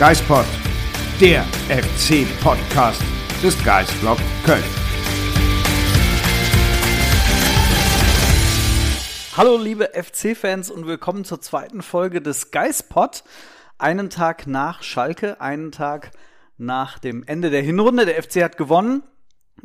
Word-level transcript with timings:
Geistpod, 0.00 0.46
der 1.20 1.42
FC-Podcast 1.68 3.02
des 3.42 3.62
Geistblog 3.62 4.16
Köln. 4.46 4.64
Hallo 9.36 9.58
liebe 9.58 9.90
FC-Fans 9.92 10.70
und 10.70 10.86
willkommen 10.86 11.26
zur 11.26 11.42
zweiten 11.42 11.82
Folge 11.82 12.22
des 12.22 12.50
Geistpod. 12.50 13.24
Einen 13.76 14.08
Tag 14.08 14.46
nach 14.46 14.82
Schalke, 14.82 15.38
einen 15.38 15.70
Tag 15.70 16.12
nach 16.56 16.98
dem 16.98 17.22
Ende 17.24 17.50
der 17.50 17.60
Hinrunde. 17.60 18.06
Der 18.06 18.22
FC 18.22 18.42
hat 18.42 18.56
gewonnen 18.56 19.02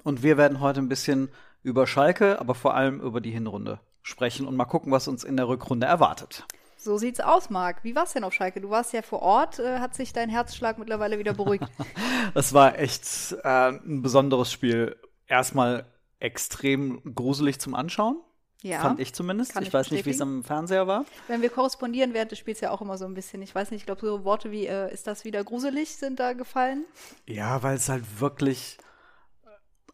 und 0.04 0.22
wir 0.22 0.36
werden 0.36 0.60
heute 0.60 0.82
ein 0.82 0.90
bisschen 0.90 1.30
über 1.64 1.88
Schalke, 1.88 2.42
aber 2.42 2.56
vor 2.56 2.76
allem 2.76 3.00
über 3.00 3.22
die 3.22 3.32
Hinrunde 3.32 3.80
sprechen 4.02 4.48
und 4.48 4.58
mal 4.58 4.66
gucken, 4.66 4.92
was 4.92 5.08
uns 5.08 5.24
in 5.24 5.38
der 5.38 5.48
Rückrunde 5.48 5.88
erwartet. 5.88 6.46
So 6.86 7.00
sieht's 7.00 7.20
aus, 7.20 7.50
Marc. 7.50 7.84
Wie 7.84 7.96
war's 7.96 8.14
denn 8.14 8.24
auf 8.24 8.34
Schalke? 8.34 8.62
Du 8.62 8.70
warst 8.70 8.94
ja 8.94 9.02
vor 9.02 9.24
Ort. 9.24 9.58
Äh, 9.58 9.80
hat 9.80 9.96
sich 9.96 10.14
dein 10.14 10.30
Herzschlag 10.30 10.78
mittlerweile 10.78 11.18
wieder 11.18 11.34
beruhigt? 11.34 11.66
Das 12.36 12.54
war 12.54 12.78
echt 12.78 13.36
äh, 13.44 13.70
ein 13.70 14.02
besonderes 14.04 14.52
Spiel. 14.52 14.96
Erstmal 15.26 15.86
extrem 16.20 17.16
gruselig 17.16 17.60
zum 17.60 17.74
Anschauen. 17.74 18.22
Ja, 18.62 18.82
Fand 18.82 19.00
ich 19.00 19.14
zumindest. 19.14 19.56
Ich 19.56 19.68
ich 19.68 19.74
weiß 19.74 19.90
nicht, 19.92 20.06
wie 20.06 20.12
es 20.12 20.22
am 20.22 20.44
Fernseher 20.44 20.86
war. 20.86 21.06
Wenn 21.28 21.42
wir 21.42 21.50
korrespondieren 21.50 22.14
während 22.14 22.32
des 22.32 22.40
Spiels 22.40 22.62
ja 22.62 22.70
auch 22.70 22.82
immer 22.82 23.00
so 23.00 23.06
ein 23.06 23.16
bisschen. 23.16 23.42
Ich 23.42 23.56
weiß 23.56 23.72
nicht, 23.72 23.82
ich 23.82 23.86
glaube, 23.86 24.02
so 24.02 24.24
Worte 24.24 24.52
wie, 24.52 24.68
äh, 24.68 24.94
ist 24.94 25.08
das 25.08 25.24
wieder 25.24 25.44
gruselig, 25.44 25.96
sind 25.96 26.20
da 26.20 26.34
gefallen. 26.34 26.86
Ja, 27.26 27.64
weil 27.64 27.78
es 27.78 27.90
halt 27.90 28.20
wirklich. 28.20 28.78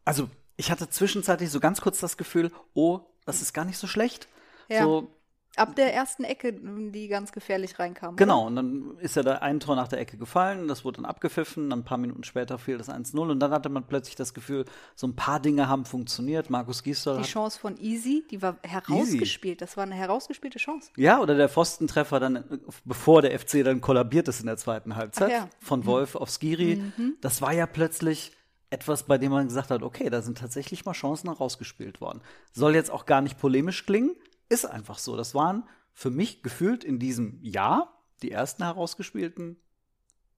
Also, 0.04 0.30
ich 0.58 0.72
hatte 0.72 0.90
zwischenzeitlich 0.90 1.52
so 1.52 1.62
ganz 1.62 1.80
kurz 1.80 2.00
das 2.00 2.18
Gefühl, 2.18 2.52
oh, 2.74 3.00
das 3.26 3.42
ist 3.42 3.54
gar 3.54 3.64
nicht 3.66 3.78
so 3.78 3.88
schlecht. 3.88 4.28
Ja. 4.68 4.84
So, 4.84 5.21
Ab 5.58 5.76
der 5.76 5.94
ersten 5.94 6.24
Ecke, 6.24 6.54
die 6.54 7.08
ganz 7.10 7.34
gefährlich 7.34 7.78
reinkam. 7.78 8.16
genau, 8.16 8.48
und 8.48 8.56
dann 8.56 8.98
ist 9.00 9.18
ja 9.18 9.24
da 9.24 9.40
ein 9.40 9.60
Tor 9.60 9.76
nach 9.76 9.90
der 9.90 10.00
Ecke 10.00 10.18
gefallen, 10.18 10.70
das 10.70 10.86
wurde 10.86 10.98
dann 10.98 11.06
abgepfiffen, 11.06 11.70
dann 11.70 11.80
ein 11.80 11.84
paar 11.84 11.98
Minuten 11.98 12.24
später 12.24 12.58
fiel 12.58 12.78
das 12.78 12.90
1-0 12.90 13.20
und 13.20 13.40
dann 13.40 13.52
hatte 13.52 13.68
man 13.68 13.86
plötzlich 13.86 14.16
das 14.16 14.34
Gefühl, 14.34 14.66
so 14.96 15.08
ein 15.08 15.16
paar 15.16 15.42
Dinge 15.42 15.68
haben 15.68 15.84
funktioniert. 15.84 16.50
Markus 16.50 16.84
Gisdol 16.84 17.18
Die 17.18 17.24
Chance 17.24 17.60
von 17.60 17.78
Easy, 17.78 18.24
die 18.32 18.42
war 18.42 18.58
herausgespielt. 18.64 19.62
Das 19.62 19.76
war 19.76 19.84
eine 19.84 19.96
herausgespielte 19.96 20.58
Chance. 20.58 20.92
Ja, 20.96 21.20
oder 21.20 21.36
der 21.36 21.50
Pfostentreffer 21.50 22.20
dann, 22.20 22.44
bevor 22.86 23.22
der 23.22 23.38
FC 23.38 23.64
dann 23.64 23.82
kollabiert 23.82 24.28
ist 24.30 24.40
in 24.40 24.46
der 24.46 24.58
zweiten 24.58 24.96
Halbzeit, 24.96 25.32
ja. 25.32 25.42
Mhm. 25.42 25.50
von 25.60 25.86
Wolf 25.86 26.16
auf 26.16 26.30
Skiri. 26.30 26.82
Das 27.20 27.42
war 27.42 27.52
ja 27.52 27.66
plötzlich 27.66 28.32
etwas, 28.70 29.04
bei 29.04 29.18
dem 29.18 29.32
man 29.32 29.48
gesagt 29.48 29.70
hat, 29.70 29.84
okay, 29.84 30.10
da 30.10 30.22
sind 30.22 30.38
tatsächlich 30.38 30.86
mal 30.86 30.94
Chancen 30.94 31.30
herausgespielt 31.30 32.00
worden. 32.00 32.22
Soll 32.54 32.74
jetzt 32.74 32.90
auch 32.90 33.06
gar 33.06 33.22
nicht 33.22 33.38
polemisch 33.38 33.86
klingen, 33.86 34.16
ist 34.52 34.66
einfach 34.66 35.00
so. 35.00 35.16
Das 35.16 35.34
waren 35.34 35.64
für 35.94 36.10
mich 36.10 36.44
gefühlt 36.44 36.84
in 36.84 37.00
diesem 37.00 37.40
Jahr 37.42 37.94
die 38.22 38.32
ersten 38.32 38.64
herausgespielten 38.64 39.58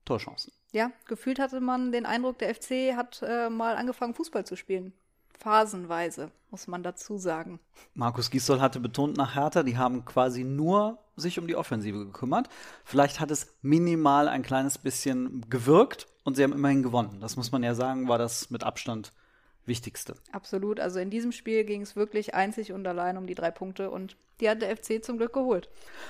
Torchancen. 0.05 0.53
Ja, 0.71 0.91
gefühlt 1.05 1.39
hatte 1.39 1.59
man 1.59 1.91
den 1.91 2.05
Eindruck, 2.05 2.39
der 2.39 2.53
FC 2.53 2.95
hat 2.95 3.21
äh, 3.25 3.49
mal 3.49 3.75
angefangen, 3.75 4.13
Fußball 4.13 4.45
zu 4.45 4.55
spielen. 4.55 4.93
Phasenweise, 5.37 6.31
muss 6.51 6.67
man 6.67 6.83
dazu 6.83 7.17
sagen. 7.17 7.59
Markus 7.95 8.29
Gisdol 8.29 8.61
hatte 8.61 8.79
betont 8.79 9.17
nach 9.17 9.35
Hertha, 9.35 9.63
die 9.63 9.77
haben 9.77 10.05
quasi 10.05 10.43
nur 10.43 10.99
sich 11.15 11.37
um 11.39 11.47
die 11.47 11.55
Offensive 11.55 12.05
gekümmert. 12.05 12.49
Vielleicht 12.85 13.19
hat 13.19 13.31
es 13.31 13.47
minimal 13.61 14.27
ein 14.27 14.43
kleines 14.43 14.77
bisschen 14.77 15.45
gewirkt 15.49 16.07
und 16.23 16.35
sie 16.35 16.43
haben 16.43 16.53
immerhin 16.53 16.83
gewonnen. 16.83 17.19
Das 17.19 17.35
muss 17.35 17.51
man 17.51 17.63
ja 17.63 17.75
sagen, 17.75 18.07
war 18.07 18.17
das 18.17 18.49
mit 18.49 18.63
Abstand 18.63 19.11
Wichtigste. 19.65 20.15
Absolut. 20.31 20.79
Also 20.79 20.99
in 20.99 21.09
diesem 21.09 21.31
Spiel 21.31 21.63
ging 21.63 21.81
es 21.81 21.95
wirklich 21.95 22.33
einzig 22.33 22.73
und 22.73 22.85
allein 22.85 23.17
um 23.17 23.27
die 23.27 23.35
drei 23.35 23.51
Punkte 23.51 23.89
und 23.89 24.17
die 24.39 24.49
hat 24.49 24.61
der 24.61 24.75
FC 24.75 25.03
zum 25.03 25.17
Glück 25.17 25.33
geholt. 25.33 25.69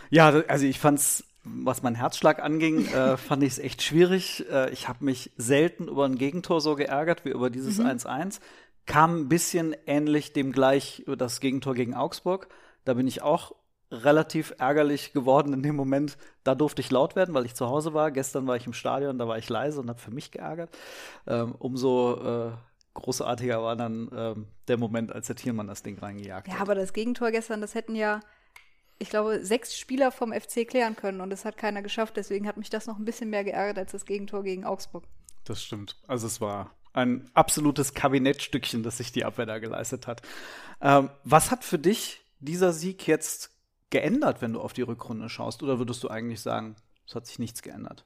Ja, 0.10 0.30
also 0.30 0.66
ich 0.66 0.80
fand's, 0.80 1.24
was 1.44 1.84
mein 1.84 1.96
Herzschlag 1.96 2.42
anging, 2.42 2.88
äh, 2.88 3.18
fand 3.18 3.44
ich 3.44 3.54
es 3.54 3.60
echt 3.60 3.82
schwierig. 3.82 4.46
Äh, 4.50 4.72
ich 4.72 4.88
habe 4.88 5.06
mich 5.06 5.32
selten 5.38 5.88
über 5.88 6.06
ein 6.06 6.18
Gegentor 6.18 6.62
so 6.62 6.76
geärgert 6.76 7.26
wie 7.26 7.30
über 7.30 7.50
dieses 7.50 7.80
1-1. 7.80 8.40
Kam 8.86 9.16
ein 9.16 9.30
bisschen 9.30 9.76
ähnlich 9.86 10.34
dem 10.34 10.52
gleich 10.52 11.00
über 11.00 11.16
das 11.16 11.40
Gegentor 11.40 11.74
gegen 11.74 11.94
Augsburg. 11.94 12.48
Da 12.86 12.96
bin 12.96 13.08
ich 13.08 13.22
auch 13.22 13.54
relativ 13.94 14.56
ärgerlich 14.58 15.14
geworden 15.14 15.54
in 15.54 15.62
dem 15.62 15.76
Moment. 15.76 16.18
Da 16.44 16.56
durfte 16.56 16.82
ich 16.82 16.90
laut 16.90 17.16
werden, 17.16 17.34
weil 17.36 17.46
ich 17.46 17.54
zu 17.54 17.68
Hause 17.68 17.94
war. 17.94 18.12
Gestern 18.12 18.48
war 18.48 18.56
ich 18.56 18.66
im 18.66 18.74
Stadion, 18.74 19.18
da 19.18 19.28
war 19.28 19.38
ich 19.38 19.48
leise 19.50 19.80
und 19.80 19.90
habe 19.90 20.00
für 20.00 20.12
mich 20.12 20.32
geärgert. 20.32 20.76
Ähm, 21.28 21.56
umso 21.58 22.16
äh, 22.16 22.52
großartiger 22.94 23.62
war 23.64 23.76
dann 23.76 24.10
ähm, 24.16 24.48
der 24.68 24.78
Moment, 24.78 25.12
als 25.12 25.28
der 25.28 25.36
Thielmann 25.36 25.68
das 25.68 25.84
Ding 25.84 25.98
reingejagt 26.00 26.48
Ja, 26.48 26.56
hat. 26.56 26.62
aber 26.62 26.76
das 26.76 26.94
Gegentor 26.94 27.32
gestern, 27.32 27.62
das 27.62 27.76
hätten 27.76 27.96
ja, 27.96 28.20
ich 29.00 29.10
glaube, 29.10 29.44
sechs 29.44 29.78
Spieler 29.78 30.12
vom 30.12 30.32
FC 30.32 30.68
klären 30.68 30.96
können 30.96 31.22
und 31.22 31.30
das 31.30 31.46
hat 31.46 31.58
keiner 31.58 31.82
geschafft. 31.82 32.16
Deswegen 32.18 32.48
hat 32.48 32.58
mich 32.58 32.70
das 32.70 32.86
noch 32.88 32.98
ein 32.98 33.06
bisschen 33.06 33.30
mehr 33.30 33.44
geärgert 33.44 33.78
als 33.78 33.92
das 33.92 34.06
Gegentor 34.06 34.44
gegen 34.44 34.64
Augsburg. 34.66 35.04
Das 35.44 35.62
stimmt. 35.64 35.98
Also 36.08 36.28
es 36.28 36.40
war 36.40 36.72
ein 36.94 37.30
absolutes 37.34 37.94
Kabinettstückchen, 37.96 38.84
das 38.84 38.98
sich 38.98 39.12
die 39.12 39.26
Abwehr 39.26 39.48
da 39.48 39.58
geleistet 39.60 40.06
hat. 40.08 40.22
Ähm, 40.82 41.10
was 41.24 41.50
hat 41.52 41.64
für 41.64 41.80
dich 41.80 42.22
dieser 42.40 42.72
Sieg 42.72 43.08
jetzt 43.08 43.50
geändert, 43.90 44.42
wenn 44.42 44.54
du 44.54 44.62
auf 44.62 44.74
die 44.74 44.84
Rückrunde 44.84 45.28
schaust? 45.30 45.64
Oder 45.64 45.80
würdest 45.80 46.04
du 46.04 46.10
eigentlich 46.10 46.42
sagen, 46.42 46.76
es 47.08 47.16
hat 47.16 47.26
sich 47.26 47.40
nichts 47.40 47.62
geändert? 47.64 48.06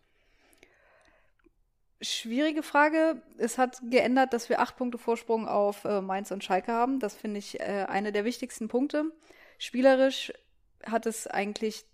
Schwierige 2.00 2.62
Frage. 2.62 3.22
Es 3.38 3.58
hat 3.58 3.82
geändert, 3.90 4.34
dass 4.34 4.50
wir 4.50 4.60
acht 4.60 4.78
Punkte 4.78 5.00
Vorsprung 5.00 5.48
auf 5.48 5.84
äh, 5.84 6.00
Mainz 6.02 6.30
und 6.30 6.44
Schalke 6.44 6.72
haben. 6.72 7.00
Das 7.00 7.16
finde 7.16 7.40
ich 7.40 7.60
äh, 7.60 7.86
eine 7.90 8.12
der 8.12 8.24
wichtigsten 8.24 8.68
Punkte. 8.68 9.12
Spielerisch 9.58 10.32
hat 10.86 11.08
es 11.08 11.26
eigentlich 11.26 11.86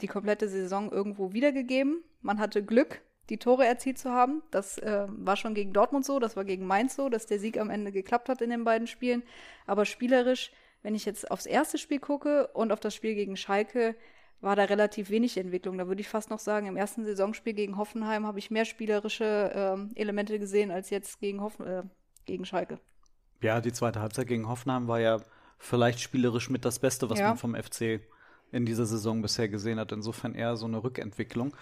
die 0.00 0.06
komplette 0.06 0.48
Saison 0.48 0.90
irgendwo 0.90 1.34
wiedergegeben. 1.34 2.02
Man 2.22 2.38
hatte 2.38 2.64
Glück, 2.64 3.02
die 3.28 3.38
Tore 3.38 3.66
erzielt 3.66 3.98
zu 3.98 4.10
haben. 4.10 4.42
Das 4.50 4.78
äh, 4.78 5.06
war 5.08 5.36
schon 5.36 5.52
gegen 5.52 5.74
Dortmund 5.74 6.06
so, 6.06 6.18
das 6.18 6.36
war 6.36 6.44
gegen 6.44 6.66
Mainz 6.66 6.96
so, 6.96 7.10
dass 7.10 7.26
der 7.26 7.38
Sieg 7.38 7.58
am 7.58 7.68
Ende 7.68 7.92
geklappt 7.92 8.30
hat 8.30 8.40
in 8.40 8.48
den 8.48 8.64
beiden 8.64 8.86
Spielen. 8.86 9.22
Aber 9.66 9.84
spielerisch, 9.84 10.52
wenn 10.82 10.94
ich 10.94 11.04
jetzt 11.04 11.30
aufs 11.30 11.44
erste 11.44 11.76
Spiel 11.76 12.00
gucke 12.00 12.48
und 12.54 12.72
auf 12.72 12.80
das 12.80 12.94
Spiel 12.94 13.14
gegen 13.14 13.36
Schalke, 13.36 13.94
war 14.40 14.56
da 14.56 14.64
relativ 14.64 15.10
wenig 15.10 15.36
Entwicklung. 15.36 15.78
Da 15.78 15.86
würde 15.86 16.00
ich 16.00 16.08
fast 16.08 16.30
noch 16.30 16.38
sagen, 16.38 16.66
im 16.66 16.76
ersten 16.76 17.04
Saisonspiel 17.04 17.52
gegen 17.52 17.76
Hoffenheim 17.76 18.26
habe 18.26 18.38
ich 18.38 18.50
mehr 18.50 18.64
spielerische 18.64 19.52
ähm, 19.54 19.90
Elemente 19.94 20.38
gesehen 20.38 20.70
als 20.70 20.90
jetzt 20.90 21.20
gegen, 21.20 21.40
Hoffen 21.40 21.66
äh, 21.66 21.82
gegen 22.24 22.44
Schalke. 22.44 22.78
Ja, 23.42 23.60
die 23.60 23.72
zweite 23.72 24.00
Halbzeit 24.00 24.26
gegen 24.26 24.48
Hoffenheim 24.48 24.88
war 24.88 25.00
ja 25.00 25.20
vielleicht 25.58 26.00
spielerisch 26.00 26.50
mit 26.50 26.64
das 26.64 26.78
Beste, 26.78 27.10
was 27.10 27.18
Ja. 27.18 27.28
man 27.28 27.36
vom 27.36 27.54
FC 27.54 28.00
in 28.52 28.66
dieser 28.66 28.86
Saison 28.86 29.22
bisher 29.22 29.48
gesehen 29.48 29.78
hat. 29.78 29.92
Insofern 29.92 30.34
eher 30.34 30.56
so 30.56 30.66
eine 30.66 30.82
Rückentwicklung. 30.82 31.54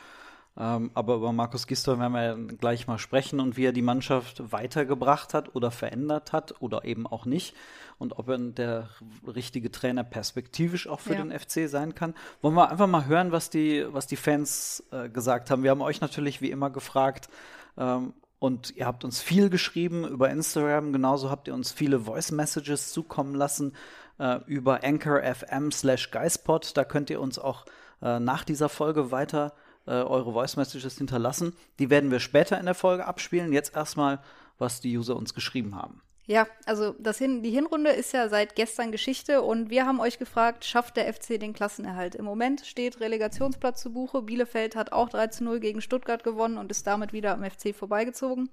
Ähm, 0.56 0.90
aber 0.94 1.16
über 1.16 1.32
Markus 1.32 1.66
Gisdol 1.66 1.98
werden 2.00 2.48
wir 2.48 2.56
gleich 2.56 2.86
mal 2.86 2.98
sprechen 2.98 3.38
und 3.38 3.56
wie 3.56 3.66
er 3.66 3.72
die 3.72 3.82
Mannschaft 3.82 4.52
weitergebracht 4.52 5.34
hat 5.34 5.54
oder 5.54 5.70
verändert 5.70 6.32
hat 6.32 6.60
oder 6.60 6.84
eben 6.84 7.06
auch 7.06 7.26
nicht. 7.26 7.54
Und 7.98 8.18
ob 8.18 8.28
er 8.28 8.38
der 8.38 8.88
richtige 9.26 9.70
Trainer 9.70 10.04
perspektivisch 10.04 10.88
auch 10.88 11.00
für 11.00 11.14
Ja. 11.14 11.22
den 11.22 11.30
FC 11.32 11.68
sein 11.68 11.94
kann. 11.94 12.14
Wollen 12.42 12.54
wir 12.54 12.70
einfach 12.70 12.86
mal 12.86 13.06
hören, 13.06 13.30
was 13.32 13.50
die, 13.50 13.86
was 13.92 14.06
die 14.06 14.16
Fans 14.16 14.82
äh, 14.90 15.08
gesagt 15.08 15.50
haben. 15.50 15.62
Wir 15.62 15.70
haben 15.70 15.82
euch 15.82 16.00
natürlich 16.00 16.40
wie 16.40 16.50
immer 16.50 16.70
gefragt, 16.70 17.28
ähm, 17.76 18.14
und 18.40 18.76
ihr 18.76 18.86
habt 18.86 19.02
uns 19.04 19.20
viel 19.20 19.50
geschrieben 19.50 20.06
über 20.06 20.30
Instagram. 20.30 20.92
Genauso 20.92 21.28
habt 21.28 21.48
ihr 21.48 21.54
uns 21.54 21.72
viele 21.72 21.98
Voice 21.98 22.30
Messages 22.30 22.92
zukommen 22.92 23.34
lassen 23.34 23.74
äh, 24.18 24.38
über 24.46 24.84
Anchor 24.84 25.22
FM 25.22 25.72
slash 25.72 26.12
Geispod. 26.12 26.76
Da 26.76 26.84
könnt 26.84 27.10
ihr 27.10 27.20
uns 27.20 27.40
auch 27.40 27.64
äh, 28.00 28.20
nach 28.20 28.44
dieser 28.44 28.68
Folge 28.68 29.10
weiter 29.10 29.54
äh, 29.88 30.02
eure 30.02 30.32
Voice 30.32 30.56
Messages 30.56 30.98
hinterlassen. 30.98 31.54
Die 31.78 31.90
werden 31.90 32.10
wir 32.10 32.20
später 32.20 32.58
in 32.58 32.66
der 32.66 32.74
Folge 32.74 33.06
abspielen. 33.06 33.52
Jetzt 33.52 33.74
erstmal, 33.74 34.20
was 34.58 34.80
die 34.80 34.96
User 34.96 35.16
uns 35.16 35.34
geschrieben 35.34 35.74
haben. 35.74 36.02
Ja, 36.28 36.46
also 36.66 36.94
das 36.98 37.16
Hin 37.16 37.42
die 37.42 37.50
Hinrunde 37.50 37.88
ist 37.88 38.12
ja 38.12 38.28
seit 38.28 38.54
gestern 38.54 38.92
Geschichte 38.92 39.40
und 39.40 39.70
wir 39.70 39.86
haben 39.86 39.98
euch 39.98 40.18
gefragt, 40.18 40.62
schafft 40.66 40.98
der 40.98 41.10
FC 41.10 41.40
den 41.40 41.54
Klassenerhalt? 41.54 42.14
Im 42.14 42.26
Moment 42.26 42.66
steht 42.66 43.00
Relegationsplatz 43.00 43.80
zu 43.80 43.94
Buche. 43.94 44.20
Bielefeld 44.20 44.76
hat 44.76 44.92
auch 44.92 45.08
3 45.08 45.28
zu 45.28 45.44
0 45.44 45.58
gegen 45.58 45.80
Stuttgart 45.80 46.22
gewonnen 46.22 46.58
und 46.58 46.70
ist 46.70 46.86
damit 46.86 47.14
wieder 47.14 47.32
am 47.32 47.42
FC 47.42 47.74
vorbeigezogen. 47.74 48.50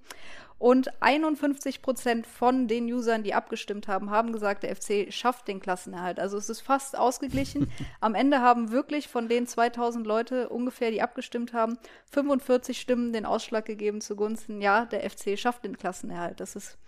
Und 0.58 0.88
51 1.02 1.82
Prozent 1.82 2.26
von 2.26 2.66
den 2.66 2.90
Usern, 2.90 3.22
die 3.22 3.34
abgestimmt 3.34 3.88
haben, 3.88 4.08
haben 4.08 4.32
gesagt, 4.32 4.62
der 4.62 4.74
FC 4.74 5.12
schafft 5.12 5.46
den 5.46 5.60
Klassenerhalt. 5.60 6.18
Also 6.18 6.38
es 6.38 6.48
ist 6.48 6.62
fast 6.62 6.96
ausgeglichen. 6.96 7.70
Am 8.00 8.14
Ende 8.14 8.40
haben 8.40 8.70
wirklich 8.70 9.08
von 9.08 9.28
den 9.28 9.46
2000 9.46 10.06
Leute 10.06 10.48
ungefähr, 10.48 10.90
die 10.90 11.02
abgestimmt 11.02 11.52
haben, 11.52 11.76
45 12.10 12.80
Stimmen 12.80 13.12
den 13.12 13.26
Ausschlag 13.26 13.66
gegeben 13.66 14.00
zugunsten, 14.00 14.62
ja, 14.62 14.86
der 14.86 15.10
FC 15.10 15.38
schafft 15.38 15.64
den 15.66 15.76
Klassenerhalt. 15.76 16.40
Das 16.40 16.56
ist 16.56 16.78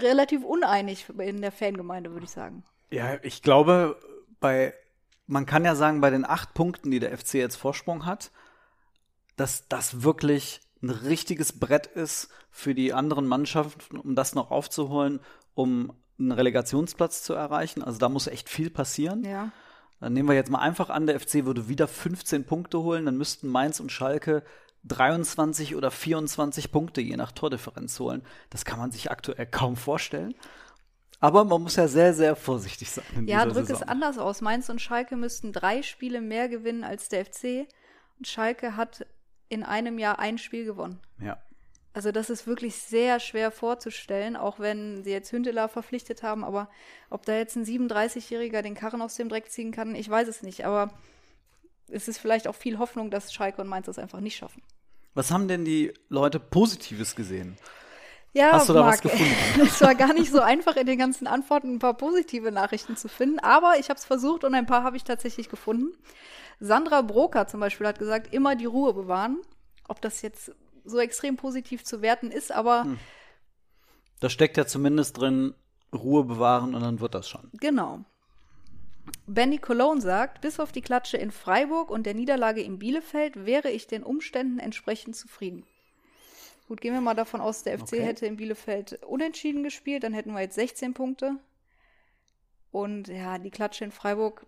relativ 0.00 0.44
uneinig 0.44 1.06
in 1.18 1.40
der 1.40 1.52
Fangemeinde, 1.52 2.12
würde 2.12 2.24
ich 2.24 2.30
sagen. 2.30 2.64
Ja, 2.90 3.18
ich 3.22 3.42
glaube, 3.42 3.98
bei, 4.40 4.74
man 5.26 5.46
kann 5.46 5.64
ja 5.64 5.74
sagen, 5.74 6.00
bei 6.00 6.10
den 6.10 6.24
acht 6.24 6.54
Punkten, 6.54 6.90
die 6.90 7.00
der 7.00 7.16
FC 7.16 7.34
jetzt 7.34 7.56
Vorsprung 7.56 8.06
hat, 8.06 8.30
dass 9.36 9.68
das 9.68 10.02
wirklich 10.02 10.60
ein 10.82 10.90
richtiges 10.90 11.58
Brett 11.58 11.86
ist 11.86 12.28
für 12.50 12.74
die 12.74 12.92
anderen 12.92 13.26
Mannschaften, 13.26 13.96
um 13.98 14.14
das 14.14 14.34
noch 14.34 14.50
aufzuholen, 14.50 15.20
um 15.54 15.92
einen 16.18 16.32
Relegationsplatz 16.32 17.22
zu 17.22 17.34
erreichen. 17.34 17.82
Also 17.82 17.98
da 17.98 18.08
muss 18.08 18.26
echt 18.26 18.48
viel 18.48 18.70
passieren. 18.70 19.24
Ja. 19.24 19.50
Dann 20.00 20.12
nehmen 20.12 20.28
wir 20.28 20.34
jetzt 20.34 20.50
mal 20.50 20.58
einfach 20.58 20.90
an, 20.90 21.06
der 21.06 21.18
FC 21.18 21.44
würde 21.44 21.68
wieder 21.68 21.86
15 21.86 22.44
Punkte 22.44 22.80
holen, 22.80 23.06
dann 23.06 23.16
müssten 23.16 23.48
Mainz 23.48 23.78
und 23.78 23.92
Schalke 23.92 24.42
23 24.84 25.76
oder 25.76 25.90
24 25.90 26.72
Punkte 26.72 27.00
je 27.00 27.16
nach 27.16 27.32
Tordifferenz 27.32 27.98
holen. 28.00 28.22
Das 28.50 28.64
kann 28.64 28.78
man 28.78 28.90
sich 28.90 29.10
aktuell 29.10 29.46
kaum 29.46 29.76
vorstellen. 29.76 30.34
Aber 31.20 31.44
man 31.44 31.62
muss 31.62 31.76
ja 31.76 31.86
sehr, 31.86 32.14
sehr 32.14 32.34
vorsichtig 32.34 32.90
sein. 32.90 33.04
In 33.14 33.28
ja, 33.28 33.44
drück 33.44 33.66
Saison. 33.66 33.76
es 33.76 33.82
anders 33.82 34.18
aus. 34.18 34.40
Mainz 34.40 34.68
und 34.68 34.80
Schalke 34.82 35.16
müssten 35.16 35.52
drei 35.52 35.82
Spiele 35.82 36.20
mehr 36.20 36.48
gewinnen 36.48 36.82
als 36.82 37.08
der 37.08 37.24
FC. 37.24 37.68
Und 38.18 38.26
Schalke 38.26 38.76
hat 38.76 39.06
in 39.48 39.62
einem 39.62 40.00
Jahr 40.00 40.18
ein 40.18 40.36
Spiel 40.36 40.64
gewonnen. 40.64 40.98
Ja. 41.20 41.38
Also 41.94 42.10
das 42.10 42.28
ist 42.28 42.46
wirklich 42.46 42.74
sehr 42.76 43.20
schwer 43.20 43.52
vorzustellen, 43.52 44.34
auch 44.34 44.58
wenn 44.58 45.04
sie 45.04 45.10
jetzt 45.10 45.30
Hündeler 45.30 45.68
verpflichtet 45.68 46.24
haben. 46.24 46.42
Aber 46.42 46.68
ob 47.08 47.24
da 47.24 47.36
jetzt 47.36 47.54
ein 47.54 47.64
37-Jähriger 47.64 48.62
den 48.62 48.74
Karren 48.74 49.02
aus 49.02 49.14
dem 49.14 49.28
Dreck 49.28 49.48
ziehen 49.48 49.70
kann, 49.70 49.94
ich 49.94 50.10
weiß 50.10 50.26
es 50.26 50.42
nicht. 50.42 50.64
Aber 50.64 50.90
es 51.92 52.08
ist 52.08 52.18
vielleicht 52.18 52.48
auch 52.48 52.54
viel 52.54 52.78
Hoffnung, 52.78 53.10
dass 53.10 53.32
Schalke 53.32 53.60
und 53.60 53.68
Mainz 53.68 53.86
das 53.86 53.98
einfach 53.98 54.20
nicht 54.20 54.36
schaffen. 54.36 54.62
Was 55.14 55.30
haben 55.30 55.46
denn 55.48 55.64
die 55.64 55.92
Leute 56.08 56.40
Positives 56.40 57.14
gesehen? 57.14 57.56
Ja, 58.34 58.52
Hast 58.52 58.70
du 58.70 58.72
da 58.72 58.80
Marc, 58.80 59.04
was 59.04 59.12
gefunden? 59.12 59.34
Es 59.62 59.80
war 59.82 59.94
gar 59.94 60.14
nicht 60.14 60.32
so 60.32 60.40
einfach, 60.40 60.76
in 60.76 60.86
den 60.86 60.98
ganzen 60.98 61.26
Antworten 61.26 61.74
ein 61.74 61.78
paar 61.78 61.94
positive 61.94 62.50
Nachrichten 62.50 62.96
zu 62.96 63.08
finden, 63.08 63.38
aber 63.40 63.74
ich 63.78 63.90
habe 63.90 63.98
es 63.98 64.06
versucht 64.06 64.44
und 64.44 64.54
ein 64.54 64.64
paar 64.64 64.84
habe 64.84 64.96
ich 64.96 65.04
tatsächlich 65.04 65.50
gefunden. 65.50 65.92
Sandra 66.58 67.02
Broker 67.02 67.46
zum 67.46 67.60
Beispiel 67.60 67.86
hat 67.86 67.98
gesagt, 67.98 68.32
immer 68.32 68.56
die 68.56 68.64
Ruhe 68.64 68.94
bewahren. 68.94 69.38
Ob 69.86 70.00
das 70.00 70.22
jetzt 70.22 70.52
so 70.84 70.98
extrem 70.98 71.36
positiv 71.36 71.84
zu 71.84 72.00
werten 72.00 72.30
ist, 72.30 72.52
aber 72.52 72.84
Hm. 72.84 72.98
Da 74.20 74.30
steckt 74.30 74.56
ja 74.56 74.66
zumindest 74.66 75.18
drin, 75.18 75.52
Ruhe 75.92 76.24
bewahren 76.24 76.74
und 76.76 76.80
dann 76.80 77.00
wird 77.00 77.14
das 77.14 77.28
schon. 77.28 77.50
genau. 77.54 78.04
Benny 79.26 79.58
Cologne 79.58 80.00
sagt, 80.00 80.40
bis 80.40 80.60
auf 80.60 80.72
die 80.72 80.82
Klatsche 80.82 81.16
in 81.16 81.30
Freiburg 81.30 81.90
und 81.90 82.04
der 82.06 82.14
Niederlage 82.14 82.62
in 82.62 82.78
Bielefeld 82.78 83.46
wäre 83.46 83.70
ich 83.70 83.86
den 83.86 84.02
Umständen 84.02 84.58
entsprechend 84.58 85.16
zufrieden. 85.16 85.64
Gut, 86.68 86.80
gehen 86.80 86.94
wir 86.94 87.00
mal 87.00 87.14
davon 87.14 87.40
aus, 87.40 87.64
der 87.64 87.78
FC 87.78 87.94
Okay. 87.94 88.02
hätte 88.02 88.26
in 88.26 88.36
Bielefeld 88.36 89.02
unentschieden 89.04 89.62
gespielt, 89.62 90.04
dann 90.04 90.14
hätten 90.14 90.32
wir 90.32 90.40
jetzt 90.40 90.54
16 90.54 90.94
Punkte. 90.94 91.36
Und 92.70 93.08
ja, 93.08 93.38
die 93.38 93.50
Klatsche 93.50 93.84
in 93.84 93.92
Freiburg, 93.92 94.46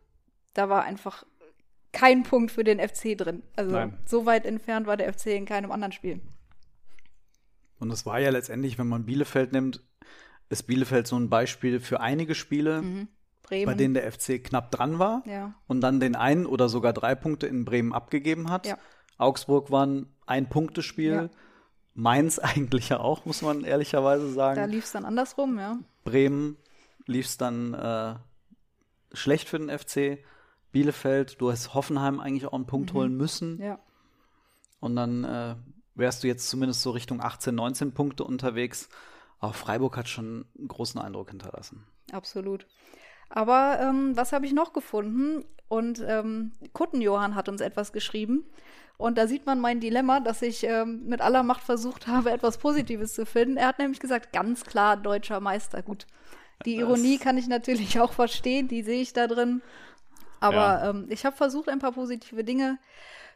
da 0.55 0.69
war 0.69 0.85
einfach 0.85 1.25
kein 1.93 2.23
Punkt 2.23 2.51
für 2.51 2.65
den 2.65 2.81
FC 2.81 3.17
drin. 3.17 3.43
Also 3.56 3.73
Nein. 3.73 3.99
so 4.06 4.27
weit 4.27 4.47
entfernt 4.47 4.87
war 4.87 4.97
der 4.97 5.12
FC 5.12 5.27
in 5.27 5.47
keinem 5.47 5.71
anderen 5.71 5.93
Spiel. 5.93 6.21
Und 7.79 7.91
es 7.91 8.06
war 8.06 8.19
ja 8.21 8.31
letztendlich, 8.31 8.79
wenn 8.79 8.89
man 8.89 9.05
Bielefeld 9.05 9.53
nimmt, 9.53 9.83
ist 10.49 10.65
Bielefeld 10.65 11.06
so 11.06 11.17
ein 11.17 11.29
Beispiel 11.29 11.81
für 11.81 12.01
einige 12.01 12.35
Spiele, 12.35 13.09
Bremen. 13.44 13.67
bei 13.67 13.75
denen 13.75 13.94
der 13.94 14.11
FC 14.11 14.43
knapp 14.43 14.70
dran 14.70 14.99
war 14.99 15.23
Ja. 15.26 15.55
und 15.69 15.81
dann 15.81 16.00
den 16.00 16.17
einen 16.17 16.46
oder 16.46 16.69
sogar 16.69 16.93
drei 16.93 17.14
Punkte 17.14 17.46
in 17.46 17.64
Bremen 17.64 17.93
abgegeben 17.93 18.50
hat. 18.50 18.67
Ja. 18.67 18.79
Augsburg 19.19 19.70
war 19.70 19.87
ein 19.87 20.06
Ein-Punktespiel. 20.26 21.12
Ja. 21.12 21.29
Mainz 21.94 22.38
eigentlich 22.41 22.88
ja 22.88 22.99
auch, 23.00 23.25
muss 23.25 23.43
man 23.43 23.62
ehrlicherweise 23.64 24.32
sagen. 24.32 24.56
da 24.56 24.64
lief 24.64 24.85
es 24.85 24.93
dann 24.93 25.05
andersrum, 25.05 25.58
ja. 25.58 25.79
Bremen 26.05 26.56
lief 27.06 27.26
es 27.26 27.37
dann 27.37 27.73
äh, 27.75 28.14
schlecht 29.12 29.49
für 29.49 29.58
den 29.58 29.70
FC. 29.76 30.19
Bielefeld, 30.73 31.41
du 31.41 31.52
hast 31.52 31.73
Hoffenheim 31.75 32.19
eigentlich 32.19 32.46
auch 32.46 32.52
einen 32.52 32.67
Punkt 32.67 32.93
holen 32.94 33.17
müssen. 33.17 33.56
Mhm. 33.58 33.62
Ja. 33.62 33.79
Und 34.81 34.96
dann 34.96 35.23
äh, 35.25 35.55
wärst 35.94 36.25
du 36.25 36.26
jetzt 36.26 36.49
zumindest 36.49 36.82
so 36.82 36.91
Richtung 36.91 37.20
18, 37.20 37.55
19 37.55 37.93
Punkte 37.94 38.25
unterwegs. 38.25 38.88
Aber 39.38 39.52
Freiburg 39.52 39.96
hat 39.96 40.08
schon 40.08 40.46
einen 40.58 40.69
großen 40.69 41.00
Eindruck 41.00 41.31
hinterlassen. 41.31 41.87
Absolut. 42.12 42.67
Aber 43.37 43.81
ähm, 43.81 44.17
was 44.17 44.33
habe 44.33 44.47
ich 44.47 44.53
noch 44.53 44.73
gefunden? 44.73 45.45
Und 45.67 46.01
ähm, 46.07 46.53
Kuttenjohann 46.73 47.35
hat 47.35 47.49
uns 47.49 47.61
etwas 47.61 47.93
geschrieben. 47.93 48.45
Und 48.97 49.19
da 49.19 49.27
sieht 49.27 49.45
man 49.45 49.59
mein 49.59 49.81
Dilemma, 49.81 50.21
dass 50.21 50.41
ich 50.41 50.63
ähm, 50.63 51.07
mit 51.07 51.21
aller 51.21 51.43
Macht 51.43 51.65
versucht 51.65 52.07
habe, 52.07 52.31
etwas 52.31 52.59
Positives 52.59 53.13
zu 53.13 53.27
finden. 53.27 53.57
Er 53.57 53.67
hat 53.67 53.81
nämlich 53.81 53.99
gesagt, 53.99 54.33
ganz 54.33 54.65
klar 54.65 54.97
deutscher 54.97 55.41
Meister. 55.41 55.83
Gut. 55.83 56.07
Die 56.65 56.77
Ironie 56.77 57.19
kann 57.19 57.37
ich 57.37 57.49
natürlich 57.49 57.99
auch 58.01 58.13
verstehen, 58.13 58.69
die 58.69 58.83
sehe 58.85 59.03
ich 59.03 59.13
da 59.13 59.27
drin. 59.27 59.63
Aber 60.39 60.57
Ja. 60.57 60.91
ähm, 60.91 61.07
ich 61.09 61.27
habe 61.27 61.37
versucht, 61.37 61.69
ein 61.69 61.81
paar 61.81 61.91
positive 61.93 62.45
Dinge 62.45 62.79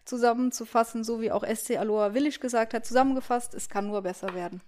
zusammenzufassen, 0.05 1.03
so 1.03 1.21
wie 1.21 1.33
auch 1.33 1.45
SC 1.45 1.77
Aloha 1.77 2.15
Willig 2.15 2.39
gesagt 2.39 2.73
hat, 2.73 2.87
zusammengefasst, 2.87 3.53
es 3.53 3.69
kann 3.69 3.89
nur 3.89 4.03
besser 4.03 4.33
werden. 4.35 4.61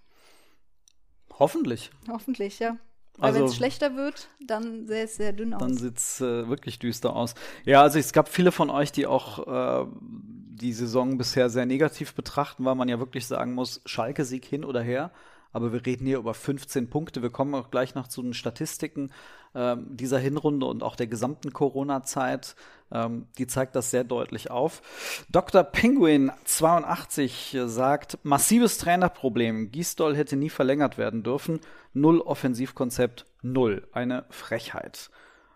Hoffentlich. 1.39 1.93
Hoffentlich, 2.09 2.59
ja. 2.59 2.77
Weil 3.21 3.29
Also- 3.29 3.41
wenn 3.41 3.47
es 3.47 3.57
schlechter 3.57 3.97
wird, 3.97 4.29
dann 4.45 4.87
sähe 4.87 5.05
es 5.05 5.17
sehr 5.17 5.33
dünn 5.33 5.55
aus. 5.55 5.61
Dann 5.61 5.75
sieht 5.77 5.99
es 5.99 6.21
äh, 6.21 6.49
wirklich 6.49 6.79
düster 6.79 7.15
aus. 7.15 7.35
Ja, 7.65 7.83
also 7.83 7.99
es 7.99 8.13
gab 8.13 8.29
viele 8.29 8.51
von 8.51 8.71
euch, 8.71 8.93
die 8.93 9.07
auch 9.07 9.83
äh, 9.85 9.87
die 10.01 10.73
Saison 10.73 11.17
bisher 11.19 11.49
sehr 11.51 11.67
negativ 11.67 12.15
betrachten, 12.15 12.65
weil 12.65 12.75
man 12.75 12.89
ja 12.89 12.99
wirklich 12.99 13.27
sagen 13.27 13.55
muss, 13.55 13.81
Schalke-Sieg 13.85 14.45
hin 14.45 14.65
oder 14.65 14.83
her. 14.83 15.11
Aber 15.53 15.73
wir 15.73 15.85
reden 15.85 16.07
hier 16.07 16.19
über 16.19 16.35
15 16.35 16.91
Punkte. 16.91 17.23
Wir 17.23 17.31
kommen 17.31 17.55
auch 17.55 17.71
gleich 17.71 17.95
noch 17.95 18.09
zu 18.09 18.23
den 18.23 18.35
Statistiken 18.35 19.13
ähm, 19.55 19.87
dieser 19.91 20.19
Hinrunde 20.19 20.67
und 20.67 20.83
auch 20.83 20.97
der 20.97 21.07
gesamten 21.07 21.53
Corona-Zeit. 21.53 22.55
Ähm, 22.93 23.27
die 23.39 23.47
zeigt 23.47 23.75
das 23.75 23.91
sehr 23.91 24.05
deutlich 24.05 24.51
auf. 24.51 24.83
Dr. 25.29 25.63
Penguin 25.65 26.31
82 26.45 27.59
sagt, 27.67 28.19
massives 28.23 28.79
Trainerproblem. 28.79 29.71
Gisdol 29.71 30.17
hätte 30.17 30.37
nie 30.37 30.51
verlängert 30.51 30.99
werden 30.99 31.23
dürfen. 31.23 31.61
Null 31.93 32.21
Offensivkonzept, 32.21 33.27
null. 33.43 33.89
Eine 33.93 34.27
Frechheit. 34.31 35.11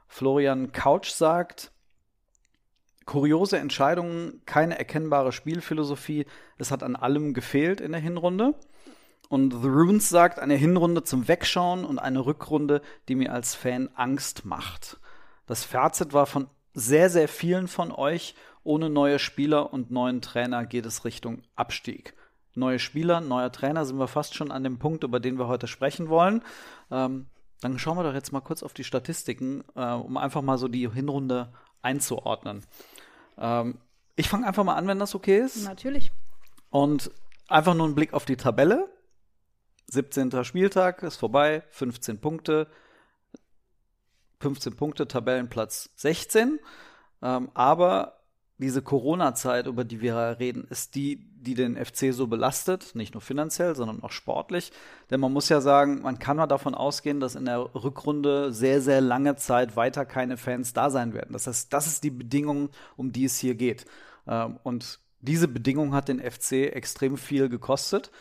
Florian 0.08 0.72
Couch 0.72 1.10
sagt, 1.10 1.72
kuriose 3.04 3.58
Entscheidungen, 3.58 4.42
keine 4.46 4.78
erkennbare 4.78 5.32
Spielphilosophie. 5.32 6.26
Es 6.58 6.70
hat 6.70 6.82
an 6.82 6.96
allem 6.96 7.34
gefehlt 7.34 7.80
in 7.80 7.92
der 7.92 8.00
Hinrunde. 8.00 8.54
Und 9.34 9.50
The 9.50 9.66
Runes 9.66 10.08
sagt, 10.10 10.38
eine 10.38 10.54
Hinrunde 10.54 11.02
zum 11.02 11.26
Wegschauen 11.26 11.84
und 11.84 11.98
eine 11.98 12.24
Rückrunde, 12.24 12.82
die 13.08 13.16
mir 13.16 13.32
als 13.32 13.56
Fan 13.56 13.88
Angst 13.96 14.44
macht. 14.44 15.00
Das 15.48 15.64
Fazit 15.64 16.12
war 16.12 16.26
von 16.26 16.46
sehr, 16.72 17.10
sehr 17.10 17.26
vielen 17.26 17.66
von 17.66 17.90
euch, 17.90 18.36
ohne 18.62 18.90
neue 18.90 19.18
Spieler 19.18 19.72
und 19.72 19.90
neuen 19.90 20.22
Trainer 20.22 20.66
geht 20.66 20.86
es 20.86 21.04
Richtung 21.04 21.42
Abstieg. 21.56 22.14
Neue 22.54 22.78
Spieler, 22.78 23.20
neuer 23.20 23.50
Trainer 23.50 23.84
sind 23.84 23.98
wir 23.98 24.06
fast 24.06 24.36
schon 24.36 24.52
an 24.52 24.62
dem 24.62 24.78
Punkt, 24.78 25.02
über 25.02 25.18
den 25.18 25.36
wir 25.36 25.48
heute 25.48 25.66
sprechen 25.66 26.08
wollen. 26.08 26.40
Ähm, 26.92 27.26
dann 27.60 27.80
schauen 27.80 27.98
wir 27.98 28.04
doch 28.04 28.14
jetzt 28.14 28.30
mal 28.30 28.40
kurz 28.40 28.62
auf 28.62 28.72
die 28.72 28.84
Statistiken, 28.84 29.64
äh, 29.74 29.94
um 29.94 30.16
einfach 30.16 30.42
mal 30.42 30.58
so 30.58 30.68
die 30.68 30.88
Hinrunde 30.88 31.52
einzuordnen. 31.82 32.64
Ähm, 33.36 33.78
ich 34.14 34.28
fange 34.28 34.46
einfach 34.46 34.62
mal 34.62 34.76
an, 34.76 34.86
wenn 34.86 35.00
das 35.00 35.16
okay 35.16 35.40
ist. 35.40 35.64
Natürlich. 35.64 36.12
Und 36.70 37.10
einfach 37.48 37.74
nur 37.74 37.88
ein 37.88 37.96
Blick 37.96 38.14
auf 38.14 38.26
die 38.26 38.36
Tabelle. 38.36 38.93
17. 39.88 40.44
Spieltag 40.44 41.02
ist 41.02 41.16
vorbei, 41.16 41.62
15 41.70 42.20
Punkte. 42.20 42.68
15 44.40 44.76
Punkte, 44.76 45.08
Tabellenplatz 45.08 45.90
16. 45.96 46.58
Ähm, 47.22 47.50
aber 47.54 48.20
diese 48.58 48.82
Corona-Zeit, 48.82 49.66
über 49.66 49.84
die 49.84 50.00
wir 50.00 50.36
reden, 50.38 50.66
ist 50.70 50.94
die, 50.94 51.26
die 51.36 51.54
den 51.54 51.76
FC 51.76 52.12
so 52.12 52.28
belastet, 52.28 52.94
nicht 52.94 53.14
nur 53.14 53.20
finanziell, 53.20 53.74
sondern 53.74 54.02
auch 54.02 54.12
sportlich. 54.12 54.70
Denn 55.10 55.20
man 55.20 55.32
muss 55.32 55.48
ja 55.48 55.60
sagen, 55.60 56.02
man 56.02 56.18
kann 56.18 56.36
mal 56.36 56.46
davon 56.46 56.74
ausgehen, 56.74 57.18
dass 57.18 57.34
in 57.34 57.46
der 57.46 57.74
Rückrunde 57.74 58.52
sehr, 58.52 58.80
sehr 58.80 59.00
lange 59.00 59.36
Zeit 59.36 59.76
weiter 59.76 60.04
keine 60.04 60.36
Fans 60.36 60.72
da 60.72 60.90
sein 60.90 61.14
werden. 61.14 61.32
Das 61.32 61.46
heißt, 61.46 61.72
das 61.72 61.86
ist 61.86 62.04
die 62.04 62.10
Bedingung, 62.10 62.70
um 62.96 63.12
die 63.12 63.24
es 63.24 63.38
hier 63.38 63.56
geht. 63.56 63.86
Ähm, 64.26 64.58
und 64.62 65.00
diese 65.20 65.48
Bedingung 65.48 65.94
hat 65.94 66.08
den 66.08 66.20
FC 66.20 66.72
extrem 66.72 67.16
viel 67.16 67.48
gekostet. 67.48 68.12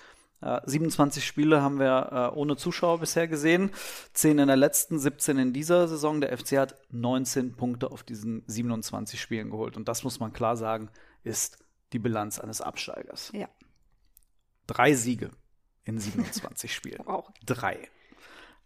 Äh, 0.43 0.61
27 0.65 1.25
Spiele 1.25 1.61
haben 1.61 1.79
wir 1.79 2.31
äh, 2.33 2.37
ohne 2.37 2.57
Zuschauer 2.57 2.99
bisher 2.99 3.27
gesehen. 3.27 3.71
10 4.13 4.39
in 4.39 4.47
der 4.47 4.57
letzten, 4.57 4.99
17 4.99 5.37
in 5.37 5.53
dieser 5.53 5.87
Saison. 5.87 6.19
Der 6.19 6.37
FC 6.37 6.57
hat 6.57 6.75
19 6.91 7.55
Punkte 7.55 7.91
auf 7.91 8.03
diesen 8.03 8.43
27 8.47 9.21
Spielen 9.21 9.49
geholt. 9.49 9.77
Und 9.77 9.87
das 9.87 10.03
muss 10.03 10.19
man 10.19 10.33
klar 10.33 10.57
sagen, 10.57 10.89
ist 11.23 11.63
die 11.93 11.99
Bilanz 11.99 12.39
eines 12.39 12.59
Absteigers. 12.61 13.31
Ja. 13.33 13.47
Drei 14.67 14.93
Siege 14.93 15.31
in 15.85 15.99
27 15.99 16.73
Spielen. 16.75 17.01
Wow. 17.05 17.29
Drei. 17.45 17.89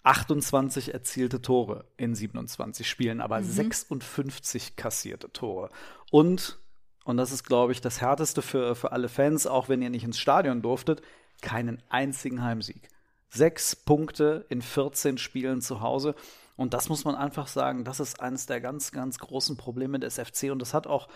28 0.04 0.94
erzielte 0.94 1.42
Tore 1.42 1.86
in 1.98 2.16
27 2.16 2.90
Spielen, 2.90 3.20
aber 3.20 3.44
56 3.44 4.78
kassierte 4.78 5.32
Tore. 5.34 5.70
Und, 6.12 6.60
und 7.04 7.18
das 7.18 7.32
ist, 7.32 7.44
glaube 7.44 7.74
ich, 7.74 7.82
das 7.82 8.00
Härteste 8.00 8.42
für, 8.42 8.74
für 8.76 8.94
alle 8.94 9.10
Fans, 9.10 9.48
auch 9.48 9.68
wenn 9.68 9.82
ihr 9.82 9.90
nicht 9.90 10.06
ins 10.06 10.18
Stadion 10.18 10.62
durftet, 10.62 11.02
keinen 11.41 11.82
einzigen 11.89 12.44
Heimsieg. 12.44 12.89
Sechs 13.29 13.75
Punkte 13.75 14.46
in 14.50 14.62
14 14.62 15.17
Spielen 15.17 15.62
zu 15.62 15.82
Hause. 15.82 16.15
Und 16.56 16.74
das 16.74 16.89
muss 16.89 17.06
man 17.06 17.15
einfach 17.15 17.48
sagen, 17.48 17.84
das 17.84 18.00
ist 18.00 18.20
eines 18.20 18.46
der 18.46 18.62
ganz, 18.62 18.91
ganz 18.91 19.20
großen 19.20 19.58
Probleme 19.58 20.00
des 20.00 20.20
FC. 20.20 20.51
Und 20.51 20.60
das 20.60 20.74
hat 20.74 20.88
auch, 20.88 21.08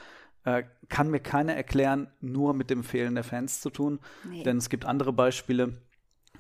äh, 0.43 0.63
kann 0.89 1.09
mir 1.09 1.19
keiner 1.19 1.55
erklären, 1.55 2.11
nur 2.19 2.53
mit 2.53 2.69
dem 2.69 2.83
Fehlen 2.83 3.15
der 3.15 3.23
Fans 3.23 3.61
zu 3.61 3.69
tun. 3.69 3.99
Nee. 4.23 4.43
Denn 4.43 4.57
es 4.57 4.69
gibt 4.69 4.85
andere 4.85 5.13
Beispiele, 5.13 5.81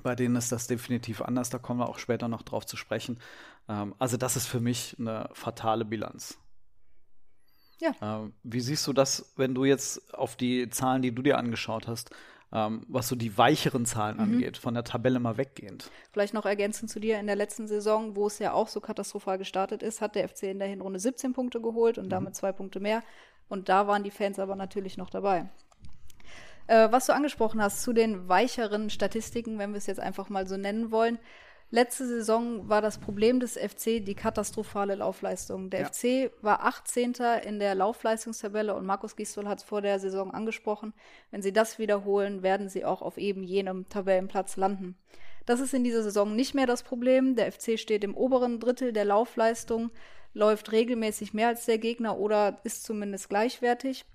bei 0.03 0.15
denen 0.15 0.35
ist 0.35 0.51
das 0.51 0.67
definitiv 0.67 1.21
anders. 1.21 1.49
Da 1.49 1.57
kommen 1.57 1.79
wir 1.79 1.89
auch 1.89 1.99
später 1.99 2.27
noch 2.27 2.41
drauf 2.41 2.65
zu 2.65 2.77
sprechen. 2.77 3.19
Ähm, 3.67 3.95
also 3.97 4.17
das 4.17 4.35
ist 4.35 4.47
für 4.47 4.59
mich 4.59 4.95
eine 4.99 5.29
fatale 5.33 5.85
Bilanz. 5.85 6.37
Ja. 7.79 7.95
Ähm, 8.01 8.33
wie 8.43 8.61
siehst 8.61 8.85
du 8.87 8.93
das, 8.93 9.33
wenn 9.37 9.55
du 9.55 9.65
jetzt 9.65 10.13
auf 10.13 10.35
die 10.35 10.69
Zahlen, 10.69 11.01
die 11.01 11.13
du 11.13 11.21
dir 11.21 11.37
angeschaut 11.37 11.87
hast, 11.87 12.11
ähm, 12.53 12.85
was 12.87 13.07
so 13.07 13.15
die 13.15 13.37
weicheren 13.37 13.85
Zahlen 13.85 14.19
angeht, 14.19 14.57
von 14.57 14.73
der 14.73 14.83
Tabelle 14.83 15.19
mal 15.19 15.37
weggehend? 15.37 15.89
Vielleicht 16.11 16.33
noch 16.33 16.45
ergänzend 16.45 16.89
zu 16.89 16.99
dir, 16.99 17.19
in 17.19 17.27
der 17.27 17.35
letzten 17.35 17.67
Saison, 17.67 18.15
wo 18.15 18.27
es 18.27 18.39
ja 18.39 18.53
auch 18.53 18.67
so 18.67 18.81
katastrophal 18.81 19.37
gestartet 19.37 19.83
ist, 19.83 20.01
hat 20.01 20.15
der 20.15 20.27
FC 20.27 20.43
in 20.43 20.59
der 20.59 20.67
Hinrunde 20.67 20.99
17 20.99 21.33
Punkte 21.33 21.61
geholt 21.61 21.97
und 21.97 22.09
damit 22.09 22.35
zwei 22.35 22.51
Punkte 22.51 22.79
mehr. 22.79 23.03
Und 23.47 23.69
da 23.69 23.87
waren 23.87 24.03
die 24.03 24.11
Fans 24.11 24.39
aber 24.39 24.55
natürlich 24.55 24.97
noch 24.97 25.09
dabei. 25.09 25.49
Äh, 26.67 26.91
was 26.91 27.05
du 27.05 27.13
angesprochen 27.13 27.61
hast 27.61 27.83
zu 27.83 27.93
den 27.93 28.27
weicheren 28.29 28.89
Statistiken, 28.89 29.59
wenn 29.59 29.71
wir 29.71 29.77
es 29.77 29.87
jetzt 29.87 29.99
einfach 29.99 30.29
mal 30.29 30.47
so 30.47 30.57
nennen 30.57 30.91
wollen. 30.91 31.19
Letzte 31.73 32.05
Saison 32.05 32.67
war 32.67 32.81
das 32.81 32.97
Problem 32.97 33.39
des 33.39 33.53
FC 33.53 34.03
die 34.03 34.13
katastrophale 34.13 34.95
Laufleistung. 34.95 35.69
Der 35.69 35.79
Ja. 35.79 35.85
FC 35.85 36.29
war 36.41 36.65
18. 36.65 37.13
in 37.45 37.59
der 37.59 37.75
Laufleistungstabelle 37.75 38.75
und 38.75 38.85
Markus 38.85 39.15
Gisdol 39.15 39.47
hat 39.47 39.59
es 39.59 39.63
vor 39.63 39.81
der 39.81 39.97
Saison 39.97 40.33
angesprochen. 40.33 40.93
Wenn 41.31 41.41
sie 41.41 41.53
das 41.53 41.79
wiederholen, 41.79 42.43
werden 42.43 42.67
sie 42.67 42.83
auch 42.83 43.01
auf 43.01 43.17
eben 43.17 43.41
jenem 43.41 43.87
Tabellenplatz 43.87 44.57
landen. 44.57 44.97
Das 45.45 45.61
ist 45.61 45.73
in 45.73 45.85
dieser 45.85 46.03
Saison 46.03 46.35
nicht 46.35 46.53
mehr 46.53 46.67
das 46.67 46.83
Problem. 46.83 47.37
Der 47.37 47.49
FC 47.49 47.79
steht 47.79 48.03
im 48.03 48.15
oberen 48.15 48.59
Drittel 48.59 48.91
der 48.91 49.05
Laufleistung, 49.05 49.91
läuft 50.33 50.73
regelmäßig 50.73 51.33
mehr 51.33 51.47
als 51.47 51.65
der 51.65 51.77
Gegner 51.77 52.17
oder 52.17 52.59
ist 52.65 52.83
zumindest 52.83 53.29
gleichwertig. 53.29 54.05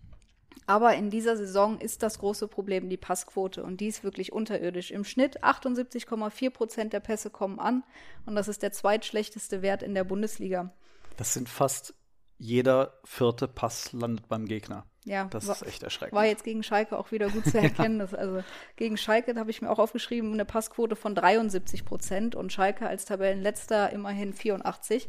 Aber 0.66 0.94
in 0.94 1.10
dieser 1.10 1.36
Saison 1.36 1.78
ist 1.78 2.02
das 2.02 2.18
große 2.18 2.48
Problem 2.48 2.88
die 2.88 2.96
Passquote 2.96 3.62
und 3.62 3.80
die 3.80 3.86
ist 3.88 4.02
wirklich 4.02 4.32
unterirdisch. 4.32 4.90
Im 4.90 5.04
Schnitt 5.04 5.44
78,4 5.44 6.50
Prozent 6.50 6.92
der 6.92 7.00
Pässe 7.00 7.30
kommen 7.30 7.60
an 7.60 7.84
und 8.24 8.34
das 8.34 8.48
ist 8.48 8.62
der 8.62 8.72
zweitschlechteste 8.72 9.62
Wert 9.62 9.82
in 9.82 9.94
der 9.94 10.04
Bundesliga. 10.04 10.72
Das 11.16 11.34
sind 11.34 11.48
fast 11.48 11.94
jeder 12.38 12.98
vierte 13.04 13.48
Pass 13.48 13.92
landet 13.92 14.28
beim 14.28 14.46
Gegner. 14.46 14.84
Ja, 15.04 15.24
Das 15.26 15.46
war, 15.46 15.54
ist 15.54 15.62
echt 15.62 15.82
erschreckend. 15.84 16.16
war 16.16 16.26
jetzt 16.26 16.42
gegen 16.42 16.64
Schalke 16.64 16.98
auch 16.98 17.12
wieder 17.12 17.28
gut 17.30 17.46
zu 17.46 17.58
erkennen. 17.62 18.00
dass, 18.00 18.12
also 18.12 18.42
gegen 18.74 18.96
Schalke 18.96 19.34
habe 19.36 19.50
ich 19.50 19.62
mir 19.62 19.70
auch 19.70 19.78
aufgeschrieben, 19.78 20.32
eine 20.32 20.44
Passquote 20.44 20.96
von 20.96 21.14
73 21.14 21.84
Prozent 21.84 22.34
und 22.34 22.52
Schalke 22.52 22.88
als 22.88 23.04
Tabellenletzter 23.04 23.90
immerhin 23.92 24.32
84. 24.34 25.08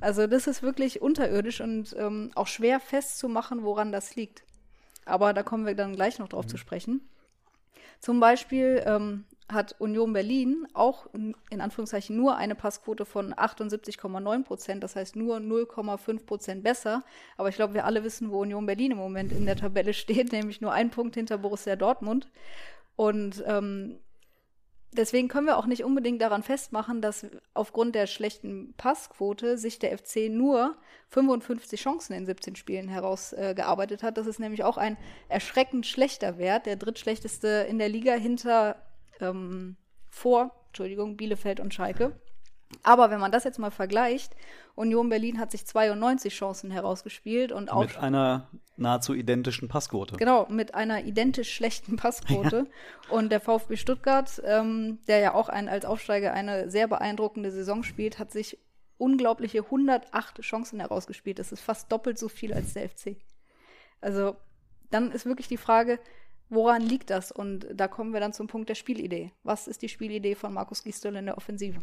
Also 0.00 0.26
das 0.28 0.46
ist 0.46 0.62
wirklich 0.62 1.02
unterirdisch 1.02 1.60
und 1.60 1.94
ähm, 1.98 2.30
auch 2.36 2.46
schwer 2.46 2.78
festzumachen, 2.80 3.64
woran 3.64 3.90
das 3.92 4.14
liegt. 4.14 4.44
Aber 5.04 5.32
da 5.32 5.42
kommen 5.42 5.66
wir 5.66 5.74
dann 5.74 5.94
gleich 5.94 6.18
noch 6.18 6.28
drauf 6.28 6.46
zu 6.46 6.56
sprechen. 6.56 7.08
Zum 8.00 8.20
Beispiel 8.20 8.82
ähm, 8.84 9.24
hat 9.48 9.76
Union 9.78 10.12
Berlin 10.12 10.66
auch 10.74 11.06
in 11.12 11.60
Anführungszeichen 11.60 12.16
nur 12.16 12.36
eine 12.36 12.54
Passquote 12.54 13.04
von 13.04 13.34
78,9 13.34 14.44
Prozent, 14.44 14.82
das 14.82 14.96
heißt 14.96 15.16
nur 15.16 15.36
0,5 15.36 16.26
Prozent 16.26 16.64
besser. 16.64 17.04
Aber 17.36 17.48
ich 17.48 17.56
glaube, 17.56 17.74
wir 17.74 17.84
alle 17.84 18.04
wissen, 18.04 18.30
wo 18.30 18.40
Union 18.40 18.66
Berlin 18.66 18.92
im 18.92 18.98
Moment 18.98 19.32
in 19.32 19.46
der 19.46 19.56
Tabelle 19.56 19.94
steht, 19.94 20.32
nämlich 20.32 20.60
nur 20.60 20.72
ein 20.72 20.90
Punkt 20.90 21.14
hinter 21.14 21.38
Borussia 21.38 21.76
Dortmund. 21.76 22.28
Und 22.96 23.42
ähm, 23.46 23.98
deswegen 24.92 25.28
können 25.28 25.46
wir 25.46 25.56
auch 25.56 25.66
nicht 25.66 25.84
unbedingt 25.84 26.20
daran 26.20 26.42
festmachen, 26.42 27.00
dass 27.00 27.26
aufgrund 27.54 27.94
der 27.94 28.06
schlechten 28.06 28.74
Passquote 28.76 29.58
sich 29.58 29.78
der 29.78 29.96
FC 29.96 30.30
nur 30.30 30.76
55 31.08 31.80
Chancen 31.80 32.14
in 32.14 32.26
17 32.26 32.56
Spielen 32.56 32.88
herausgearbeitet 32.88 34.02
äh, 34.02 34.06
hat. 34.06 34.16
Das 34.16 34.26
ist 34.26 34.40
nämlich 34.40 34.64
auch 34.64 34.76
ein 34.76 34.96
erschreckend 35.28 35.86
schlechter 35.86 36.38
Wert, 36.38 36.66
der 36.66 36.76
drittschlechteste 36.76 37.66
in 37.68 37.78
der 37.78 37.88
Liga 37.88 38.14
hinter 38.14 38.76
ähm, 39.20 39.76
vor, 40.08 40.52
Entschuldigung, 40.68 41.16
Bielefeld 41.16 41.60
und 41.60 41.74
Schalke. 41.74 42.12
Aber 42.82 43.10
wenn 43.10 43.20
man 43.20 43.32
das 43.32 43.44
jetzt 43.44 43.58
mal 43.58 43.70
vergleicht, 43.70 44.34
Union 44.74 45.08
Berlin 45.08 45.38
hat 45.38 45.50
sich 45.50 45.66
92 45.66 46.34
Chancen 46.34 46.70
herausgespielt 46.70 47.52
und 47.52 47.70
auch 47.70 47.82
Mit 47.82 47.98
einer 47.98 48.48
nahezu 48.76 49.14
identischen 49.14 49.68
Passquote. 49.68 50.16
Genau, 50.16 50.46
mit 50.48 50.74
einer 50.74 51.04
identisch 51.04 51.52
schlechten 51.52 51.96
Passquote. 51.96 52.66
Und 53.10 53.30
der 53.30 53.40
VfB 53.40 53.76
Stuttgart, 53.76 54.42
ähm, 54.44 54.98
der 55.06 55.18
ja 55.18 55.34
auch 55.34 55.48
ein, 55.48 55.68
als 55.68 55.84
Aufsteiger 55.84 56.32
eine 56.32 56.70
sehr 56.70 56.88
beeindruckende 56.88 57.50
Saison 57.50 57.82
spielt, 57.82 58.18
hat 58.18 58.32
sich 58.32 58.58
unglaubliche 58.98 59.64
108 59.64 60.40
Chancen 60.40 60.80
herausgespielt. 60.80 61.38
Das 61.38 61.52
ist 61.52 61.60
fast 61.60 61.90
doppelt 61.90 62.18
so 62.18 62.28
viel 62.28 62.52
als 62.52 62.74
der 62.74 62.88
FC. 62.88 63.16
Also 64.00 64.36
dann 64.90 65.10
ist 65.10 65.26
wirklich 65.26 65.48
die 65.48 65.56
Frage, 65.56 65.98
woran 66.52 66.82
liegt 66.82 67.10
das? 67.10 67.32
Und 67.32 67.66
da 67.72 67.88
kommen 67.88 68.12
wir 68.12 68.20
dann 68.20 68.32
zum 68.32 68.46
Punkt 68.46 68.68
der 68.68 68.74
Spielidee. 68.74 69.32
Was 69.42 69.66
ist 69.66 69.82
die 69.82 69.88
Spielidee 69.88 70.34
von 70.34 70.52
Markus 70.52 70.84
Gisdol 70.84 71.16
in 71.16 71.26
der 71.26 71.36
Offensive? 71.36 71.80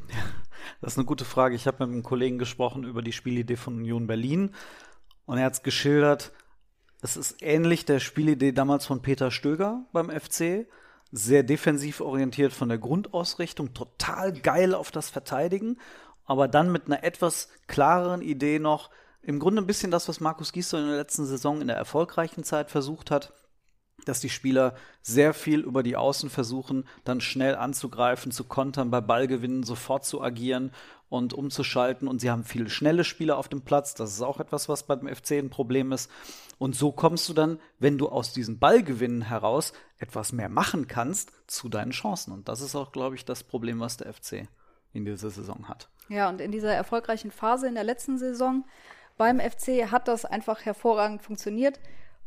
Das 0.81 0.93
ist 0.93 0.97
eine 0.97 1.05
gute 1.05 1.25
Frage. 1.25 1.55
Ich 1.55 1.67
habe 1.67 1.85
mit 1.85 1.93
einem 1.93 2.03
Kollegen 2.03 2.37
gesprochen 2.37 2.83
über 2.83 3.01
die 3.01 3.11
Spielidee 3.11 3.55
von 3.55 3.75
Union 3.75 4.07
Berlin 4.07 4.53
und 5.25 5.37
er 5.37 5.45
hat 5.45 5.53
es 5.53 5.63
geschildert. 5.63 6.31
Es 7.01 7.17
ist 7.17 7.41
ähnlich 7.41 7.85
der 7.85 7.99
Spielidee 7.99 8.51
damals 8.51 8.85
von 8.85 9.01
Peter 9.01 9.31
Stöger 9.31 9.85
beim 9.91 10.09
FC. 10.09 10.67
Sehr 11.11 11.43
defensiv 11.43 12.01
orientiert 12.01 12.53
von 12.53 12.69
der 12.69 12.77
Grundausrichtung, 12.77 13.73
total 13.73 14.33
geil 14.33 14.75
auf 14.75 14.91
das 14.91 15.09
Verteidigen, 15.09 15.79
aber 16.25 16.47
dann 16.47 16.71
mit 16.71 16.85
einer 16.85 17.03
etwas 17.03 17.49
klareren 17.67 18.21
Idee 18.21 18.59
noch. 18.59 18.91
Im 19.21 19.39
Grunde 19.39 19.61
ein 19.61 19.67
bisschen 19.67 19.91
das, 19.91 20.07
was 20.07 20.19
Markus 20.19 20.53
Gisdol 20.53 20.81
in 20.81 20.87
der 20.87 20.97
letzten 20.97 21.25
Saison 21.25 21.61
in 21.61 21.67
der 21.67 21.77
erfolgreichen 21.77 22.43
Zeit 22.43 22.69
versucht 22.69 23.09
hat 23.09 23.33
dass 24.05 24.19
die 24.19 24.29
Spieler 24.29 24.75
sehr 25.01 25.33
viel 25.33 25.61
über 25.61 25.83
die 25.83 25.95
Außen 25.95 26.29
versuchen, 26.29 26.85
dann 27.03 27.21
schnell 27.21 27.55
anzugreifen, 27.55 28.31
zu 28.31 28.43
kontern, 28.43 28.91
bei 28.91 29.01
Ballgewinnen 29.01 29.63
sofort 29.63 30.05
zu 30.05 30.21
agieren 30.21 30.71
und 31.09 31.33
umzuschalten. 31.33 32.07
Und 32.07 32.21
sie 32.21 32.29
haben 32.29 32.43
viele 32.43 32.69
schnelle 32.69 33.03
Spieler 33.03 33.37
auf 33.37 33.49
dem 33.49 33.61
Platz. 33.61 33.95
Das 33.95 34.13
ist 34.13 34.21
auch 34.21 34.39
etwas, 34.39 34.69
was 34.69 34.83
beim 34.83 35.07
FC 35.07 35.31
ein 35.31 35.49
Problem 35.49 35.91
ist. 35.91 36.09
Und 36.57 36.75
so 36.75 36.91
kommst 36.91 37.27
du 37.29 37.33
dann, 37.33 37.59
wenn 37.79 37.97
du 37.97 38.09
aus 38.09 38.33
diesen 38.33 38.59
Ballgewinnen 38.59 39.23
heraus 39.23 39.73
etwas 39.97 40.33
mehr 40.33 40.49
machen 40.49 40.87
kannst, 40.87 41.31
zu 41.47 41.69
deinen 41.69 41.91
Chancen. 41.91 42.33
Und 42.33 42.49
das 42.49 42.61
ist 42.61 42.75
auch, 42.75 42.91
glaube 42.91 43.15
ich, 43.15 43.25
das 43.25 43.43
Problem, 43.43 43.79
was 43.79 43.97
der 43.97 44.13
FC 44.13 44.47
in 44.93 45.05
dieser 45.05 45.29
Saison 45.29 45.67
hat. 45.67 45.89
Ja, 46.09 46.29
und 46.29 46.41
in 46.41 46.51
dieser 46.51 46.73
erfolgreichen 46.73 47.31
Phase 47.31 47.67
in 47.67 47.75
der 47.75 47.83
letzten 47.83 48.17
Saison 48.17 48.65
beim 49.17 49.39
FC 49.39 49.91
hat 49.91 50.07
das 50.07 50.25
einfach 50.25 50.65
hervorragend 50.65 51.21
funktioniert. 51.21 51.79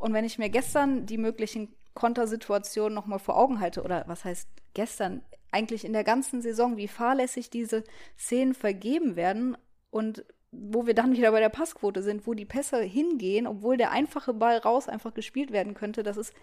Und 0.03 0.15
wenn 0.15 0.25
ich 0.25 0.37
mir 0.37 0.51
gestern 0.51 1.07
die 1.07 1.17
möglichen 1.17 1.73
Kontersituationen 1.95 2.93
nochmal 2.93 3.21
vor 3.21 3.37
Augen 3.37 3.61
halte, 3.61 3.85
oder 3.85 4.03
was 4.09 4.25
heißt 4.25 4.49
gestern, 4.75 5.23
eigentlich 5.53 5.85
in 5.85 5.93
der 5.93 6.03
ganzen 6.03 6.43
Saison, 6.43 6.77
wie 6.77 6.89
fahrlässig 6.89 7.51
diese 7.51 7.85
Szenen 8.19 8.53
vergeben 8.53 9.15
werden 9.15 9.57
und 9.91 10.25
wo 10.51 10.87
wir 10.87 10.95
dann 10.95 11.13
wieder 11.13 11.31
bei 11.31 11.39
der 11.39 11.51
Passquote 11.51 12.03
sind, 12.03 12.27
wo 12.27 12.35
die 12.35 12.45
Pässe 12.45 12.83
hingehen, 12.83 13.47
obwohl 13.47 13.77
der 13.77 13.93
einfache 13.93 14.35
Ball 14.35 14.59
raus 14.59 14.89
einfach 14.89 15.15
gespielt 15.15 15.53
werden 15.53 15.75
könnte, 15.75 16.03
das 16.03 16.17
ist, 16.17 16.35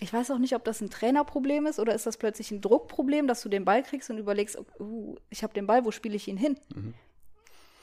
ich 0.00 0.10
weiß 0.10 0.30
auch 0.30 0.38
nicht, 0.38 0.54
ob 0.54 0.64
das 0.64 0.80
ein 0.80 0.88
Trainerproblem 0.88 1.66
ist 1.66 1.78
oder 1.78 1.94
ist 1.94 2.06
das 2.06 2.16
plötzlich 2.16 2.50
ein 2.50 2.62
Druckproblem, 2.62 3.26
dass 3.26 3.42
du 3.42 3.50
den 3.50 3.66
Ball 3.66 3.82
kriegst 3.82 4.08
und 4.08 4.16
überlegst, 4.16 4.58
uh, 4.80 5.16
ich 5.28 5.42
habe 5.42 5.52
den 5.52 5.66
Ball, 5.66 5.84
wo 5.84 5.90
spiele 5.90 6.16
ich 6.16 6.28
ihn 6.28 6.38
hin? 6.38 6.58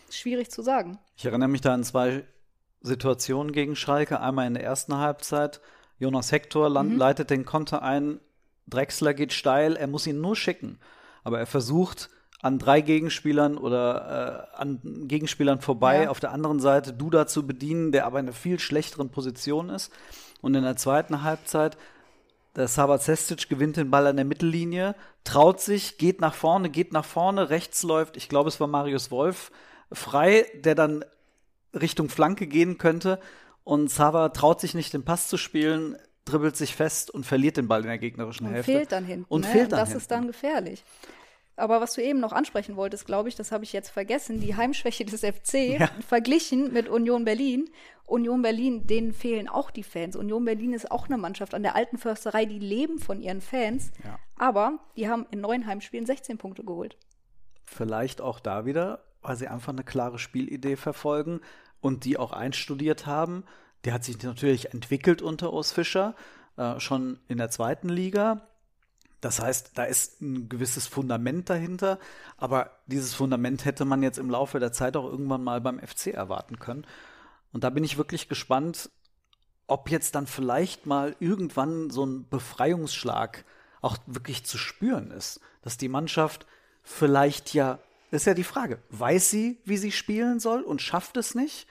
Schwierig 0.10 0.50
zu 0.50 0.64
sagen. 0.64 0.98
Ich 1.16 1.26
erinnere 1.26 1.50
mich 1.50 1.62
da 1.62 1.76
an 1.76 1.84
zwei 1.84 2.26
Situationen 2.84 3.52
gegen 3.52 3.76
Schalke. 3.76 4.20
Einmal 4.20 4.48
in 4.48 4.54
der 4.54 4.64
ersten 4.64 4.96
Halbzeit. 4.98 5.62
Jonas 5.98 6.32
Hector 6.32 6.70
land, 6.70 6.96
leitet 6.98 7.30
den 7.30 7.46
Konter 7.46 7.82
ein. 7.82 8.20
Drexler 8.68 9.14
geht 9.14 9.34
steil. 9.34 9.76
Er 9.76 9.88
muss 9.88 10.06
ihn 10.06 10.22
nur 10.22 10.36
schicken. 10.36 10.80
Aber 11.24 11.40
er 11.40 11.46
versucht 11.46 12.10
an 12.42 12.60
drei 12.60 12.82
Gegenspielern 12.82 13.58
oder 13.58 14.50
äh, 14.54 14.58
an 14.62 14.82
Gegenspielern 15.08 15.62
vorbei 15.62 16.04
Ja. 16.04 16.10
auf 16.10 16.20
der 16.20 16.32
anderen 16.32 16.60
Seite 16.60 16.92
Duda 16.92 17.26
zu 17.26 17.48
bedienen, 17.48 17.94
der 17.94 18.06
aber 18.06 18.20
in 18.20 18.26
einer 18.26 18.34
viel 18.36 18.60
schlechteren 18.60 19.10
Position 19.10 19.70
ist. 19.70 19.92
Und 20.42 20.54
in 20.56 20.64
der 20.64 20.76
zweiten 20.76 21.24
Halbzeit 21.24 21.78
Der 22.58 22.68
Sava 22.68 23.00
Cestic 23.00 23.48
gewinnt 23.48 23.78
den 23.78 23.90
Ball 23.90 24.06
an 24.08 24.18
der 24.18 24.26
Mittellinie, 24.26 24.94
traut 25.24 25.62
sich, 25.62 25.98
geht 25.98 26.20
nach 26.20 26.34
vorne, 26.36 26.70
geht 26.70 26.92
nach 26.92 27.06
vorne, 27.06 27.50
rechts 27.50 27.82
läuft, 27.82 28.18
ich 28.18 28.28
glaube, 28.30 28.50
es 28.50 28.60
war 28.60 28.68
Marius 28.68 29.10
Wolf, 29.10 29.52
frei, 29.92 30.46
der 30.64 30.76
dann 30.76 31.04
Richtung 31.74 32.10
Flanke 32.10 32.48
gehen 32.48 32.78
könnte. 32.78 33.20
Und 33.64 33.90
Sava 33.90 34.30
traut 34.30 34.60
sich 34.62 34.74
nicht, 34.74 34.94
den 34.94 35.06
Pass 35.06 35.28
zu 35.28 35.38
spielen, 35.38 35.96
dribbelt 36.26 36.56
sich 36.58 36.76
fest 36.76 37.12
und 37.12 37.26
verliert 37.26 37.58
den 37.58 37.68
Ball 37.68 37.82
in 37.82 37.88
der 37.88 37.98
gegnerischen 37.98 38.48
Und 38.48 38.54
Hälfte. 38.54 38.72
fehlt 38.74 38.92
dann 38.92 39.06
hinten. 39.06 39.26
Und 39.30 39.42
ne? 39.42 39.48
fehlt 39.48 39.72
dann 39.72 39.80
Das 39.80 39.90
hinten. 39.90 40.02
ist 40.02 40.12
dann 40.12 40.28
gefährlich. 40.28 40.84
Aber 41.56 41.80
was 41.82 41.94
du 41.94 42.02
eben 42.02 42.20
noch 42.20 42.34
ansprechen 42.34 42.76
wolltest, 42.76 43.06
glaube 43.06 43.30
ich, 43.30 43.36
das 43.36 43.52
habe 43.52 43.64
ich 43.64 43.74
jetzt 43.74 43.90
vergessen, 43.90 44.42
die 44.42 44.56
Heimschwäche 44.56 45.06
des 45.06 45.22
FC 45.22 45.54
Ja. 45.80 45.90
verglichen 46.08 46.74
mit 46.74 46.90
Union 46.90 47.26
Berlin. 47.26 47.70
Union 48.06 48.42
Berlin, 48.42 48.86
denen 48.86 49.14
fehlen 49.14 49.48
auch 49.48 49.72
die 49.72 49.84
Fans. 49.84 50.16
Union 50.16 50.44
Berlin 50.44 50.74
ist 50.74 50.92
auch 50.92 51.06
eine 51.08 51.18
Mannschaft 51.18 51.54
an 51.54 51.64
der 51.64 51.76
alten 51.76 51.98
Försterei, 51.98 52.46
die 52.46 52.60
leben 52.60 53.00
von 53.00 53.22
ihren 53.22 53.40
Fans. 53.40 53.92
Ja. 54.04 54.20
Aber 54.38 54.80
die 54.98 55.08
haben 55.08 55.26
in 55.32 55.40
neun 55.42 55.66
Heimspielen 55.68 56.06
16 56.06 56.38
Punkte 56.38 56.64
geholt. 56.66 56.98
Vielleicht 57.66 58.20
auch 58.20 58.40
da 58.40 58.66
wieder, 58.66 59.04
weil 59.22 59.38
sie 59.38 59.48
einfach 59.48 59.72
eine 59.72 59.84
klare 59.84 60.20
Spielidee 60.20 60.76
verfolgen 60.76 61.40
und 61.84 62.06
die 62.06 62.18
auch 62.18 62.32
einstudiert 62.32 63.06
haben. 63.06 63.44
Die 63.86 63.92
hat 63.92 64.04
sich 64.04 64.22
natürlich 64.24 64.74
entwickelt 64.74 65.22
unter 65.22 65.54
Urs 65.54 65.72
Fischer, 65.72 66.16
äh, 66.58 66.80
schon 66.80 67.20
in 67.28 67.38
der 67.38 67.50
zweiten 67.50 67.90
Liga. 67.90 68.48
Das 69.20 69.42
heißt, 69.42 69.72
da 69.76 69.84
ist 69.84 70.22
ein 70.22 70.50
gewisses 70.50 70.88
Fundament 70.88 71.50
dahinter, 71.50 72.00
aber 72.38 72.72
dieses 72.88 73.14
Fundament 73.14 73.66
hätte 73.66 73.86
man 73.86 74.02
jetzt 74.02 74.18
im 74.18 74.30
Laufe 74.30 74.60
der 74.60 74.72
Zeit 74.72 74.98
auch 74.98 75.06
irgendwann 75.06 75.44
mal 75.44 75.62
beim 75.62 75.80
FC 75.80 76.08
erwarten 76.08 76.58
können. 76.60 76.86
Und 77.52 77.64
da 77.64 77.70
bin 77.70 77.84
ich 77.84 77.98
wirklich 77.98 78.28
gespannt, 78.28 78.90
ob 79.68 79.90
jetzt 79.90 80.16
dann 80.16 80.28
vielleicht 80.28 80.86
mal 80.86 81.16
irgendwann 81.20 81.90
so 81.90 82.06
ein 82.06 82.28
Befreiungsschlag 82.30 83.46
auch 83.82 83.98
wirklich 84.06 84.46
zu 84.46 84.58
spüren 84.58 85.12
ist, 85.12 85.40
dass 85.62 85.78
die 85.78 85.90
Mannschaft 85.90 86.46
vielleicht 86.82 87.54
ja, 87.54 87.80
ist 88.22 88.26
ja 88.26 88.34
die 88.34 88.44
Frage, 88.44 88.80
weiß 88.90 89.30
sie, 89.30 89.60
wie 89.66 89.78
sie 89.78 89.92
spielen 89.92 90.40
soll 90.40 90.62
und 90.62 90.82
schafft 90.82 91.18
es 91.18 91.36
nicht? 91.36 91.68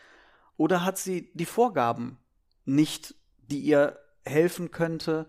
Oder 0.56 0.84
hat 0.84 0.99
sie 0.99 1.30
die 1.34 1.46
Vorgaben 1.46 2.18
nicht, 2.64 3.14
die 3.50 3.61
ihr 3.61 3.99
helfen 4.25 4.70
könnte, 4.70 5.26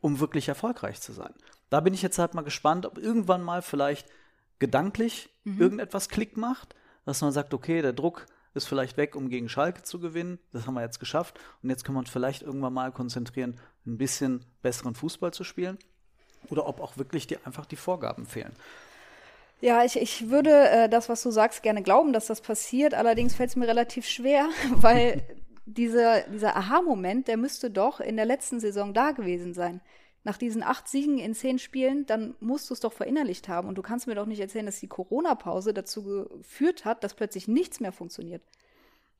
um 0.00 0.20
wirklich 0.20 0.48
erfolgreich 0.48 1.00
zu 1.00 1.12
sein? 1.12 1.34
Da 1.70 1.80
bin 1.80 1.94
ich 1.94 2.02
jetzt 2.02 2.18
halt 2.18 2.34
mal 2.34 2.42
gespannt, 2.42 2.86
ob 2.86 2.98
irgendwann 2.98 3.42
mal 3.42 3.62
vielleicht 3.62 4.08
gedanklich 4.58 5.28
irgendetwas 5.44 6.08
Klick 6.08 6.36
macht, 6.36 6.74
dass 7.04 7.20
man 7.20 7.32
sagt, 7.32 7.52
okay, 7.54 7.82
der 7.82 7.92
Druck 7.92 8.26
ist 8.54 8.66
vielleicht 8.66 8.96
weg, 8.96 9.14
um 9.14 9.28
gegen 9.28 9.48
Schalke 9.48 9.82
zu 9.82 10.00
gewinnen. 10.00 10.38
Das 10.52 10.66
haben 10.66 10.74
wir 10.74 10.82
jetzt 10.82 10.98
geschafft. 10.98 11.38
Und 11.62 11.70
jetzt 11.70 11.84
können 11.84 11.96
wir 11.96 12.00
uns 12.00 12.10
vielleicht 12.10 12.42
irgendwann 12.42 12.72
mal 12.72 12.90
konzentrieren, 12.90 13.60
ein 13.86 13.98
bisschen 13.98 14.44
besseren 14.62 14.94
Fußball 14.94 15.32
zu 15.32 15.44
spielen. 15.44 15.78
Oder 16.48 16.66
ob 16.66 16.80
auch 16.80 16.96
wirklich 16.96 17.26
die, 17.26 17.36
einfach 17.44 17.66
die 17.66 17.76
Vorgaben 17.76 18.26
fehlen. 18.26 18.54
Ja, 19.60 19.84
ich, 19.84 19.96
ich 19.96 20.28
würde 20.28 20.50
äh, 20.50 20.88
das, 20.88 21.08
was 21.08 21.22
du 21.22 21.30
sagst, 21.30 21.62
gerne 21.62 21.82
glauben, 21.82 22.12
dass 22.12 22.26
das 22.26 22.40
passiert. 22.40 22.94
Allerdings 22.94 23.34
fällt 23.34 23.50
es 23.50 23.56
mir 23.56 23.66
relativ 23.66 24.06
schwer, 24.06 24.48
weil 24.74 25.22
dieser, 25.64 26.22
dieser 26.22 26.56
Aha-Moment, 26.56 27.28
der 27.28 27.36
müsste 27.36 27.70
doch 27.70 28.00
in 28.00 28.16
der 28.16 28.26
letzten 28.26 28.60
Saison 28.60 28.92
da 28.92 29.12
gewesen 29.12 29.54
sein. 29.54 29.80
Nach 30.24 30.36
diesen 30.36 30.62
acht 30.62 30.88
Siegen 30.88 31.18
in 31.18 31.34
zehn 31.34 31.58
Spielen, 31.58 32.04
dann 32.06 32.34
musst 32.40 32.68
du 32.68 32.74
es 32.74 32.80
doch 32.80 32.92
verinnerlicht 32.92 33.48
haben. 33.48 33.68
Und 33.68 33.78
du 33.78 33.82
kannst 33.82 34.06
mir 34.06 34.14
doch 34.14 34.26
nicht 34.26 34.40
erzählen, 34.40 34.66
dass 34.66 34.80
die 34.80 34.88
Corona-Pause 34.88 35.72
dazu 35.72 36.02
geführt 36.02 36.84
hat, 36.84 37.04
dass 37.04 37.14
plötzlich 37.14 37.48
nichts 37.48 37.80
mehr 37.80 37.92
funktioniert. 37.92 38.42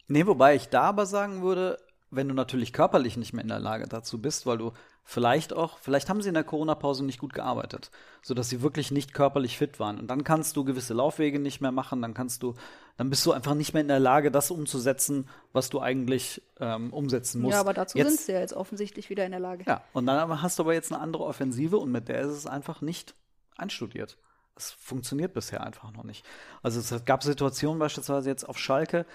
Nee, 0.09 0.27
wobei 0.27 0.55
ich 0.55 0.69
da 0.69 0.83
aber 0.83 1.07
sagen 1.07 1.43
würde, 1.43 1.79
wenn 2.11 2.29
du 2.29 2.35
natürlich 2.35 2.73
körperlich 2.73 3.17
nicht 3.17 3.33
mehr 3.33 3.43
in 3.43 3.49
der 3.49 3.61
Lage 3.61 3.87
dazu 3.89 4.21
bist, 4.21 4.47
weil 4.47 4.59
du 4.59 4.73
vielleicht 5.09 5.53
auch, 5.53 5.79
vielleicht 5.79 6.09
haben 6.09 6.21
sie 6.21 6.29
in 6.29 6.35
der 6.35 6.43
Corona-Pause 6.43 7.05
nicht 7.05 7.21
gut 7.21 7.33
gearbeitet, 7.33 7.93
sodass 8.23 8.49
sie 8.49 8.61
wirklich 8.61 8.91
nicht 8.91 9.15
körperlich 9.15 9.57
fit 9.57 9.79
waren. 9.79 10.01
Und 10.01 10.09
dann 10.09 10.25
kannst 10.25 10.57
du 10.57 10.65
gewisse 10.65 10.95
Laufwege 10.95 11.39
nicht 11.39 11.61
mehr 11.61 11.71
machen, 11.71 12.03
dann 12.03 12.13
kannst 12.13 12.43
du, 12.43 12.55
dann 12.97 13.09
bist 13.09 13.25
du 13.25 13.31
einfach 13.31 13.55
nicht 13.55 13.73
mehr 13.73 13.83
in 13.83 13.89
der 13.89 14.01
Lage, 14.01 14.33
das 14.33 14.51
umzusetzen, 14.51 15.29
was 15.53 15.71
du 15.71 15.81
eigentlich 15.81 16.43
ähm, 16.59 16.93
umsetzen 16.93 17.41
musst. 17.41 17.53
Ja, 17.55 17.61
aber 17.61 17.73
dazu 17.73 17.97
Jetzt- 17.97 18.09
sind 18.09 18.21
sie 18.21 18.33
ja 18.33 18.41
jetzt 18.41 18.53
offensichtlich 18.53 19.09
wieder 19.09 19.25
in 19.25 19.31
der 19.31 19.39
Lage. 19.41 19.65
Ja, 19.69 19.85
und 19.93 20.07
dann 20.07 20.43
hast 20.43 20.59
du 20.59 20.65
aber 20.65 20.75
jetzt 20.75 20.93
eine 20.93 21.01
andere 21.01 21.23
Offensive 21.25 21.79
und 21.79 21.93
mit 21.93 22.09
der 22.09 22.23
ist 22.23 22.33
es 22.33 22.47
einfach 22.47 22.81
nicht 22.81 23.15
einstudiert. 23.57 24.19
Es 24.57 24.73
funktioniert 24.73 25.35
bisher 25.35 25.63
einfach 25.63 25.93
noch 25.93 26.03
nicht. 26.03 26.27
Also 26.65 26.81
es 26.81 27.05
gab 27.05 27.23
Situationen 27.23 27.79
beispielsweise 27.79 28.29
jetzt 28.29 28.49
auf 28.49 28.59
Schalke, 28.59 29.07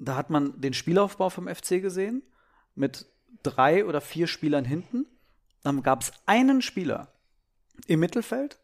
da 0.00 0.16
hat 0.16 0.30
man 0.30 0.60
den 0.60 0.74
Spielaufbau 0.74 1.30
vom 1.30 1.46
FC 1.46 1.80
gesehen 1.80 2.24
mit 2.74 3.06
drei 3.42 3.84
oder 3.84 4.00
vier 4.00 4.26
Spielern 4.26 4.64
hinten. 4.64 5.06
Dann 5.62 5.82
gab 5.82 6.02
es 6.02 6.12
einen 6.26 6.62
Spieler 6.62 7.08
im 7.86 8.00
Mittelfeld 8.00 8.58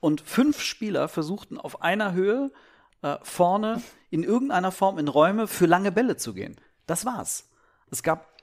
und 0.00 0.20
fünf 0.20 0.60
Spieler 0.60 1.08
versuchten 1.08 1.58
auf 1.58 1.82
einer 1.82 2.12
Höhe 2.12 2.52
äh, 3.02 3.18
vorne 3.22 3.82
in 4.10 4.22
irgendeiner 4.22 4.72
Form 4.72 4.98
in 4.98 5.08
Räume 5.08 5.46
für 5.46 5.66
lange 5.66 5.92
Bälle 5.92 6.16
zu 6.16 6.34
gehen. 6.34 6.56
Das 6.86 7.04
war's. 7.04 7.50
Es 7.90 8.02
gab 8.02 8.34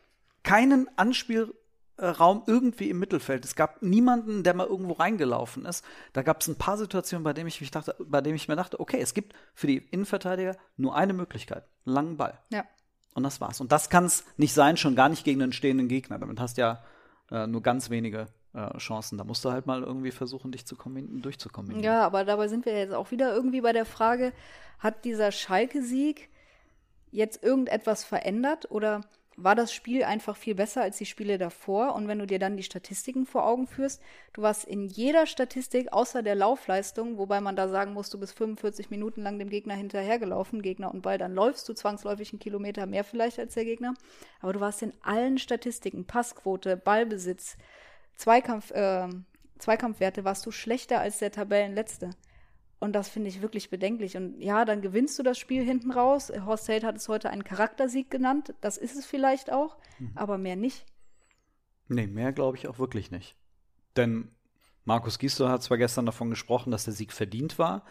keinen 0.44 0.88
Anspielraum 0.98 2.44
irgendwie 2.48 2.90
im 2.90 3.00
Mittelfeld. 3.00 3.46
Es 3.46 3.56
gab 3.56 3.82
niemanden, 3.82 4.44
der 4.44 4.54
mal 4.54 4.68
irgendwo 4.68 4.94
reingelaufen 4.94 5.66
ist. 5.66 5.86
Da 6.14 6.24
gab 6.24 6.42
es 6.42 6.48
ein 6.48 6.58
paar 6.58 6.78
Situationen, 6.78 7.24
bei 7.24 7.34
denen 7.34 7.48
ich 7.48 7.62
mich 7.62 7.72
dachte, 7.72 7.96
bei 8.00 8.22
denen 8.22 8.36
ich 8.36 8.48
mir 8.48 8.56
dachte, 8.56 8.80
okay, 8.80 9.00
es 9.00 9.14
gibt 9.14 9.34
für 9.54 9.68
die 9.68 9.78
Innenverteidiger 9.78 10.58
nur 10.78 10.96
eine 10.96 11.14
Möglichkeit, 11.14 11.66
einen 11.86 11.96
langen 11.96 12.18
Ball. 12.18 12.40
Ja. 12.52 12.66
Und 13.14 13.24
das 13.24 13.42
war's. 13.42 13.60
Und 13.60 13.72
das 13.72 13.90
kann 13.90 14.06
es 14.06 14.24
nicht 14.38 14.54
sein, 14.54 14.78
schon 14.78 14.96
gar 14.96 15.10
nicht 15.10 15.24
gegen 15.24 15.42
einen 15.42 15.54
stehenden 15.54 15.88
Gegner. 15.88 16.18
Damit 16.18 16.40
hast 16.40 16.58
du 16.58 16.62
ja 16.62 16.84
äh, 17.30 17.48
nur 17.48 17.62
ganz 17.62 17.90
wenige 17.90 18.28
äh, 18.54 18.78
Chancen. 18.78 19.18
Da 19.18 19.24
musst 19.24 19.44
du 19.44 19.52
halt 19.52 19.66
mal 19.66 19.84
irgendwie 19.84 20.12
versuchen, 20.12 20.52
dich 20.52 20.66
zu 20.66 20.76
kombin 20.76 21.22
durchzukombinieren. 21.22 21.84
Ja, 21.84 22.06
aber 22.06 22.24
dabei 22.26 22.48
sind 22.48 22.66
wir 22.66 22.78
jetzt 22.78 22.94
auch 22.94 23.12
wieder 23.12 23.34
irgendwie 23.34 23.62
bei 23.62 23.74
der 23.74 23.86
Frage, 23.86 24.34
hat 24.80 25.06
dieser 25.06 25.32
Schalke-Sieg 25.32 26.30
jetzt 27.12 27.44
irgendetwas 27.44 28.04
verändert 28.04 28.72
oder 28.72 29.02
war 29.44 29.56
das 29.56 29.74
Spiel 29.74 30.04
einfach 30.04 30.36
viel 30.36 30.56
besser 30.56 30.82
als 30.82 30.98
die 30.98 31.06
Spiele 31.06 31.38
davor? 31.38 31.96
Und 31.96 32.08
wenn 32.08 32.20
du 32.20 32.28
dir 32.28 32.40
dann 32.40 32.58
die 32.58 32.64
Statistiken 32.64 33.26
vor 33.26 33.46
Augen 33.46 33.68
führst, 33.68 34.02
du 34.34 34.42
warst 34.42 34.66
in 34.66 34.88
jeder 34.88 35.26
Statistik 35.26 35.92
außer 35.94 36.24
der 36.24 36.36
Laufleistung, 36.36 37.18
wobei 37.18 37.42
man 37.42 37.56
da 37.56 37.68
sagen 37.68 37.94
muss, 37.94 38.10
du 38.10 38.20
bist 38.20 38.38
45 38.38 38.90
Minuten 38.90 39.22
lang 39.22 39.40
dem 39.40 39.50
Gegner 39.50 39.76
hinterhergelaufen, 39.76 40.62
Gegner 40.62 40.94
und 40.94 41.02
Ball, 41.02 41.18
dann 41.18 41.34
läufst 41.34 41.68
du 41.70 41.74
zwangsläufig 41.74 42.32
einen 42.32 42.40
Kilometer 42.40 42.86
mehr 42.86 43.04
vielleicht 43.04 43.40
als 43.40 43.54
der 43.54 43.66
Gegner. 43.66 43.94
Aber 44.42 44.54
du 44.54 44.60
warst 44.60 44.82
in 44.82 44.94
allen 45.02 45.38
Statistiken, 45.38 46.06
Passquote, 46.06 46.78
Ballbesitz, 46.78 47.58
Zweikampf, 48.16 48.72
äh, 48.72 49.08
Zweikampfwerte, 49.60 50.24
warst 50.24 50.46
du 50.46 50.52
schlechter 50.52 51.00
als 51.00 51.20
der 51.20 51.32
Tabellenletzte. 51.32 52.12
Und 52.82 52.94
das 52.94 53.10
finde 53.10 53.30
ich 53.30 53.44
wirklich 53.44 53.70
bedenklich. 53.70 54.18
Und 54.18 54.42
ja, 54.42 54.66
dann 54.66 54.82
gewinnst 54.82 55.18
du 55.20 55.24
das 55.24 55.38
Spiel 55.38 55.64
hinten 55.64 55.92
raus. 55.92 56.32
Horst 56.46 56.68
Held 56.68 56.84
hat 56.84 56.96
es 56.96 57.08
heute 57.08 57.30
einen 57.30 57.44
Charaktersieg 57.44 58.10
genannt. 58.10 58.56
Das 58.60 58.76
ist 58.78 58.98
es 58.98 59.06
vielleicht 59.06 59.52
auch, 59.52 59.78
aber 60.16 60.40
mehr 60.40 60.56
nicht. 60.56 60.88
Nee, 61.88 62.08
mehr 62.08 62.34
glaube 62.34 62.58
ich 62.58 62.68
auch 62.68 62.80
wirklich 62.80 63.12
nicht. 63.12 63.36
Denn 63.96 64.32
Markus 64.84 65.20
Gisdol 65.20 65.50
hat 65.50 65.62
zwar 65.62 65.78
gestern 65.78 66.08
davon 66.08 66.32
gesprochen, 66.32 66.72
dass 66.72 66.86
der 66.86 66.96
Sieg 66.96 67.14
verdient 67.14 67.60
war. 67.60 67.86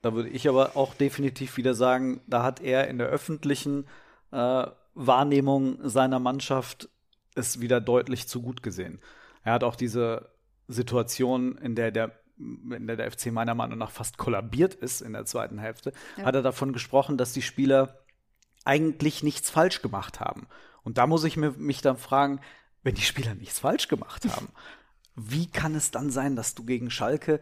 Da 0.00 0.14
würde 0.14 0.30
ich 0.30 0.48
aber 0.48 0.74
auch 0.74 0.94
definitiv 0.94 1.58
wieder 1.58 1.74
sagen, 1.74 2.22
da 2.26 2.42
hat 2.42 2.60
er 2.60 2.88
in 2.88 2.96
der 2.96 3.08
öffentlichen 3.08 3.86
äh, 4.30 4.66
Wahrnehmung 4.94 5.86
seiner 5.86 6.18
Mannschaft 6.18 6.88
es 7.34 7.60
wieder 7.60 7.82
deutlich 7.82 8.26
zu 8.26 8.40
gut 8.40 8.62
gesehen. 8.62 9.00
Er 9.44 9.52
hat 9.52 9.64
auch 9.64 9.76
diese 9.76 10.30
Situation, 10.66 11.58
in 11.58 11.74
der 11.74 11.90
der 11.90 12.18
in 12.38 12.86
der 12.86 12.96
der 12.96 13.10
FC 13.10 13.26
meiner 13.32 13.54
Meinung 13.54 13.78
nach 13.78 13.90
fast 13.90 14.18
kollabiert 14.18 14.74
ist 14.74 15.00
in 15.00 15.12
der 15.12 15.24
zweiten 15.24 15.58
Hälfte, 15.58 15.92
Ja. 16.16 16.24
hat 16.24 16.34
er 16.34 16.42
davon 16.42 16.72
gesprochen, 16.72 17.18
dass 17.18 17.32
die 17.32 17.42
Spieler 17.42 17.98
eigentlich 18.64 19.22
nichts 19.22 19.50
falsch 19.50 19.82
gemacht 19.82 20.20
haben. 20.20 20.46
Und 20.84 20.98
da 20.98 21.06
muss 21.06 21.24
ich 21.24 21.36
mir, 21.36 21.52
mich 21.52 21.80
dann 21.82 21.96
fragen, 21.96 22.40
wenn 22.82 22.94
die 22.94 23.02
Spieler 23.02 23.34
nichts 23.34 23.58
falsch 23.60 23.88
gemacht 23.88 24.24
haben, 24.36 24.48
wie 25.16 25.46
kann 25.50 25.74
es 25.74 25.90
dann 25.90 26.10
sein, 26.10 26.36
dass 26.36 26.54
du 26.54 26.64
gegen 26.64 26.90
Schalke, 26.90 27.40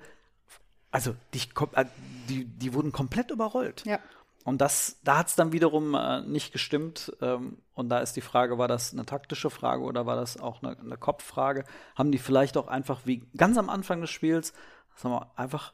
also 0.90 1.14
dich, 1.35 1.50
äh, 1.72 1.85
die, 2.28 2.44
die 2.46 2.72
wurden 2.72 2.92
komplett 2.92 3.30
überrollt. 3.30 3.85
Ja. 3.85 3.98
Und 4.44 4.61
das, 4.61 4.98
da 5.02 5.18
hat 5.18 5.26
es 5.26 5.35
dann 5.35 5.52
wiederum 5.52 5.94
äh, 5.94 6.22
nicht 6.22 6.52
gestimmt. 6.52 7.12
Ähm, 7.20 7.59
und 7.74 7.88
da 7.88 7.98
ist 7.98 8.14
die 8.14 8.20
Frage, 8.20 8.59
war 8.59 8.68
das 8.68 8.92
eine 8.92 9.04
taktische 9.04 9.50
Frage 9.50 9.82
oder 9.82 10.06
war 10.06 10.14
das 10.14 10.38
auch 10.38 10.62
eine, 10.62 10.78
eine 10.78 10.96
Kopffrage? 10.96 11.64
Haben 11.96 12.12
die 12.12 12.18
vielleicht 12.18 12.56
auch 12.56 12.68
einfach 12.68 13.00
wie 13.04 13.24
ganz 13.37 13.59
am 13.59 13.68
Anfang 13.68 14.00
des 14.00 14.11
Spiels, 14.11 14.52
sagen 14.96 15.14
wir, 15.14 15.30
einfach 15.37 15.72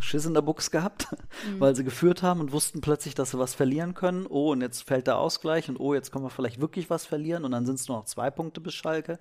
Schiss 0.00 0.24
in 0.24 0.34
der 0.34 0.42
Buchs 0.42 0.70
gehabt, 0.70 1.08
weil 1.58 1.74
sie 1.76 1.84
geführt 1.84 2.22
haben 2.22 2.40
und 2.40 2.52
wussten 2.52 2.80
plötzlich, 2.80 3.14
dass 3.14 3.32
sie 3.32 3.38
was 3.38 3.54
verlieren 3.54 3.94
können. 3.94 4.26
Oh, 4.28 4.52
und 4.52 4.60
jetzt 4.62 4.82
fällt 4.82 5.06
der 5.06 5.18
Ausgleich 5.18 5.68
und 5.68 5.78
oh, 5.78 5.94
jetzt 5.94 6.10
können 6.12 6.24
wir 6.24 6.30
vielleicht 6.30 6.60
wirklich 6.60 6.88
was 6.90 7.04
verlieren 7.06 7.44
und 7.44 7.50
dann 7.52 7.66
sind 7.66 7.74
es 7.76 7.88
nur 7.88 7.98
noch 7.98 8.04
zwei 8.06 8.30
Punkte 8.30 8.60
bis 8.60 8.74
Schalke. 8.74 9.18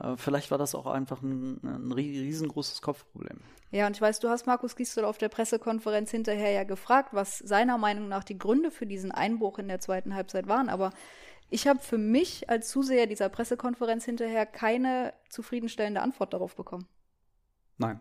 Äh, 0.00 0.16
vielleicht 0.16 0.50
war 0.50 0.58
das 0.58 0.74
auch 0.74 0.86
einfach 0.86 1.22
ein, 1.22 1.60
ein 1.62 1.92
rie- 1.92 2.20
riesengroßes 2.20 2.82
Kopfproblem. 2.82 3.40
Ja, 3.70 3.86
und 3.86 3.94
ich 3.96 4.00
weiß, 4.00 4.18
du 4.20 4.28
hast 4.28 4.46
Markus 4.46 4.76
Gisdol 4.76 5.04
auf 5.04 5.18
der 5.18 5.28
Pressekonferenz 5.28 6.10
hinterher 6.10 6.50
ja 6.52 6.64
gefragt, 6.64 7.10
was 7.12 7.38
seiner 7.38 7.76
Meinung 7.78 8.08
nach 8.08 8.24
die 8.24 8.38
Gründe 8.38 8.70
für 8.70 8.86
diesen 8.86 9.12
Einbruch 9.12 9.58
in 9.58 9.68
der 9.68 9.80
zweiten 9.80 10.14
Halbzeit 10.14 10.48
waren. 10.48 10.68
Aber 10.70 10.90
Ich 11.50 11.66
habe 11.66 11.78
für 11.80 11.98
mich 11.98 12.48
als 12.50 12.68
Zuseher 12.68 13.06
dieser 13.06 13.28
Pressekonferenz 13.28 14.04
hinterher 14.04 14.46
keine 14.46 15.12
zufriedenstellende 15.30 16.00
Antwort 16.02 16.32
darauf 16.34 16.56
bekommen. 16.56 16.86
Nein. 17.78 18.00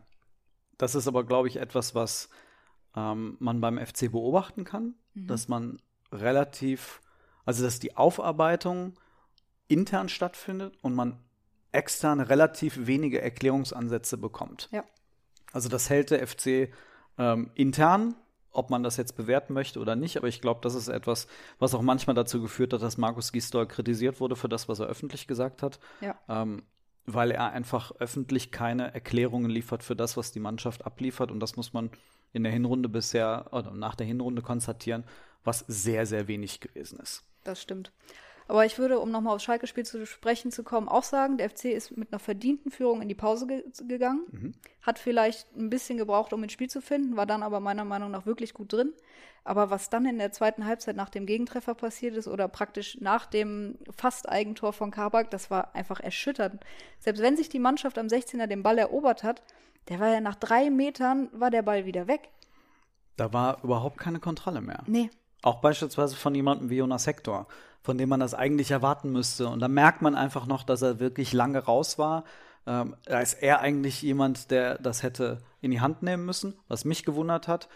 Das 0.78 0.96
ist 0.96 1.08
aber, 1.08 1.24
glaube 1.24 1.48
ich, 1.48 1.58
etwas, 1.58 1.96
was 1.96 2.30
ähm, 2.96 3.38
man 3.40 3.62
beim 3.62 3.78
FC 3.78 4.12
beobachten 4.12 4.64
kann, 4.64 4.96
mhm. 5.14 5.28
dass 5.28 5.48
man 5.48 5.82
relativ, 6.12 7.02
also 7.46 7.64
dass 7.64 7.80
die 7.80 7.96
Aufarbeitung 7.98 8.94
intern 9.68 10.10
stattfindet 10.10 10.78
und 10.82 10.96
man 10.96 11.20
extern 11.72 12.22
relativ 12.22 12.88
wenige 12.88 13.22
Erklärungsansätze 13.22 14.18
bekommt. 14.18 14.70
Ja. 14.72 14.84
Also 15.52 15.70
das 15.70 15.90
hält 15.90 16.12
der 16.12 16.26
FC 16.26 16.72
ähm, 17.18 17.52
intern 17.56 18.16
ob 18.58 18.72
man 18.72 18.82
das 18.82 18.98
jetzt 18.98 19.16
bewerten 19.16 19.54
möchte 19.54 19.80
oder 19.80 19.96
nicht, 19.96 20.18
aber 20.18 20.28
ich 20.28 20.42
glaube, 20.42 20.62
das 20.64 20.74
ist 20.74 20.88
etwas, 20.88 21.28
was 21.60 21.76
auch 21.76 21.84
manchmal 21.84 22.16
dazu 22.16 22.42
geführt 22.42 22.74
hat, 22.74 22.82
dass 22.82 22.98
Markus 22.98 23.32
Gisdol 23.32 23.68
kritisiert 23.68 24.20
wurde 24.20 24.36
für 24.36 24.50
das, 24.50 24.68
was 24.68 24.80
er 24.80 24.88
öffentlich 24.88 25.28
gesagt 25.28 25.62
hat. 25.62 25.80
Ja. 26.02 26.16
Ähm, 26.28 26.64
weil 27.08 27.32
er 27.32 27.52
einfach 27.52 27.94
öffentlich 28.00 28.52
keine 28.52 28.94
Erklärungen 28.94 29.50
liefert 29.50 29.82
für 29.82 29.96
das, 29.96 30.18
was 30.18 30.32
die 30.34 30.42
Mannschaft 30.42 30.86
abliefert. 30.86 31.32
Und 31.32 31.40
das 31.40 31.56
muss 31.56 31.74
man 31.74 31.90
in 32.34 32.44
der 32.44 32.52
Hinrunde 32.52 32.90
bisher 32.90 33.48
oder 33.52 33.72
nach 33.72 33.96
der 33.96 34.06
Hinrunde 34.06 34.42
konstatieren, 34.42 35.06
was 35.44 35.60
sehr, 35.68 36.06
sehr 36.06 36.28
wenig 36.28 36.60
gewesen 36.60 37.00
ist. 37.00 37.24
Das 37.46 37.62
stimmt. 37.62 37.94
Aber 38.48 38.66
ich 38.66 38.80
würde, 38.80 39.00
um 39.00 39.12
nochmal 39.12 39.36
aufs 39.36 39.44
Schalke-Spiel 39.44 39.86
zu 39.86 40.06
sprechen 40.06 40.52
zu 40.52 40.64
kommen, 40.64 40.88
auch 40.88 41.04
sagen, 41.04 41.38
der 41.38 41.50
FC 41.50 41.66
ist 41.66 41.98
mit 41.98 42.12
einer 42.12 42.20
verdienten 42.20 42.72
Führung 42.72 43.02
in 43.02 43.10
die 43.10 43.16
Pause 43.16 43.48
ge 43.48 43.64
gegangen. 43.88 44.22
Mhm. 44.32 44.54
Hat 44.82 45.00
vielleicht 45.00 45.54
ein 45.56 45.70
bisschen 45.70 45.98
gebraucht, 45.98 46.32
um 46.32 46.44
ins 46.44 46.54
Spiel 46.54 46.70
zu 46.70 46.82
finden, 46.82 47.18
war 47.18 47.26
dann 47.26 47.44
aber 47.44 47.60
meiner 47.60 47.84
Meinung 47.84 48.12
nach 48.12 48.26
wirklich 48.26 48.54
gut 48.54 48.72
drin. 48.72 48.94
Aber 49.44 49.70
was 49.70 49.90
dann 49.90 50.06
in 50.06 50.18
der 50.18 50.32
zweiten 50.32 50.66
Halbzeit 50.66 50.96
nach 50.96 51.10
dem 51.10 51.26
Gegentreffer 51.26 51.74
passiert 51.74 52.16
ist 52.16 52.28
oder 52.28 52.48
praktisch 52.48 52.98
nach 53.00 53.26
dem 53.26 53.78
Fast-Eigentor 53.96 54.74
von 54.74 54.92
Kabak, 54.92 55.32
das 55.32 55.50
war 55.50 55.74
einfach 55.76 56.00
erschütternd. 56.00 56.64
Selbst 57.00 57.22
wenn 57.22 57.38
sich 57.38 57.50
die 57.50 57.60
Mannschaft 57.60 57.98
am 57.98 58.08
16er 58.08 58.48
den 58.48 58.64
Ball 58.64 58.78
erobert 58.78 59.24
hat, 59.24 59.44
der 59.90 60.00
war 60.00 60.10
ja 60.10 60.20
nach 60.20 60.36
drei 60.36 60.70
Metern, 60.70 61.30
war 61.32 61.50
der 61.50 61.62
Ball 61.62 61.86
wieder 61.86 62.08
weg. 62.08 62.30
Da 63.16 63.32
war 63.34 63.64
überhaupt 63.64 63.98
keine 63.98 64.20
Kontrolle 64.20 64.62
mehr. 64.62 64.84
Nee. 64.86 65.10
Auch 65.42 65.62
beispielsweise 65.62 66.16
von 66.16 66.34
jemandem 66.36 66.70
wie 66.70 66.78
Jonas 66.78 67.08
Hector 67.08 67.48
von 67.88 67.98
dem 67.98 68.10
man 68.10 68.20
das 68.20 68.34
eigentlich 68.34 68.70
erwarten 68.70 69.14
müsste. 69.14 69.48
Und 69.48 69.62
da 69.62 69.70
merkt 69.70 70.02
man 70.02 70.14
einfach 70.14 70.46
noch, 70.46 70.64
dass 70.64 70.82
er 70.82 71.00
wirklich 71.00 71.32
lange 71.32 71.60
raus 71.60 71.98
war. 71.98 72.26
Ähm, 72.66 72.98
da 73.06 73.22
ist 73.22 73.36
er 73.36 73.62
eigentlich 73.62 74.02
jemand, 74.02 74.52
der 74.52 74.78
das 74.78 75.04
hätte 75.04 75.38
in 75.62 75.72
die 75.72 75.80
Hand 75.80 76.04
nehmen 76.04 76.26
müssen, 76.26 76.60
was 76.68 76.84
mich 76.84 77.06
gewundert 77.06 77.48
hat. 77.48 77.70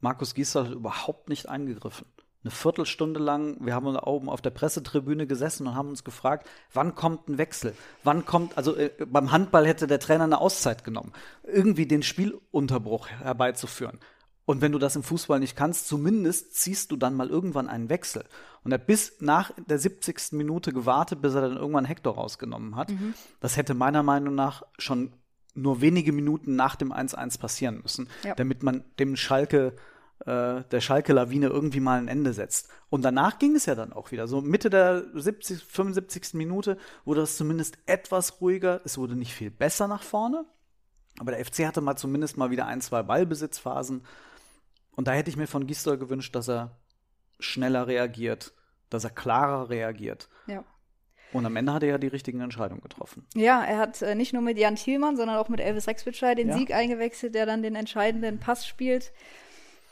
Markus 0.00 0.34
Giesler 0.34 0.66
hat 0.66 0.72
überhaupt 0.72 1.28
nicht 1.28 1.48
eingegriffen. 1.48 2.06
Eine 2.44 2.52
Viertelstunde 2.52 3.18
lang, 3.18 3.56
wir 3.58 3.74
haben 3.74 3.96
oben 3.96 4.28
auf 4.28 4.40
der 4.40 4.50
Pressetribüne 4.50 5.26
gesessen 5.26 5.66
und 5.66 5.74
haben 5.74 5.88
uns 5.88 6.04
gefragt, 6.04 6.48
wann 6.72 6.94
kommt 6.94 7.28
ein 7.28 7.36
Wechsel? 7.36 7.74
Wann 8.04 8.24
kommt, 8.24 8.56
also 8.56 8.76
äh, 8.76 8.92
beim 9.06 9.32
Handball 9.32 9.66
hätte 9.66 9.88
der 9.88 9.98
Trainer 9.98 10.22
eine 10.22 10.40
Auszeit 10.40 10.84
genommen, 10.84 11.12
irgendwie 11.42 11.86
den 11.86 12.04
Spielunterbruch 12.04 13.08
herbeizuführen. 13.08 13.98
Und 14.48 14.62
wenn 14.62 14.72
du 14.72 14.78
das 14.78 14.96
im 14.96 15.02
Fußball 15.02 15.40
nicht 15.40 15.56
kannst, 15.56 15.88
zumindest 15.88 16.54
ziehst 16.54 16.90
du 16.90 16.96
dann 16.96 17.14
mal 17.14 17.28
irgendwann 17.28 17.68
einen 17.68 17.90
Wechsel. 17.90 18.24
Und 18.64 18.72
er 18.72 18.78
hat 18.78 18.86
bis 18.86 19.20
nach 19.20 19.50
der 19.66 19.78
70. 19.78 20.32
Minute 20.32 20.72
gewartet, 20.72 21.20
bis 21.20 21.34
er 21.34 21.42
dann 21.42 21.58
irgendwann 21.58 21.84
Hector 21.84 22.14
rausgenommen 22.14 22.74
hat. 22.74 22.88
Mhm. 22.88 23.12
Das 23.40 23.58
hätte 23.58 23.74
meiner 23.74 24.02
Meinung 24.02 24.34
nach 24.34 24.62
schon 24.78 25.12
nur 25.52 25.82
wenige 25.82 26.12
Minuten 26.12 26.56
nach 26.56 26.76
dem 26.76 26.94
1-1 26.94 27.38
passieren 27.38 27.80
müssen, 27.82 28.08
ja. 28.24 28.34
damit 28.36 28.62
man 28.62 28.84
dem 28.98 29.16
Schalke, 29.16 29.74
äh, 30.20 30.62
der 30.62 30.80
Schalke-Lawine 30.80 31.48
irgendwie 31.48 31.80
mal 31.80 31.98
ein 31.98 32.08
Ende 32.08 32.32
setzt. 32.32 32.70
Und 32.88 33.02
danach 33.02 33.38
ging 33.38 33.54
es 33.54 33.66
ja 33.66 33.74
dann 33.74 33.92
auch 33.92 34.12
wieder. 34.12 34.28
So 34.28 34.40
Mitte 34.40 34.70
der 34.70 35.04
70, 35.12 35.62
75. 35.62 36.32
Minute 36.32 36.78
wurde 37.04 37.20
es 37.20 37.36
zumindest 37.36 37.76
etwas 37.84 38.40
ruhiger. 38.40 38.80
Es 38.86 38.96
wurde 38.96 39.14
nicht 39.14 39.34
viel 39.34 39.50
besser 39.50 39.88
nach 39.88 40.02
vorne. 40.02 40.46
Aber 41.18 41.32
der 41.32 41.44
FC 41.44 41.66
hatte 41.66 41.82
mal 41.82 41.96
zumindest 41.96 42.38
mal 42.38 42.50
wieder 42.50 42.66
ein, 42.66 42.80
zwei 42.80 43.02
Ballbesitzphasen. 43.02 44.04
Und 44.98 45.06
da 45.06 45.12
hätte 45.12 45.30
ich 45.30 45.36
mir 45.36 45.46
von 45.46 45.68
Gisdol 45.68 45.96
gewünscht, 45.96 46.34
dass 46.34 46.48
er 46.48 46.76
schneller 47.38 47.86
reagiert, 47.86 48.52
dass 48.90 49.04
er 49.04 49.10
klarer 49.10 49.70
reagiert. 49.70 50.28
Ja. 50.48 50.64
Und 51.32 51.46
am 51.46 51.54
Ende 51.54 51.72
hat 51.72 51.84
er 51.84 51.90
ja 51.90 51.98
die 51.98 52.08
richtigen 52.08 52.40
Entscheidungen 52.40 52.80
getroffen. 52.80 53.24
Ja, 53.36 53.62
er 53.62 53.78
hat 53.78 54.02
äh, 54.02 54.16
nicht 54.16 54.32
nur 54.32 54.42
mit 54.42 54.58
Jan 54.58 54.74
Thielmann, 54.74 55.16
sondern 55.16 55.36
auch 55.36 55.48
mit 55.48 55.60
Elvis 55.60 55.86
Rexwitschei 55.86 56.34
den 56.34 56.48
ja. 56.48 56.58
Sieg 56.58 56.74
eingewechselt, 56.74 57.36
der 57.36 57.46
dann 57.46 57.62
den 57.62 57.76
entscheidenden 57.76 58.40
Pass 58.40 58.66
spielt. 58.66 59.12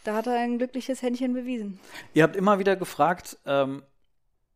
Da 0.02 0.16
hat 0.16 0.26
er 0.26 0.40
ein 0.40 0.58
glückliches 0.58 1.02
Händchen 1.02 1.34
bewiesen. 1.34 1.78
Ihr 2.12 2.24
habt 2.24 2.34
immer 2.34 2.58
wieder 2.58 2.74
gefragt 2.74 3.38
ähm, 3.46 3.84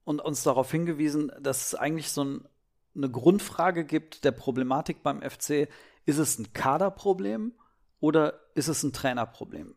und 0.03 0.21
uns 0.21 0.43
darauf 0.43 0.69
hingewiesen, 0.73 1.31
dass 1.39 1.69
es 1.69 1.75
eigentlich 1.77 2.11
so 2.11 2.25
ein, 2.25 2.49
eine 2.97 3.09
Grundfrage 3.09 3.85
gibt 3.85 4.25
der 4.25 4.33
Problematik 4.33 5.05
beim 5.05 5.23
FC. 5.23 5.69
Ist 6.07 6.19
es 6.19 6.41
ein 6.41 6.53
Kaderproblem 6.53 7.53
oder 8.01 8.41
ist 8.57 8.67
es 8.67 8.83
ein 8.83 8.93
Trainerproblem? 8.93 9.77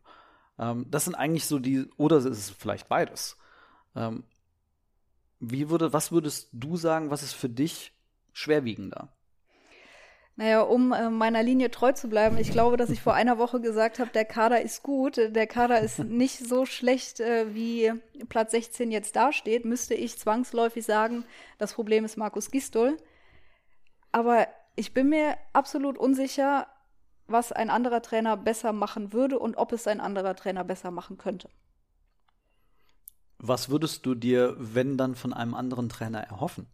Ähm, 0.58 0.86
das 0.90 1.04
sind 1.04 1.14
eigentlich 1.14 1.46
so 1.46 1.58
die, 1.58 1.86
oder 1.96 2.18
ist 2.18 2.26
es 2.26 2.50
vielleicht 2.50 2.88
beides? 2.88 3.36
Ähm, 3.96 4.24
wie 5.40 5.70
würde, 5.70 5.92
was 5.92 6.12
würdest 6.12 6.48
du 6.52 6.76
sagen, 6.76 7.10
was 7.10 7.22
ist 7.22 7.34
für 7.34 7.48
dich 7.48 7.92
schwerwiegender? 8.32 9.08
Naja, 10.36 10.62
um 10.62 10.92
äh, 10.92 11.10
meiner 11.10 11.44
Linie 11.44 11.70
treu 11.70 11.92
zu 11.92 12.08
bleiben, 12.08 12.38
ich 12.38 12.50
glaube, 12.50 12.76
dass 12.76 12.90
ich 12.90 13.00
vor 13.00 13.14
einer 13.14 13.38
Woche 13.38 13.60
gesagt 13.60 14.00
habe, 14.00 14.10
der 14.10 14.24
Kader 14.24 14.62
ist 14.62 14.82
gut, 14.82 15.16
der 15.16 15.46
Kader 15.46 15.80
ist 15.80 15.98
nicht 16.04 16.38
so 16.38 16.66
schlecht, 16.66 17.20
äh, 17.20 17.54
wie 17.54 17.92
Platz 18.28 18.50
16 18.50 18.90
jetzt 18.90 19.14
dasteht, 19.14 19.64
müsste 19.64 19.94
ich 19.94 20.18
zwangsläufig 20.18 20.84
sagen, 20.84 21.24
das 21.58 21.74
Problem 21.74 22.04
ist 22.04 22.16
Markus 22.16 22.50
Gistol. 22.50 22.96
Aber 24.10 24.48
ich 24.74 24.92
bin 24.92 25.08
mir 25.08 25.36
absolut 25.52 25.98
unsicher, 25.98 26.66
was 27.26 27.52
ein 27.52 27.70
anderer 27.70 28.02
Trainer 28.02 28.36
besser 28.36 28.72
machen 28.72 29.12
würde 29.12 29.38
und 29.38 29.56
ob 29.56 29.72
es 29.72 29.86
ein 29.86 30.00
anderer 30.00 30.34
Trainer 30.36 30.64
besser 30.64 30.90
machen 30.90 31.18
könnte. 31.18 31.48
Was 33.38 33.68
würdest 33.68 34.06
du 34.06 34.14
dir, 34.14 34.56
wenn 34.58 34.96
dann, 34.96 35.14
von 35.14 35.32
einem 35.32 35.54
anderen 35.54 35.88
Trainer 35.88 36.20
erhoffen? 36.20 36.66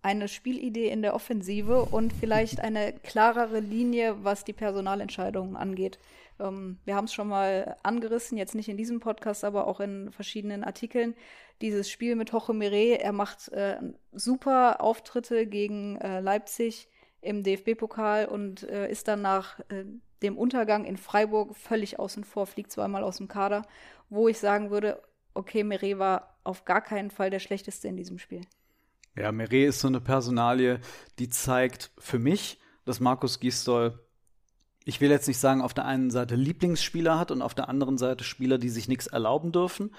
Eine 0.00 0.28
Spielidee 0.28 0.88
in 0.88 1.02
der 1.02 1.14
Offensive 1.14 1.84
und 1.84 2.12
vielleicht 2.12 2.60
eine 2.62 2.92
klarere 2.92 3.60
Linie, 3.60 4.24
was 4.24 4.44
die 4.44 4.52
Personalentscheidungen 4.52 5.56
angeht. 5.56 5.98
Ähm, 6.38 6.78
wir 6.84 6.94
haben 6.94 7.06
es 7.06 7.14
schon 7.14 7.28
mal 7.28 7.76
angerissen, 7.82 8.38
jetzt 8.38 8.54
nicht 8.54 8.68
in 8.68 8.76
diesem 8.76 9.00
Podcast, 9.00 9.44
aber 9.44 9.66
auch 9.66 9.80
in 9.80 10.12
verschiedenen 10.12 10.64
Artikeln. 10.64 11.14
Dieses 11.60 11.90
Spiel 11.90 12.14
mit 12.14 12.32
Hoche 12.32 12.54
Mire, 12.54 13.00
er 13.00 13.12
macht 13.12 13.48
äh, 13.48 13.78
super 14.12 14.80
Auftritte 14.80 15.46
gegen 15.46 15.96
äh, 15.96 16.20
Leipzig 16.20 16.88
im 17.20 17.42
DFB-Pokal 17.42 18.26
und 18.26 18.62
äh, 18.64 18.90
ist 18.90 19.08
dann 19.08 19.22
nach 19.22 19.58
äh, 19.68 19.84
dem 20.22 20.36
Untergang 20.36 20.84
in 20.84 20.96
Freiburg 20.96 21.56
völlig 21.56 21.98
außen 21.98 22.24
vor, 22.24 22.46
fliegt 22.46 22.72
zweimal 22.72 23.02
aus 23.02 23.18
dem 23.18 23.28
Kader, 23.28 23.62
wo 24.08 24.28
ich 24.28 24.38
sagen 24.38 24.70
würde, 24.70 25.00
okay, 25.34 25.64
Meret 25.64 25.98
war 25.98 26.38
auf 26.44 26.64
gar 26.64 26.80
keinen 26.80 27.10
Fall 27.10 27.30
der 27.30 27.38
schlechteste 27.38 27.88
in 27.88 27.96
diesem 27.96 28.18
Spiel. 28.18 28.42
Ja, 29.16 29.32
Meret 29.32 29.68
ist 29.68 29.80
so 29.80 29.88
eine 29.88 30.00
Personalie, 30.00 30.80
die 31.18 31.28
zeigt 31.28 31.90
für 31.98 32.18
mich, 32.18 32.60
dass 32.84 33.00
Markus 33.00 33.40
Gisdol, 33.40 33.98
ich 34.84 35.00
will 35.00 35.10
jetzt 35.10 35.28
nicht 35.28 35.38
sagen, 35.38 35.60
auf 35.60 35.74
der 35.74 35.84
einen 35.84 36.10
Seite 36.10 36.36
Lieblingsspieler 36.36 37.18
hat 37.18 37.30
und 37.30 37.42
auf 37.42 37.54
der 37.54 37.68
anderen 37.68 37.98
Seite 37.98 38.24
Spieler, 38.24 38.58
die 38.58 38.70
sich 38.70 38.88
nichts 38.88 39.06
erlauben 39.06 39.52
dürfen. 39.52 39.94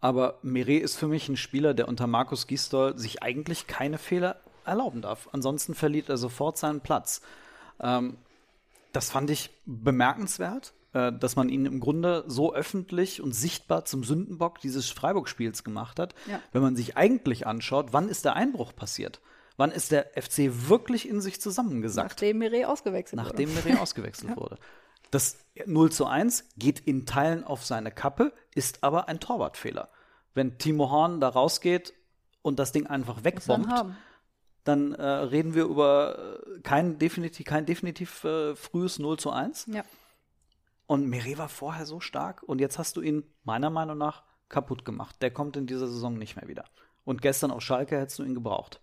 Aber 0.00 0.38
Meret 0.42 0.82
ist 0.82 0.96
für 0.96 1.08
mich 1.08 1.28
ein 1.28 1.36
Spieler, 1.36 1.74
der 1.74 1.88
unter 1.88 2.06
Markus 2.06 2.46
Gisdol 2.46 2.98
sich 2.98 3.22
eigentlich 3.22 3.66
keine 3.66 3.98
Fehler 3.98 4.40
erlauben 4.64 5.02
darf. 5.02 5.28
Ansonsten 5.32 5.74
verliert 5.74 6.08
er 6.08 6.16
sofort 6.16 6.58
seinen 6.58 6.80
Platz. 6.80 7.22
Ähm, 7.80 8.16
das 8.92 9.10
fand 9.10 9.30
ich 9.30 9.50
bemerkenswert, 9.64 10.74
äh, 10.92 11.12
dass 11.12 11.36
man 11.36 11.48
ihn 11.48 11.66
im 11.66 11.80
Grunde 11.80 12.24
so 12.26 12.54
öffentlich 12.54 13.22
und 13.22 13.32
sichtbar 13.32 13.84
zum 13.84 14.04
Sündenbock 14.04 14.60
dieses 14.60 14.90
Freiburg-Spiels 14.90 15.64
gemacht 15.64 15.98
hat. 15.98 16.14
Ja. 16.26 16.40
Wenn 16.52 16.62
man 16.62 16.76
sich 16.76 16.96
eigentlich 16.96 17.46
anschaut, 17.46 17.92
wann 17.92 18.08
ist 18.08 18.24
der 18.24 18.34
Einbruch 18.34 18.74
passiert? 18.74 19.20
Wann 19.56 19.70
ist 19.70 19.92
der 19.92 20.10
FC 20.14 20.68
wirklich 20.68 21.08
in 21.08 21.20
sich 21.20 21.40
zusammengesackt? 21.40 22.10
Nachdem 22.10 22.38
Mire 22.38 22.68
ausgewechselt 22.68 23.16
Nachdem 23.16 23.48
wurde. 23.48 23.54
Nachdem 23.56 23.72
Mire 23.72 23.82
ausgewechselt 23.82 24.30
ja. 24.30 24.36
wurde. 24.40 24.58
Das 25.10 25.36
0 25.66 25.92
zu 25.92 26.06
1 26.06 26.48
geht 26.56 26.80
in 26.80 27.04
Teilen 27.04 27.44
auf 27.44 27.64
seine 27.64 27.90
Kappe, 27.90 28.32
ist 28.54 28.82
aber 28.82 29.08
ein 29.08 29.20
Torwartfehler. 29.20 29.90
Wenn 30.34 30.56
Timo 30.56 30.90
Horn 30.90 31.20
da 31.20 31.28
rausgeht 31.28 31.92
und 32.40 32.58
das 32.58 32.72
Ding 32.72 32.86
einfach 32.86 33.22
wegbombt, 33.22 33.68
dann 34.64 34.92
äh, 34.94 35.04
reden 35.04 35.54
wir 35.54 35.64
über 35.64 36.38
äh, 36.56 36.60
kein 36.60 36.98
definitiv, 36.98 37.46
kein 37.46 37.66
definitiv 37.66 38.24
äh, 38.24 38.54
frühes 38.54 38.98
0 38.98 39.18
zu 39.18 39.30
1. 39.30 39.66
Ja. 39.72 39.82
Und 40.86 41.08
Meret 41.08 41.38
war 41.38 41.48
vorher 41.48 41.86
so 41.86 42.00
stark 42.00 42.42
und 42.42 42.60
jetzt 42.60 42.78
hast 42.78 42.96
du 42.96 43.00
ihn 43.00 43.24
meiner 43.44 43.70
Meinung 43.70 43.98
nach 43.98 44.22
kaputt 44.48 44.84
gemacht. 44.84 45.16
Der 45.22 45.30
kommt 45.30 45.56
in 45.56 45.66
dieser 45.66 45.88
Saison 45.88 46.18
nicht 46.18 46.36
mehr 46.36 46.48
wieder. 46.48 46.64
Und 47.04 47.22
gestern 47.22 47.50
auf 47.50 47.62
Schalke 47.62 47.98
hättest 47.98 48.18
du 48.18 48.24
ihn 48.24 48.34
gebraucht. 48.34 48.80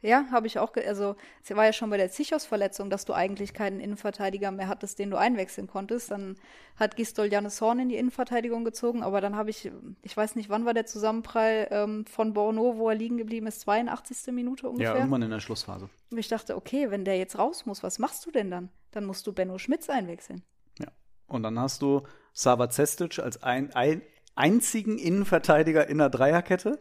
Ja, 0.00 0.26
habe 0.30 0.46
ich 0.46 0.58
auch. 0.58 0.74
Also, 0.76 1.16
es 1.42 1.54
war 1.56 1.64
ja 1.64 1.72
schon 1.72 1.90
bei 1.90 1.96
der 1.96 2.10
Zichos-Verletzung, 2.10 2.88
dass 2.88 3.04
du 3.04 3.14
eigentlich 3.14 3.52
keinen 3.52 3.80
Innenverteidiger 3.80 4.52
mehr 4.52 4.68
hattest, 4.68 4.98
den 4.98 5.10
du 5.10 5.16
einwechseln 5.16 5.66
konntest. 5.66 6.12
Dann 6.12 6.36
hat 6.76 6.94
Gistol 6.94 7.26
Janis 7.26 7.60
Horn 7.60 7.80
in 7.80 7.88
die 7.88 7.96
Innenverteidigung 7.96 8.64
gezogen, 8.64 9.02
aber 9.02 9.20
dann 9.20 9.34
habe 9.34 9.50
ich, 9.50 9.72
ich 10.02 10.16
weiß 10.16 10.36
nicht, 10.36 10.50
wann 10.50 10.64
war 10.64 10.74
der 10.74 10.86
Zusammenprall 10.86 11.66
ähm, 11.70 12.06
von 12.06 12.32
Borno, 12.32 12.76
wo 12.76 12.88
er 12.88 12.94
liegen 12.94 13.18
geblieben 13.18 13.48
ist, 13.48 13.60
82. 13.60 14.32
Minute 14.32 14.68
ungefähr. 14.68 14.92
Ja, 14.92 14.98
irgendwann 14.98 15.22
in 15.22 15.30
der 15.30 15.40
Schlussphase. 15.40 15.88
Und 16.10 16.18
ich 16.18 16.28
dachte, 16.28 16.56
okay, 16.56 16.90
wenn 16.90 17.04
der 17.04 17.18
jetzt 17.18 17.36
raus 17.36 17.66
muss, 17.66 17.82
was 17.82 17.98
machst 17.98 18.24
du 18.24 18.30
denn 18.30 18.50
dann? 18.50 18.70
Dann 18.92 19.04
musst 19.04 19.26
du 19.26 19.32
Benno 19.32 19.58
Schmitz 19.58 19.90
einwechseln. 19.90 20.42
Ja. 20.78 20.88
Und 21.26 21.42
dann 21.42 21.58
hast 21.58 21.82
du 21.82 22.02
Sava 22.32 22.70
Cestic 22.70 23.18
als 23.18 23.42
ein, 23.42 23.74
ein 23.74 24.02
einzigen 24.36 24.98
Innenverteidiger 24.98 25.88
in 25.88 25.98
der 25.98 26.08
Dreierkette 26.08 26.78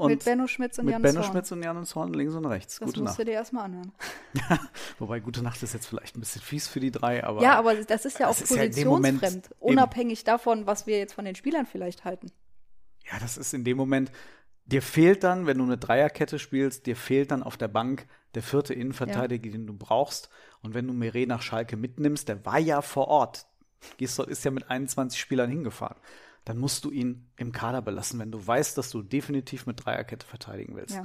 und 0.00 0.10
mit 0.10 0.24
Benno 0.24 0.46
Schmitz 0.46 0.78
und 0.78 0.86
mit 0.86 0.92
Janis 0.92 1.12
Benno 1.12 1.22
Horn. 1.24 1.32
Schmitz 1.32 1.52
und 1.52 1.62
Janis 1.62 1.94
Horn 1.94 2.12
links 2.12 2.34
und 2.34 2.46
rechts. 2.46 2.78
Das 2.78 2.86
gute 2.86 3.00
musst 3.00 3.12
Nacht. 3.12 3.18
du 3.20 3.24
dir 3.24 3.32
erstmal 3.32 3.64
anhören. 3.66 3.92
Wobei 4.98 5.20
gute 5.20 5.42
Nacht 5.42 5.62
ist 5.62 5.74
jetzt 5.74 5.86
vielleicht 5.86 6.16
ein 6.16 6.20
bisschen 6.20 6.42
fies 6.42 6.68
für 6.68 6.80
die 6.80 6.90
drei, 6.90 7.22
aber 7.24 7.42
ja, 7.42 7.56
aber 7.58 7.74
das 7.76 8.04
ist 8.04 8.18
ja 8.18 8.28
auch 8.28 8.30
ist 8.32 8.50
ja 8.50 8.56
positionsfremd, 8.56 9.46
eben- 9.46 9.54
unabhängig 9.58 10.24
davon, 10.24 10.66
was 10.66 10.86
wir 10.86 10.98
jetzt 10.98 11.12
von 11.14 11.24
den 11.24 11.34
Spielern 11.34 11.66
vielleicht 11.66 12.04
halten. 12.04 12.30
ja, 13.10 13.18
das 13.20 13.36
ist 13.38 13.54
in 13.54 13.64
dem 13.64 13.76
Moment. 13.76 14.10
Dir 14.66 14.82
fehlt 14.82 15.24
dann, 15.24 15.46
wenn 15.46 15.58
du 15.58 15.64
eine 15.64 15.78
Dreierkette 15.78 16.38
spielst, 16.38 16.86
dir 16.86 16.94
fehlt 16.94 17.32
dann 17.32 17.42
auf 17.42 17.56
der 17.56 17.66
Bank 17.66 18.06
der 18.36 18.42
vierte 18.42 18.72
Innenverteidiger, 18.72 19.50
den 19.50 19.66
du 19.66 19.72
brauchst. 19.76 20.28
Und 20.62 20.74
wenn 20.74 20.86
du 20.86 20.92
Meret 20.92 21.26
nach 21.28 21.42
Schalke 21.42 21.76
mitnimmst, 21.76 22.28
der 22.28 22.44
war 22.46 22.58
ja 22.60 22.80
vor 22.80 23.08
Ort. 23.08 23.46
Gisdol 23.96 24.28
ist 24.28 24.44
ja 24.44 24.52
mit 24.52 24.70
21 24.70 25.18
Spielern 25.18 25.50
hingefahren. 25.50 25.96
Dann 26.44 26.58
musst 26.58 26.84
du 26.84 26.90
ihn 26.90 27.30
im 27.36 27.52
Kader 27.52 27.82
belassen, 27.82 28.18
wenn 28.18 28.30
du 28.30 28.44
weißt, 28.44 28.76
dass 28.78 28.90
du 28.90 29.02
definitiv 29.02 29.66
mit 29.66 29.84
Dreierkette 29.84 30.26
verteidigen 30.26 30.74
willst. 30.76 30.96
Ja. 30.96 31.04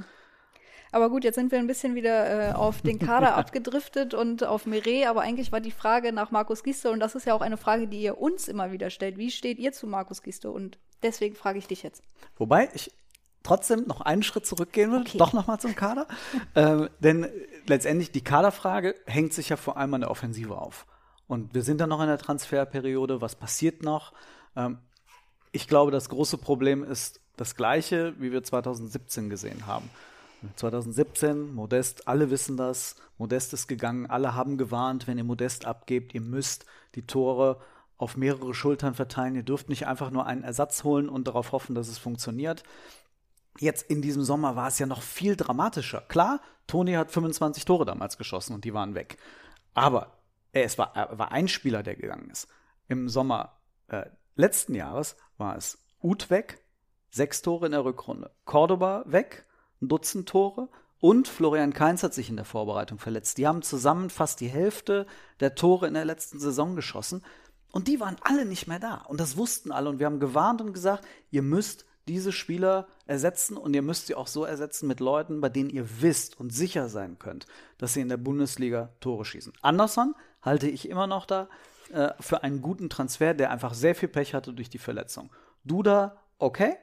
Aber 0.92 1.10
gut, 1.10 1.24
jetzt 1.24 1.34
sind 1.34 1.52
wir 1.52 1.58
ein 1.58 1.66
bisschen 1.66 1.94
wieder 1.94 2.50
äh, 2.50 2.52
auf 2.52 2.80
den 2.80 2.98
Kader 2.98 3.34
abgedriftet 3.36 4.14
und 4.14 4.44
auf 4.44 4.66
Meret, 4.66 5.06
aber 5.06 5.20
eigentlich 5.20 5.52
war 5.52 5.60
die 5.60 5.72
Frage 5.72 6.12
nach 6.12 6.30
Markus 6.30 6.62
Gisdol 6.62 6.92
und 6.92 7.00
das 7.00 7.14
ist 7.14 7.26
ja 7.26 7.34
auch 7.34 7.40
eine 7.40 7.56
Frage, 7.56 7.88
die 7.88 8.00
ihr 8.00 8.18
uns 8.18 8.48
immer 8.48 8.72
wieder 8.72 8.90
stellt. 8.90 9.18
Wie 9.18 9.30
steht 9.30 9.58
ihr 9.58 9.72
zu 9.72 9.86
Markus 9.86 10.22
Gisdol? 10.22 10.52
Und 10.54 10.78
deswegen 11.02 11.34
frage 11.34 11.58
ich 11.58 11.66
dich 11.66 11.82
jetzt. 11.82 12.02
Wobei 12.36 12.70
ich 12.72 12.92
trotzdem 13.42 13.84
noch 13.86 14.00
einen 14.00 14.22
Schritt 14.22 14.46
zurückgehen 14.46 14.90
will, 14.92 15.00
Okay. 15.00 15.18
doch 15.18 15.32
nochmal 15.32 15.60
zum 15.60 15.74
Kader. 15.74 16.06
ähm, 16.54 16.88
denn 17.00 17.28
letztendlich 17.66 18.10
die 18.10 18.24
Kaderfrage 18.24 18.94
hängt 19.06 19.32
sich 19.32 19.50
ja 19.50 19.56
vor 19.56 19.76
allem 19.76 19.92
an 19.94 20.00
der 20.00 20.10
Offensive 20.10 20.56
auf. 20.56 20.86
Und 21.26 21.54
wir 21.54 21.62
sind 21.62 21.80
dann 21.80 21.90
noch 21.90 22.00
in 22.00 22.06
der 22.06 22.18
Transferperiode. 22.18 23.20
Was 23.20 23.34
passiert 23.34 23.82
noch? 23.82 24.12
Ähm, 24.54 24.78
ich 25.56 25.68
glaube, 25.68 25.90
das 25.90 26.10
große 26.10 26.36
Problem 26.36 26.84
ist 26.84 27.20
das 27.38 27.56
gleiche, 27.56 28.14
wie 28.18 28.30
wir 28.30 28.42
2017 28.42 29.30
gesehen 29.30 29.66
haben. 29.66 29.88
2017, 30.56 31.54
Modest, 31.54 32.06
alle 32.06 32.30
wissen 32.30 32.58
das. 32.58 32.96
Modest 33.16 33.54
ist 33.54 33.66
gegangen, 33.66 34.04
alle 34.06 34.34
haben 34.34 34.58
gewarnt, 34.58 35.06
wenn 35.06 35.16
ihr 35.16 35.24
Modest 35.24 35.64
abgebt, 35.64 36.14
ihr 36.14 36.20
müsst 36.20 36.66
die 36.94 37.06
Tore 37.06 37.58
auf 37.96 38.18
mehrere 38.18 38.52
Schultern 38.52 38.94
verteilen. 38.94 39.34
Ihr 39.34 39.42
dürft 39.42 39.70
nicht 39.70 39.86
einfach 39.86 40.10
nur 40.10 40.26
einen 40.26 40.44
Ersatz 40.44 40.84
holen 40.84 41.08
und 41.08 41.26
darauf 41.26 41.52
hoffen, 41.52 41.74
dass 41.74 41.88
es 41.88 41.96
funktioniert. 41.96 42.62
Jetzt 43.58 43.90
in 43.90 44.02
diesem 44.02 44.22
Sommer 44.22 44.56
war 44.56 44.68
es 44.68 44.78
ja 44.78 44.84
noch 44.84 45.00
viel 45.00 45.36
dramatischer. 45.36 46.02
Klar, 46.02 46.40
Toni 46.66 46.92
hat 46.92 47.10
25 47.10 47.64
Tore 47.64 47.86
damals 47.86 48.18
geschossen 48.18 48.52
und 48.52 48.66
die 48.66 48.74
waren 48.74 48.94
weg. 48.94 49.16
Aber 49.72 50.18
es 50.52 50.76
war, 50.76 50.92
war 51.18 51.32
ein 51.32 51.48
Spieler, 51.48 51.82
der 51.82 51.96
gegangen 51.96 52.28
ist. 52.28 52.46
Im 52.88 53.08
Sommer 53.08 53.56
äh, 53.88 54.04
letzten 54.36 54.74
Jahres 54.74 55.16
war 55.38 55.56
es 55.56 55.78
Uth 56.02 56.30
weg, 56.30 56.62
sechs 57.10 57.42
Tore 57.42 57.66
in 57.66 57.72
der 57.72 57.84
Rückrunde. 57.84 58.30
Cordoba 58.44 59.04
weg, 59.06 59.46
ein 59.80 59.88
Dutzend 59.88 60.28
Tore. 60.28 60.68
Und 60.98 61.28
Florian 61.28 61.74
Kainz 61.74 62.02
hat 62.02 62.14
sich 62.14 62.30
in 62.30 62.36
der 62.36 62.44
Vorbereitung 62.44 62.98
verletzt. 62.98 63.36
Die 63.38 63.46
haben 63.46 63.62
zusammen 63.62 64.08
fast 64.08 64.40
die 64.40 64.48
Hälfte 64.48 65.06
der 65.40 65.54
Tore 65.54 65.86
in 65.86 65.94
der 65.94 66.04
letzten 66.04 66.38
Saison 66.38 66.74
geschossen. 66.74 67.22
Und 67.70 67.88
die 67.88 68.00
waren 68.00 68.16
alle 68.22 68.46
nicht 68.46 68.66
mehr 68.66 68.78
da. 68.78 69.02
Und 69.08 69.20
das 69.20 69.36
wussten 69.36 69.72
alle. 69.72 69.90
Und 69.90 69.98
wir 69.98 70.06
haben 70.06 70.20
gewarnt 70.20 70.62
und 70.62 70.72
gesagt, 70.72 71.04
ihr 71.30 71.42
müsst 71.42 71.84
diese 72.08 72.32
Spieler 72.32 72.86
ersetzen 73.06 73.56
und 73.56 73.74
ihr 73.74 73.82
müsst 73.82 74.06
sie 74.06 74.14
auch 74.14 74.28
so 74.28 74.44
ersetzen 74.44 74.86
mit 74.86 75.00
Leuten, 75.00 75.40
bei 75.40 75.48
denen 75.48 75.70
ihr 75.70 76.00
wisst 76.00 76.38
und 76.38 76.54
sicher 76.54 76.88
sein 76.88 77.18
könnt, 77.18 77.46
dass 77.78 77.94
sie 77.94 78.00
in 78.00 78.08
der 78.08 78.16
Bundesliga 78.16 78.90
Tore 79.00 79.24
schießen. 79.24 79.52
Anderson 79.60 80.14
halte 80.40 80.68
ich 80.68 80.88
immer 80.88 81.06
noch 81.06 81.26
da 81.26 81.48
äh, 81.92 82.12
für 82.20 82.42
einen 82.42 82.62
guten 82.62 82.88
Transfer, 82.88 83.34
der 83.34 83.50
einfach 83.50 83.74
sehr 83.74 83.94
viel 83.94 84.08
Pech 84.08 84.34
hatte 84.34 84.52
durch 84.52 84.70
die 84.70 84.78
Verletzung. 84.78 85.30
Duda, 85.64 86.16
okay. 86.38 86.76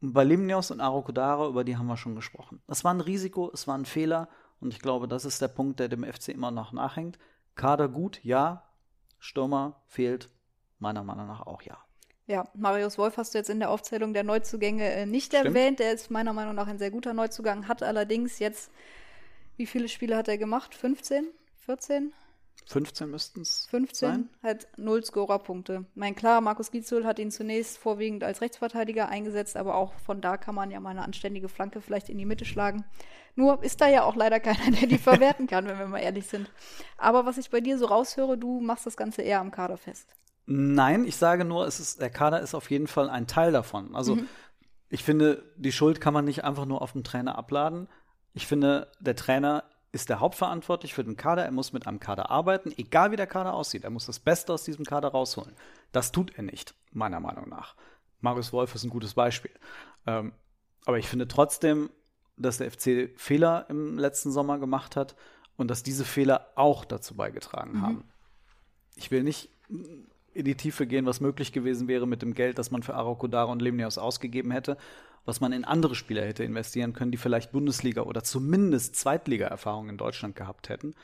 Und 0.00 0.12
bei 0.12 0.24
Limnios 0.24 0.70
und 0.70 0.80
Arokodara, 0.80 1.46
über 1.46 1.64
die 1.64 1.76
haben 1.76 1.86
wir 1.86 1.96
schon 1.96 2.16
gesprochen. 2.16 2.60
Das 2.66 2.84
war 2.84 2.92
ein 2.92 3.00
Risiko, 3.00 3.50
es 3.52 3.68
war 3.68 3.78
ein 3.78 3.84
Fehler 3.84 4.28
und 4.60 4.72
ich 4.72 4.80
glaube, 4.80 5.08
das 5.08 5.24
ist 5.24 5.40
der 5.40 5.48
Punkt, 5.48 5.80
der 5.80 5.88
dem 5.88 6.04
FC 6.04 6.28
immer 6.28 6.50
noch 6.50 6.72
nachhängt. 6.72 7.18
Kader 7.54 7.88
gut, 7.88 8.20
ja. 8.24 8.68
Stürmer 9.18 9.82
fehlt 9.86 10.30
meiner 10.78 11.04
Meinung 11.04 11.28
nach 11.28 11.46
auch 11.46 11.62
ja. 11.62 11.78
Ja, 12.26 12.48
Marius 12.54 12.98
Wolf 12.98 13.16
hast 13.16 13.34
du 13.34 13.38
jetzt 13.38 13.50
in 13.50 13.58
der 13.58 13.70
Aufzählung 13.70 14.14
der 14.14 14.24
Neuzugänge 14.24 14.90
äh, 14.90 15.06
nicht 15.06 15.26
Stimmt. 15.26 15.46
erwähnt. 15.46 15.78
Der 15.80 15.92
ist 15.92 16.10
meiner 16.10 16.32
Meinung 16.32 16.54
nach 16.54 16.66
ein 16.66 16.78
sehr 16.78 16.90
guter 16.90 17.14
Neuzugang, 17.14 17.68
hat 17.68 17.82
allerdings 17.82 18.38
jetzt, 18.38 18.70
wie 19.56 19.66
viele 19.66 19.88
Spiele 19.88 20.16
hat 20.16 20.28
er 20.28 20.38
gemacht? 20.38 20.74
15? 20.74 21.26
14? 21.66 22.12
15 22.66 23.10
müssten 23.10 23.40
es 23.42 23.66
15? 23.66 24.08
sein. 24.08 24.28
Hat 24.42 24.66
null 24.76 25.04
Scorerpunkte. 25.04 25.84
Mein 25.94 26.14
klar, 26.14 26.40
Markus 26.40 26.70
Gitzel 26.70 27.04
hat 27.04 27.18
ihn 27.18 27.30
zunächst 27.30 27.78
vorwiegend 27.78 28.24
als 28.24 28.40
Rechtsverteidiger 28.40 29.08
eingesetzt, 29.08 29.56
aber 29.56 29.74
auch 29.74 29.92
von 29.94 30.20
da 30.20 30.36
kann 30.36 30.54
man 30.54 30.70
ja 30.70 30.80
mal 30.80 30.90
eine 30.90 31.02
anständige 31.02 31.48
Flanke 31.48 31.80
vielleicht 31.80 32.08
in 32.08 32.18
die 32.18 32.26
Mitte 32.26 32.44
schlagen. 32.44 32.84
Nur 33.34 33.62
ist 33.62 33.80
da 33.80 33.88
ja 33.88 34.04
auch 34.04 34.16
leider 34.16 34.40
keiner, 34.40 34.70
der 34.70 34.88
die 34.88 34.98
verwerten 34.98 35.46
kann, 35.46 35.66
wenn 35.66 35.78
wir 35.78 35.86
mal 35.86 35.98
ehrlich 35.98 36.26
sind. 36.26 36.50
Aber 36.98 37.26
was 37.26 37.38
ich 37.38 37.50
bei 37.50 37.60
dir 37.60 37.78
so 37.78 37.86
raushöre, 37.86 38.36
du 38.38 38.60
machst 38.60 38.86
das 38.86 38.96
Ganze 38.96 39.22
eher 39.22 39.40
am 39.40 39.50
Kader 39.50 39.76
fest. 39.76 40.08
Nein, 40.46 41.04
ich 41.04 41.16
sage 41.16 41.44
nur, 41.44 41.66
es 41.66 41.80
ist, 41.80 42.00
der 42.00 42.10
Kader 42.10 42.40
ist 42.40 42.54
auf 42.54 42.70
jeden 42.70 42.88
Fall 42.88 43.08
ein 43.08 43.26
Teil 43.26 43.52
davon. 43.52 43.94
Also 43.94 44.18
ich 44.88 45.04
finde, 45.04 45.50
die 45.56 45.72
Schuld 45.72 46.00
kann 46.00 46.12
man 46.12 46.24
nicht 46.24 46.44
einfach 46.44 46.66
nur 46.66 46.82
auf 46.82 46.92
den 46.92 47.04
Trainer 47.04 47.38
abladen. 47.38 47.88
Ich 48.34 48.46
finde, 48.46 48.90
der 49.00 49.16
Trainer 49.16 49.64
ist 49.92 50.08
der 50.08 50.20
Hauptverantwortlich 50.20 50.94
für 50.94 51.04
den 51.04 51.16
Kader. 51.16 51.44
Er 51.44 51.50
muss 51.52 51.72
mit 51.72 51.86
einem 51.86 52.00
Kader 52.00 52.30
arbeiten, 52.30 52.72
egal 52.76 53.12
wie 53.12 53.16
der 53.16 53.26
Kader 53.26 53.52
aussieht. 53.52 53.84
Er 53.84 53.90
muss 53.90 54.06
das 54.06 54.18
Beste 54.18 54.52
aus 54.52 54.64
diesem 54.64 54.86
Kader 54.86 55.08
rausholen. 55.08 55.54
Das 55.92 56.12
tut 56.12 56.32
er 56.36 56.42
nicht, 56.42 56.74
meiner 56.92 57.20
Meinung 57.20 57.48
nach. 57.48 57.76
Marius 58.20 58.52
Wolf 58.52 58.74
ist 58.74 58.84
ein 58.84 58.90
gutes 58.90 59.14
Beispiel. 59.14 59.52
Ähm, 60.06 60.32
aber 60.86 60.98
ich 60.98 61.08
finde 61.08 61.28
trotzdem, 61.28 61.90
dass 62.36 62.58
der 62.58 62.70
FC 62.70 63.10
Fehler 63.16 63.66
im 63.68 63.98
letzten 63.98 64.32
Sommer 64.32 64.58
gemacht 64.58 64.96
hat 64.96 65.14
und 65.56 65.68
dass 65.70 65.82
diese 65.82 66.04
Fehler 66.04 66.48
auch 66.54 66.84
dazu 66.84 67.14
beigetragen 67.14 67.82
haben. 67.82 68.04
Ich 68.96 69.10
will 69.10 69.22
nicht 69.22 69.50
in 70.34 70.44
die 70.44 70.56
Tiefe 70.56 70.86
gehen, 70.86 71.04
was 71.04 71.20
möglich 71.20 71.52
gewesen 71.52 71.88
wäre 71.88 72.06
mit 72.06 72.22
dem 72.22 72.34
Geld, 72.34 72.58
das 72.58 72.70
man 72.70 72.82
für 72.82 72.94
Arokodara 72.94 73.52
und 73.52 73.60
Lemnios 73.60 73.98
ausgegeben 73.98 74.50
hätte, 74.50 74.78
was 75.24 75.40
man 75.40 75.52
in 75.52 75.64
andere 75.64 75.94
Spieler 75.94 76.24
hätte 76.24 76.44
investieren 76.44 76.92
können, 76.92 77.12
die 77.12 77.18
vielleicht 77.18 77.52
Bundesliga 77.52 78.02
oder 78.02 78.24
zumindest 78.24 78.96
Zweitliga-Erfahrung 78.96 79.88
in 79.88 79.98
Deutschland 79.98 80.36
gehabt 80.36 80.68
hätten. 80.68 80.94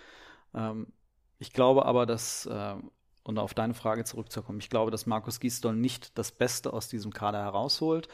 Ähm, 0.54 0.92
ich 1.38 1.52
glaube 1.52 1.87
aber, 1.87 2.07
dass, 2.07 2.46
äh, 2.46 2.74
und 3.22 3.38
auf 3.38 3.54
deine 3.54 3.74
Frage 3.74 4.04
zurückzukommen, 4.04 4.59
ich 4.59 4.70
glaube, 4.70 4.90
dass 4.90 5.07
Markus 5.07 5.40
Gisdol 5.40 5.76
nicht 5.76 6.18
das 6.18 6.33
Beste 6.33 6.72
aus 6.72 6.88
diesem 6.88 7.12
Kader 7.12 7.38
herausholt. 7.42 8.09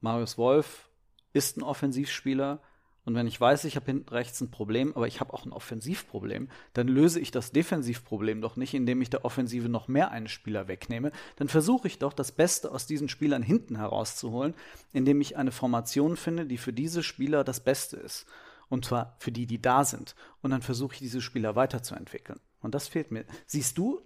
Marius 0.00 0.38
Wolf 0.38 0.90
ist 1.32 1.56
ein 1.56 1.62
Offensivspieler. 1.62 2.60
Und 3.08 3.14
wenn 3.14 3.26
ich 3.26 3.40
weiß, 3.40 3.64
ich 3.64 3.76
habe 3.76 3.86
hinten 3.86 4.10
rechts 4.10 4.38
ein 4.42 4.50
Problem, 4.50 4.94
aber 4.94 5.06
ich 5.06 5.20
habe 5.20 5.32
auch 5.32 5.46
ein 5.46 5.52
Offensivproblem, 5.52 6.50
dann 6.74 6.88
löse 6.88 7.18
ich 7.20 7.30
das 7.30 7.52
Defensivproblem 7.52 8.42
doch 8.42 8.56
nicht, 8.56 8.74
indem 8.74 9.00
ich 9.00 9.08
der 9.08 9.24
Offensive 9.24 9.70
noch 9.70 9.88
mehr 9.88 10.10
einen 10.10 10.28
Spieler 10.28 10.68
wegnehme. 10.68 11.10
Dann 11.36 11.48
versuche 11.48 11.88
ich 11.88 11.98
doch, 11.98 12.12
das 12.12 12.32
Beste 12.32 12.70
aus 12.70 12.86
diesen 12.86 13.08
Spielern 13.08 13.42
hinten 13.42 13.76
herauszuholen, 13.76 14.52
indem 14.92 15.22
ich 15.22 15.38
eine 15.38 15.52
Formation 15.52 16.18
finde, 16.18 16.44
die 16.44 16.58
für 16.58 16.74
diese 16.74 17.02
Spieler 17.02 17.44
das 17.44 17.60
Beste 17.60 17.96
ist. 17.96 18.26
Und 18.68 18.84
zwar 18.84 19.16
für 19.20 19.32
die, 19.32 19.46
die 19.46 19.62
da 19.62 19.86
sind. 19.86 20.14
Und 20.42 20.50
dann 20.50 20.60
versuche 20.60 20.92
ich, 20.92 20.98
diese 20.98 21.22
Spieler 21.22 21.56
weiterzuentwickeln. 21.56 22.40
Und 22.60 22.74
das 22.74 22.88
fehlt 22.88 23.10
mir. 23.10 23.24
Siehst 23.46 23.78
du 23.78 24.02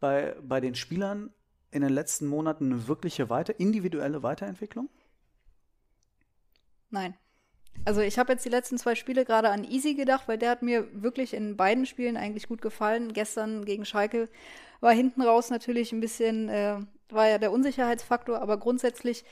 bei, 0.00 0.34
bei 0.42 0.60
den 0.60 0.74
Spielern 0.74 1.32
in 1.70 1.82
den 1.82 1.92
letzten 1.92 2.26
Monaten 2.26 2.72
eine 2.72 2.88
wirkliche 2.88 3.30
weiter, 3.30 3.60
individuelle 3.60 4.24
Weiterentwicklung? 4.24 4.88
Nein. 6.90 7.14
Also 7.84 8.00
ich 8.00 8.18
habe 8.18 8.32
jetzt 8.32 8.44
die 8.44 8.50
letzten 8.50 8.78
zwei 8.78 8.94
Spiele 8.94 9.24
gerade 9.24 9.50
an 9.50 9.64
Easy 9.64 9.94
gedacht, 9.94 10.26
weil 10.26 10.38
der 10.38 10.50
hat 10.50 10.62
mir 10.62 10.86
wirklich 10.92 11.34
in 11.34 11.56
beiden 11.56 11.86
Spielen 11.86 12.16
eigentlich 12.16 12.48
gut 12.48 12.62
gefallen. 12.62 13.12
Gestern 13.12 13.64
gegen 13.64 13.84
Schalke 13.84 14.28
war 14.80 14.92
hinten 14.92 15.22
raus 15.22 15.50
natürlich 15.50 15.92
ein 15.92 16.00
bisschen, 16.00 16.48
äh, 16.48 16.76
war 17.10 17.28
ja 17.28 17.38
der 17.38 17.52
Unsicherheitsfaktor, 17.52 18.40
aber 18.40 18.56
grundsätzlich 18.56 19.24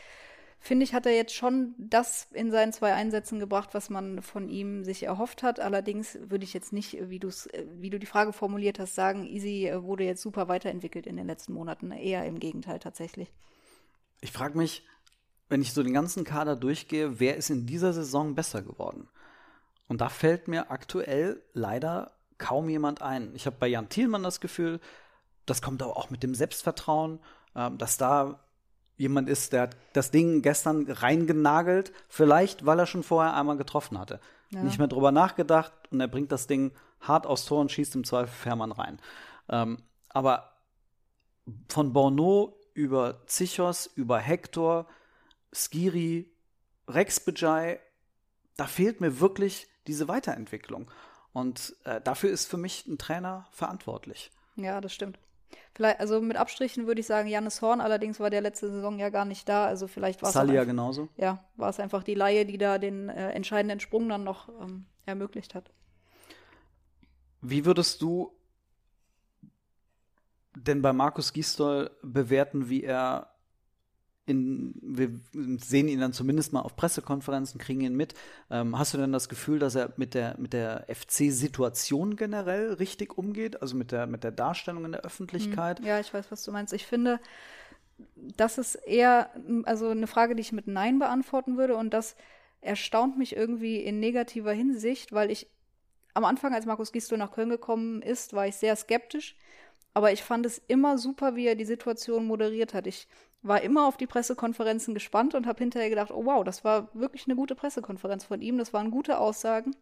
finde 0.62 0.84
ich, 0.84 0.94
hat 0.94 1.06
er 1.06 1.14
jetzt 1.14 1.34
schon 1.34 1.74
das 1.76 2.28
in 2.32 2.52
seinen 2.52 2.72
zwei 2.72 2.94
Einsätzen 2.94 3.40
gebracht, 3.40 3.70
was 3.72 3.90
man 3.90 4.22
von 4.22 4.48
ihm 4.48 4.84
sich 4.84 5.02
erhofft 5.02 5.42
hat. 5.42 5.58
Allerdings 5.58 6.16
würde 6.28 6.44
ich 6.44 6.54
jetzt 6.54 6.72
nicht, 6.72 7.10
wie, 7.10 7.18
du's, 7.18 7.46
äh, 7.46 7.66
wie 7.78 7.90
du 7.90 7.98
die 7.98 8.06
Frage 8.06 8.32
formuliert 8.32 8.78
hast, 8.78 8.94
sagen, 8.94 9.26
Easy 9.26 9.66
äh, 9.66 9.82
wurde 9.82 10.04
jetzt 10.04 10.22
super 10.22 10.46
weiterentwickelt 10.48 11.06
in 11.06 11.16
den 11.16 11.26
letzten 11.26 11.52
Monaten. 11.52 11.90
Eher 11.90 12.24
im 12.26 12.38
Gegenteil 12.38 12.78
tatsächlich. 12.78 13.32
Ich 14.20 14.30
frage 14.30 14.56
mich, 14.56 14.86
wenn 15.52 15.60
ich 15.60 15.74
so 15.74 15.82
den 15.82 15.92
ganzen 15.92 16.24
Kader 16.24 16.56
durchgehe, 16.56 17.20
wer 17.20 17.36
ist 17.36 17.50
in 17.50 17.66
dieser 17.66 17.92
Saison 17.92 18.34
besser 18.34 18.62
geworden? 18.62 19.06
Und 19.86 20.00
da 20.00 20.08
fällt 20.08 20.48
mir 20.48 20.70
aktuell 20.70 21.42
leider 21.52 22.12
kaum 22.38 22.70
jemand 22.70 23.02
ein. 23.02 23.34
Ich 23.34 23.44
habe 23.44 23.56
bei 23.60 23.68
Jan 23.68 23.90
Thielmann 23.90 24.22
das 24.22 24.40
Gefühl, 24.40 24.80
das 25.44 25.60
kommt 25.60 25.82
aber 25.82 25.98
auch 25.98 26.08
mit 26.08 26.22
dem 26.22 26.34
Selbstvertrauen, 26.34 27.20
äh, 27.54 27.70
dass 27.72 27.98
da 27.98 28.40
jemand 28.96 29.28
ist, 29.28 29.52
der 29.52 29.62
hat 29.62 29.76
das 29.92 30.10
Ding 30.10 30.40
gestern 30.40 30.90
reingenagelt, 30.90 31.92
vielleicht 32.08 32.64
weil 32.64 32.78
er 32.78 32.86
schon 32.86 33.02
vorher 33.02 33.34
einmal 33.34 33.58
getroffen 33.58 33.98
hatte. 33.98 34.20
Ja. 34.50 34.62
Nicht 34.62 34.78
mehr 34.78 34.88
drüber 34.88 35.12
nachgedacht 35.12 35.74
und 35.90 36.00
er 36.00 36.08
bringt 36.08 36.32
das 36.32 36.46
Ding 36.46 36.72
hart 37.00 37.26
aufs 37.26 37.44
Tor 37.44 37.60
und 37.60 37.70
schießt 37.70 37.94
im 37.94 38.04
Zweifel 38.04 38.32
Fährmann 38.32 38.72
rein. 38.72 39.00
Ähm, 39.50 39.82
aber 40.08 40.52
von 41.68 41.92
Borneau 41.92 42.58
über 42.72 43.26
Zichos, 43.26 43.84
über 43.84 44.18
Hector, 44.18 44.86
Skiri, 45.52 46.30
Rex 46.88 47.20
Bejai, 47.20 47.80
da 48.56 48.66
fehlt 48.66 49.00
mir 49.00 49.20
wirklich 49.20 49.68
diese 49.86 50.08
Weiterentwicklung. 50.08 50.90
Und 51.32 51.74
äh, 51.84 52.00
dafür 52.00 52.30
ist 52.30 52.46
für 52.46 52.56
mich 52.58 52.86
ein 52.86 52.98
Trainer 52.98 53.46
verantwortlich. 53.50 54.30
Ja, 54.56 54.80
das 54.80 54.92
stimmt. 54.92 55.18
Vielleicht, 55.74 56.00
also 56.00 56.20
mit 56.20 56.36
Abstrichen 56.36 56.86
würde 56.86 57.00
ich 57.00 57.06
sagen, 57.06 57.28
Jannis 57.28 57.62
Horn, 57.62 57.80
allerdings 57.80 58.20
war 58.20 58.28
der 58.28 58.42
letzte 58.42 58.70
Saison 58.70 58.98
ja 58.98 59.08
gar 59.08 59.24
nicht 59.24 59.48
da. 59.48 59.66
Also 59.66 59.88
vielleicht 59.88 60.20
war 60.22 60.28
es. 60.28 60.34
Salia 60.34 60.64
genauso. 60.64 61.08
Ja, 61.16 61.44
war 61.56 61.70
es 61.70 61.80
einfach 61.80 62.02
die 62.02 62.14
Laie, 62.14 62.44
die 62.44 62.58
da 62.58 62.78
den 62.78 63.08
äh, 63.08 63.30
entscheidenden 63.30 63.80
Sprung 63.80 64.08
dann 64.08 64.24
noch 64.24 64.48
ähm, 64.60 64.84
ermöglicht 65.06 65.54
hat. 65.54 65.70
Wie 67.40 67.64
würdest 67.64 68.02
du 68.02 68.36
denn 70.54 70.82
bei 70.82 70.92
Markus 70.92 71.32
Gisdol 71.32 71.90
bewerten, 72.02 72.68
wie 72.68 72.84
er 72.84 73.31
in, 74.32 74.74
wir 74.82 75.10
sehen 75.58 75.88
ihn 75.88 76.00
dann 76.00 76.12
zumindest 76.12 76.52
mal 76.52 76.60
auf 76.60 76.74
Pressekonferenzen, 76.74 77.60
kriegen 77.60 77.82
ihn 77.82 77.94
mit. 77.94 78.14
Ähm, 78.50 78.78
hast 78.78 78.94
du 78.94 78.98
denn 78.98 79.12
das 79.12 79.28
Gefühl, 79.28 79.58
dass 79.58 79.74
er 79.74 79.92
mit 79.96 80.14
der, 80.14 80.36
mit 80.38 80.52
der 80.52 80.86
FC-Situation 80.88 82.16
generell 82.16 82.72
richtig 82.72 83.16
umgeht? 83.16 83.62
Also 83.62 83.76
mit 83.76 83.92
der, 83.92 84.06
mit 84.06 84.24
der 84.24 84.32
Darstellung 84.32 84.84
in 84.84 84.92
der 84.92 85.02
Öffentlichkeit? 85.02 85.78
Hm, 85.78 85.86
ja, 85.86 86.00
ich 86.00 86.12
weiß, 86.12 86.30
was 86.30 86.42
du 86.42 86.52
meinst. 86.52 86.72
Ich 86.72 86.86
finde, 86.86 87.20
das 88.16 88.58
ist 88.58 88.74
eher 88.74 89.30
also 89.64 89.88
eine 89.88 90.06
Frage, 90.06 90.34
die 90.34 90.40
ich 90.40 90.52
mit 90.52 90.66
Nein 90.66 90.98
beantworten 90.98 91.56
würde 91.56 91.76
und 91.76 91.94
das 91.94 92.16
erstaunt 92.60 93.18
mich 93.18 93.36
irgendwie 93.36 93.76
in 93.76 94.00
negativer 94.00 94.52
Hinsicht, 94.52 95.12
weil 95.12 95.30
ich 95.30 95.48
am 96.14 96.24
Anfang, 96.24 96.54
als 96.54 96.66
Markus 96.66 96.92
Gisdol 96.92 97.18
nach 97.18 97.32
Köln 97.32 97.48
gekommen 97.48 98.02
ist, 98.02 98.34
war 98.34 98.46
ich 98.46 98.56
sehr 98.56 98.76
skeptisch. 98.76 99.36
Aber 99.94 100.12
ich 100.12 100.22
fand 100.22 100.46
es 100.46 100.60
immer 100.68 100.98
super, 100.98 101.36
wie 101.36 101.46
er 101.46 101.54
die 101.54 101.64
Situation 101.64 102.26
moderiert 102.26 102.74
hat. 102.74 102.86
Ich 102.86 103.06
war 103.42 103.60
immer 103.62 103.86
auf 103.86 103.96
die 103.96 104.06
Pressekonferenzen 104.06 104.94
gespannt 104.94 105.34
und 105.34 105.46
habe 105.46 105.58
hinterher 105.58 105.90
gedacht, 105.90 106.12
oh 106.12 106.24
wow, 106.24 106.44
das 106.44 106.64
war 106.64 106.88
wirklich 106.94 107.26
eine 107.26 107.36
gute 107.36 107.54
Pressekonferenz 107.54 108.24
von 108.24 108.40
ihm, 108.40 108.58
das 108.58 108.72
waren 108.72 108.90
gute 108.90 109.18
Aussagen. 109.18 109.74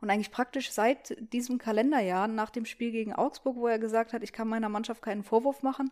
Und 0.00 0.10
eigentlich 0.10 0.30
praktisch 0.30 0.70
seit 0.70 1.16
diesem 1.32 1.58
Kalenderjahr, 1.58 2.28
nach 2.28 2.50
dem 2.50 2.66
Spiel 2.66 2.92
gegen 2.92 3.14
Augsburg, 3.14 3.56
wo 3.56 3.66
er 3.66 3.78
gesagt 3.78 4.12
hat, 4.12 4.22
ich 4.22 4.32
kann 4.32 4.48
meiner 4.48 4.68
Mannschaft 4.68 5.02
keinen 5.02 5.24
Vorwurf 5.24 5.62
machen, 5.62 5.90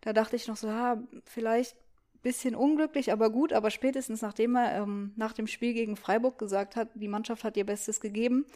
da 0.00 0.12
dachte 0.12 0.36
ich 0.36 0.48
noch 0.48 0.56
so, 0.56 0.70
ha, 0.70 1.02
vielleicht 1.24 1.76
bisschen 2.22 2.54
unglücklich, 2.54 3.12
aber 3.12 3.30
gut, 3.30 3.52
aber 3.52 3.70
spätestens 3.70 4.22
nachdem 4.22 4.56
er 4.56 4.82
ähm, 4.82 5.12
nach 5.16 5.32
dem 5.32 5.46
Spiel 5.46 5.74
gegen 5.74 5.96
Freiburg 5.96 6.38
gesagt 6.38 6.76
hat, 6.76 6.88
die 6.94 7.08
Mannschaft 7.08 7.44
hat 7.44 7.56
ihr 7.56 7.66
Bestes 7.66 8.00
gegeben, 8.00 8.46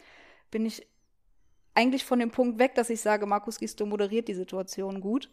bin 0.51 0.65
ich 0.65 0.87
eigentlich 1.75 2.05
von 2.05 2.19
dem 2.19 2.31
Punkt 2.31 2.59
weg, 2.59 2.75
dass 2.75 2.89
ich 2.89 3.01
sage, 3.01 3.25
Markus 3.25 3.59
Gisto 3.59 3.85
moderiert 3.85 4.27
die 4.29 4.33
Situation 4.33 5.01
gut. 5.01 5.29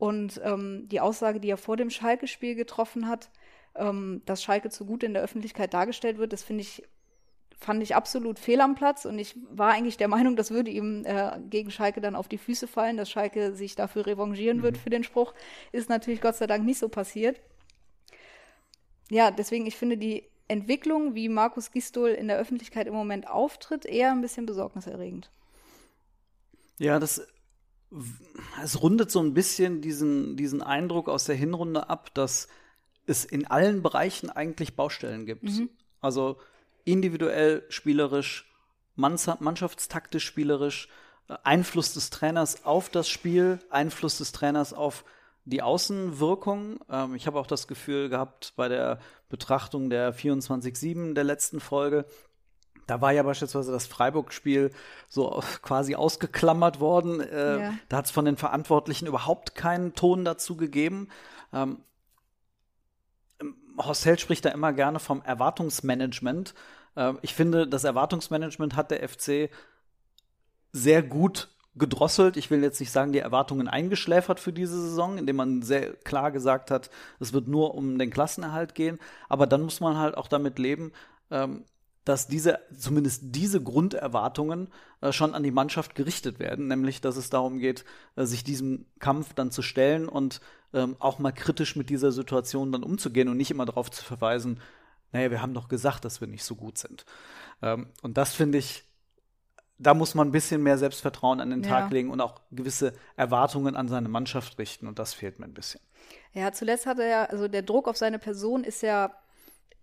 Und 0.00 0.40
ähm, 0.42 0.88
die 0.88 0.98
Aussage, 0.98 1.40
die 1.40 1.50
er 1.50 1.58
vor 1.58 1.76
dem 1.76 1.90
Schalke-Spiel 1.90 2.54
getroffen 2.54 3.06
hat, 3.06 3.28
ähm, 3.74 4.22
dass 4.24 4.42
Schalke 4.42 4.70
zu 4.70 4.86
gut 4.86 5.02
in 5.02 5.12
der 5.12 5.22
Öffentlichkeit 5.22 5.74
dargestellt 5.74 6.16
wird, 6.16 6.32
das 6.32 6.42
finde 6.42 6.62
ich, 6.62 6.82
fand 7.58 7.82
ich 7.82 7.94
absolut 7.94 8.38
fehl 8.38 8.62
am 8.62 8.74
Platz. 8.74 9.04
Und 9.04 9.18
ich 9.18 9.36
war 9.50 9.72
eigentlich 9.72 9.98
der 9.98 10.08
Meinung, 10.08 10.36
das 10.36 10.52
würde 10.52 10.70
ihm 10.70 11.04
äh, 11.04 11.38
gegen 11.50 11.70
Schalke 11.70 12.00
dann 12.00 12.16
auf 12.16 12.28
die 12.28 12.38
Füße 12.38 12.66
fallen, 12.66 12.96
dass 12.96 13.10
Schalke 13.10 13.54
sich 13.54 13.74
dafür 13.74 14.06
revanchieren 14.06 14.58
mhm. 14.58 14.62
wird 14.62 14.78
für 14.78 14.88
den 14.88 15.04
Spruch. 15.04 15.34
Ist 15.70 15.90
natürlich 15.90 16.22
Gott 16.22 16.36
sei 16.36 16.46
Dank 16.46 16.64
nicht 16.64 16.78
so 16.78 16.88
passiert. 16.88 17.38
Ja, 19.10 19.30
deswegen, 19.30 19.66
ich 19.66 19.76
finde 19.76 19.98
die 19.98 20.24
Entwicklung, 20.48 21.14
wie 21.14 21.28
Markus 21.28 21.72
Gistol 21.72 22.08
in 22.08 22.26
der 22.26 22.38
Öffentlichkeit 22.38 22.86
im 22.86 22.94
Moment 22.94 23.28
auftritt, 23.28 23.84
eher 23.84 24.12
ein 24.12 24.22
bisschen 24.22 24.46
besorgniserregend. 24.46 25.30
Ja, 26.78 26.98
das 26.98 27.26
es 28.62 28.82
rundet 28.82 29.10
so 29.10 29.20
ein 29.20 29.34
bisschen 29.34 29.80
diesen, 29.80 30.36
diesen 30.36 30.62
Eindruck 30.62 31.08
aus 31.08 31.24
der 31.24 31.34
Hinrunde 31.34 31.88
ab, 31.88 32.14
dass 32.14 32.48
es 33.06 33.24
in 33.24 33.46
allen 33.46 33.82
Bereichen 33.82 34.30
eigentlich 34.30 34.76
Baustellen 34.76 35.26
gibt. 35.26 35.44
Mhm. 35.44 35.70
Also 36.00 36.38
individuell 36.84 37.64
spielerisch, 37.68 38.50
mannschaftstaktisch 38.94 40.24
spielerisch, 40.24 40.88
äh, 41.28 41.36
Einfluss 41.42 41.94
des 41.94 42.10
Trainers 42.10 42.64
auf 42.64 42.88
das 42.88 43.08
Spiel, 43.08 43.58
Einfluss 43.70 44.18
des 44.18 44.32
Trainers 44.32 44.72
auf 44.72 45.04
die 45.44 45.62
Außenwirkung. 45.62 46.80
Ähm, 46.88 47.14
ich 47.14 47.26
habe 47.26 47.40
auch 47.40 47.46
das 47.46 47.66
Gefühl 47.66 48.08
gehabt 48.08 48.52
bei 48.56 48.68
der 48.68 49.00
Betrachtung 49.28 49.90
der 49.90 50.14
24-7 50.14 51.14
der 51.14 51.24
letzten 51.24 51.60
Folge, 51.60 52.04
da 52.90 53.00
war 53.00 53.12
ja 53.12 53.22
beispielsweise 53.22 53.70
das 53.70 53.86
Freiburg-Spiel 53.86 54.72
so 55.08 55.40
quasi 55.62 55.94
ausgeklammert 55.94 56.80
worden. 56.80 57.20
Äh, 57.20 57.60
ja. 57.60 57.74
Da 57.88 57.98
hat 57.98 58.06
es 58.06 58.10
von 58.10 58.24
den 58.24 58.36
Verantwortlichen 58.36 59.06
überhaupt 59.06 59.54
keinen 59.54 59.94
Ton 59.94 60.24
dazu 60.24 60.56
gegeben. 60.56 61.08
Ähm, 61.52 61.78
Horst 63.78 64.04
Held 64.04 64.20
spricht 64.20 64.44
da 64.44 64.50
immer 64.50 64.72
gerne 64.72 64.98
vom 64.98 65.22
Erwartungsmanagement. 65.22 66.52
Äh, 66.96 67.12
ich 67.22 67.34
finde, 67.34 67.68
das 67.68 67.84
Erwartungsmanagement 67.84 68.74
hat 68.74 68.90
der 68.90 69.08
FC 69.08 69.50
sehr 70.72 71.04
gut 71.04 71.48
gedrosselt. 71.76 72.36
Ich 72.36 72.50
will 72.50 72.64
jetzt 72.64 72.80
nicht 72.80 72.90
sagen, 72.90 73.12
die 73.12 73.20
Erwartungen 73.20 73.68
eingeschläfert 73.68 74.40
für 74.40 74.52
diese 74.52 74.80
Saison, 74.82 75.16
indem 75.16 75.36
man 75.36 75.62
sehr 75.62 75.92
klar 75.92 76.32
gesagt 76.32 76.72
hat, 76.72 76.90
es 77.20 77.32
wird 77.32 77.46
nur 77.46 77.76
um 77.76 78.00
den 78.00 78.10
Klassenerhalt 78.10 78.74
gehen. 78.74 78.98
Aber 79.28 79.46
dann 79.46 79.62
muss 79.62 79.78
man 79.78 79.96
halt 79.96 80.16
auch 80.16 80.26
damit 80.26 80.58
leben, 80.58 80.92
ähm, 81.30 81.64
dass 82.04 82.26
diese, 82.26 82.60
zumindest 82.76 83.22
diese 83.26 83.62
Grunderwartungen 83.62 84.68
äh, 85.00 85.12
schon 85.12 85.34
an 85.34 85.42
die 85.42 85.50
Mannschaft 85.50 85.94
gerichtet 85.94 86.38
werden, 86.38 86.68
nämlich 86.68 87.00
dass 87.00 87.16
es 87.16 87.30
darum 87.30 87.58
geht, 87.58 87.84
äh, 88.16 88.24
sich 88.24 88.42
diesem 88.42 88.86
Kampf 88.98 89.34
dann 89.34 89.50
zu 89.50 89.62
stellen 89.62 90.08
und 90.08 90.40
ähm, 90.72 90.96
auch 90.98 91.18
mal 91.18 91.32
kritisch 91.32 91.76
mit 91.76 91.90
dieser 91.90 92.12
Situation 92.12 92.72
dann 92.72 92.82
umzugehen 92.82 93.28
und 93.28 93.36
nicht 93.36 93.50
immer 93.50 93.66
darauf 93.66 93.90
zu 93.90 94.04
verweisen, 94.04 94.60
naja, 95.12 95.30
wir 95.30 95.42
haben 95.42 95.54
doch 95.54 95.68
gesagt, 95.68 96.04
dass 96.04 96.20
wir 96.20 96.28
nicht 96.28 96.44
so 96.44 96.54
gut 96.54 96.78
sind. 96.78 97.04
Ähm, 97.62 97.88
und 98.02 98.16
das 98.16 98.32
finde 98.32 98.58
ich, 98.58 98.84
da 99.78 99.94
muss 99.94 100.14
man 100.14 100.28
ein 100.28 100.32
bisschen 100.32 100.62
mehr 100.62 100.78
Selbstvertrauen 100.78 101.40
an 101.40 101.50
den 101.50 101.62
Tag 101.62 101.84
ja. 101.84 101.88
legen 101.88 102.10
und 102.10 102.20
auch 102.20 102.40
gewisse 102.50 102.92
Erwartungen 103.16 103.76
an 103.76 103.88
seine 103.88 104.08
Mannschaft 104.08 104.58
richten 104.58 104.86
und 104.86 104.98
das 104.98 105.14
fehlt 105.14 105.38
mir 105.38 105.46
ein 105.46 105.54
bisschen. 105.54 105.80
Ja, 106.32 106.52
zuletzt 106.52 106.86
hatte 106.86 107.02
er, 107.02 107.30
also 107.30 107.48
der 107.48 107.62
Druck 107.62 107.88
auf 107.88 107.96
seine 107.96 108.18
Person 108.18 108.62
ist 108.62 108.82
ja 108.82 109.12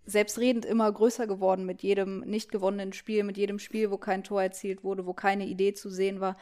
selbstredend 0.08 0.64
immer 0.64 0.90
größer 0.90 1.26
geworden 1.26 1.66
mit 1.66 1.82
jedem 1.82 2.20
nicht 2.20 2.50
gewonnenen 2.50 2.92
Spiel, 2.92 3.24
mit 3.24 3.36
jedem 3.36 3.58
Spiel, 3.58 3.90
wo 3.90 3.98
kein 3.98 4.24
Tor 4.24 4.42
erzielt 4.42 4.82
wurde, 4.82 5.06
wo 5.06 5.12
keine 5.12 5.46
Idee 5.46 5.74
zu 5.74 5.90
sehen 5.90 6.20
war. 6.20 6.36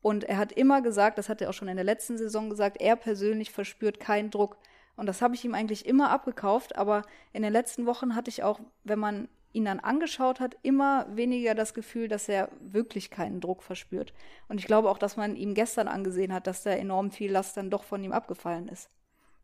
Und 0.00 0.24
er 0.24 0.38
hat 0.38 0.52
immer 0.52 0.80
gesagt, 0.82 1.18
das 1.18 1.28
hat 1.28 1.42
er 1.42 1.50
auch 1.50 1.54
schon 1.54 1.68
in 1.68 1.76
der 1.76 1.84
letzten 1.84 2.16
Saison 2.16 2.48
gesagt, 2.48 2.80
er 2.80 2.94
persönlich 2.94 3.50
verspürt 3.50 3.98
keinen 3.98 4.30
Druck. 4.30 4.56
Und 4.96 5.06
das 5.06 5.20
habe 5.20 5.34
ich 5.34 5.44
ihm 5.44 5.54
eigentlich 5.54 5.86
immer 5.86 6.10
abgekauft, 6.10 6.76
aber 6.76 7.02
in 7.32 7.42
den 7.42 7.52
letzten 7.52 7.86
Wochen 7.86 8.14
hatte 8.14 8.30
ich 8.30 8.42
auch, 8.44 8.60
wenn 8.84 8.98
man 8.98 9.28
ihn 9.52 9.64
dann 9.64 9.80
angeschaut 9.80 10.40
hat, 10.40 10.56
immer 10.62 11.06
weniger 11.10 11.54
das 11.54 11.74
Gefühl, 11.74 12.06
dass 12.06 12.28
er 12.28 12.50
wirklich 12.60 13.10
keinen 13.10 13.40
Druck 13.40 13.62
verspürt. 13.62 14.12
Und 14.48 14.60
ich 14.60 14.66
glaube 14.66 14.88
auch, 14.90 14.98
dass 14.98 15.16
man 15.16 15.36
ihm 15.36 15.54
gestern 15.54 15.88
angesehen 15.88 16.32
hat, 16.32 16.46
dass 16.46 16.62
da 16.62 16.70
enorm 16.70 17.10
viel 17.10 17.32
Last 17.32 17.56
dann 17.56 17.70
doch 17.70 17.82
von 17.82 18.04
ihm 18.04 18.12
abgefallen 18.12 18.68
ist. 18.68 18.90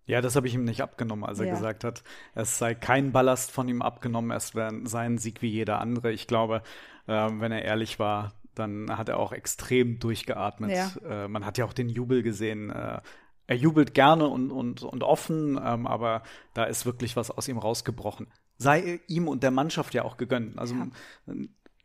Ja, 0.06 0.20
das 0.20 0.36
habe 0.36 0.46
ich 0.46 0.54
ihm 0.54 0.64
nicht 0.64 0.82
abgenommen, 0.82 1.24
als 1.24 1.38
er 1.38 1.46
ja. 1.46 1.54
gesagt 1.54 1.84
hat, 1.84 2.02
es 2.34 2.58
sei 2.58 2.74
kein 2.74 3.12
Ballast 3.12 3.50
von 3.50 3.68
ihm 3.68 3.80
abgenommen, 3.82 4.30
es 4.30 4.54
wäre 4.54 4.72
sein 4.84 5.18
Sieg 5.18 5.40
wie 5.40 5.48
jeder 5.48 5.80
andere. 5.80 6.12
Ich 6.12 6.26
glaube, 6.26 6.62
äh, 7.06 7.12
wenn 7.12 7.52
er 7.52 7.62
ehrlich 7.62 7.98
war, 7.98 8.34
dann 8.54 8.96
hat 8.96 9.08
er 9.08 9.18
auch 9.18 9.32
extrem 9.32 9.98
durchgeatmet. 9.98 10.70
Ja. 10.70 11.24
Äh, 11.24 11.28
man 11.28 11.44
hat 11.46 11.58
ja 11.58 11.64
auch 11.64 11.72
den 11.72 11.88
Jubel 11.88 12.22
gesehen. 12.22 12.70
Äh, 12.70 13.00
er 13.46 13.56
jubelt 13.56 13.94
gerne 13.94 14.28
und, 14.28 14.50
und, 14.50 14.82
und 14.82 15.02
offen, 15.02 15.60
ähm, 15.62 15.86
aber 15.86 16.22
da 16.54 16.64
ist 16.64 16.86
wirklich 16.86 17.16
was 17.16 17.30
aus 17.30 17.48
ihm 17.48 17.58
rausgebrochen. 17.58 18.28
Sei 18.56 19.00
ihm 19.08 19.28
und 19.28 19.42
der 19.42 19.50
Mannschaft 19.50 19.94
ja 19.94 20.04
auch 20.04 20.16
gegönnt. 20.16 20.58
Also 20.58 20.74
ja 20.74 21.34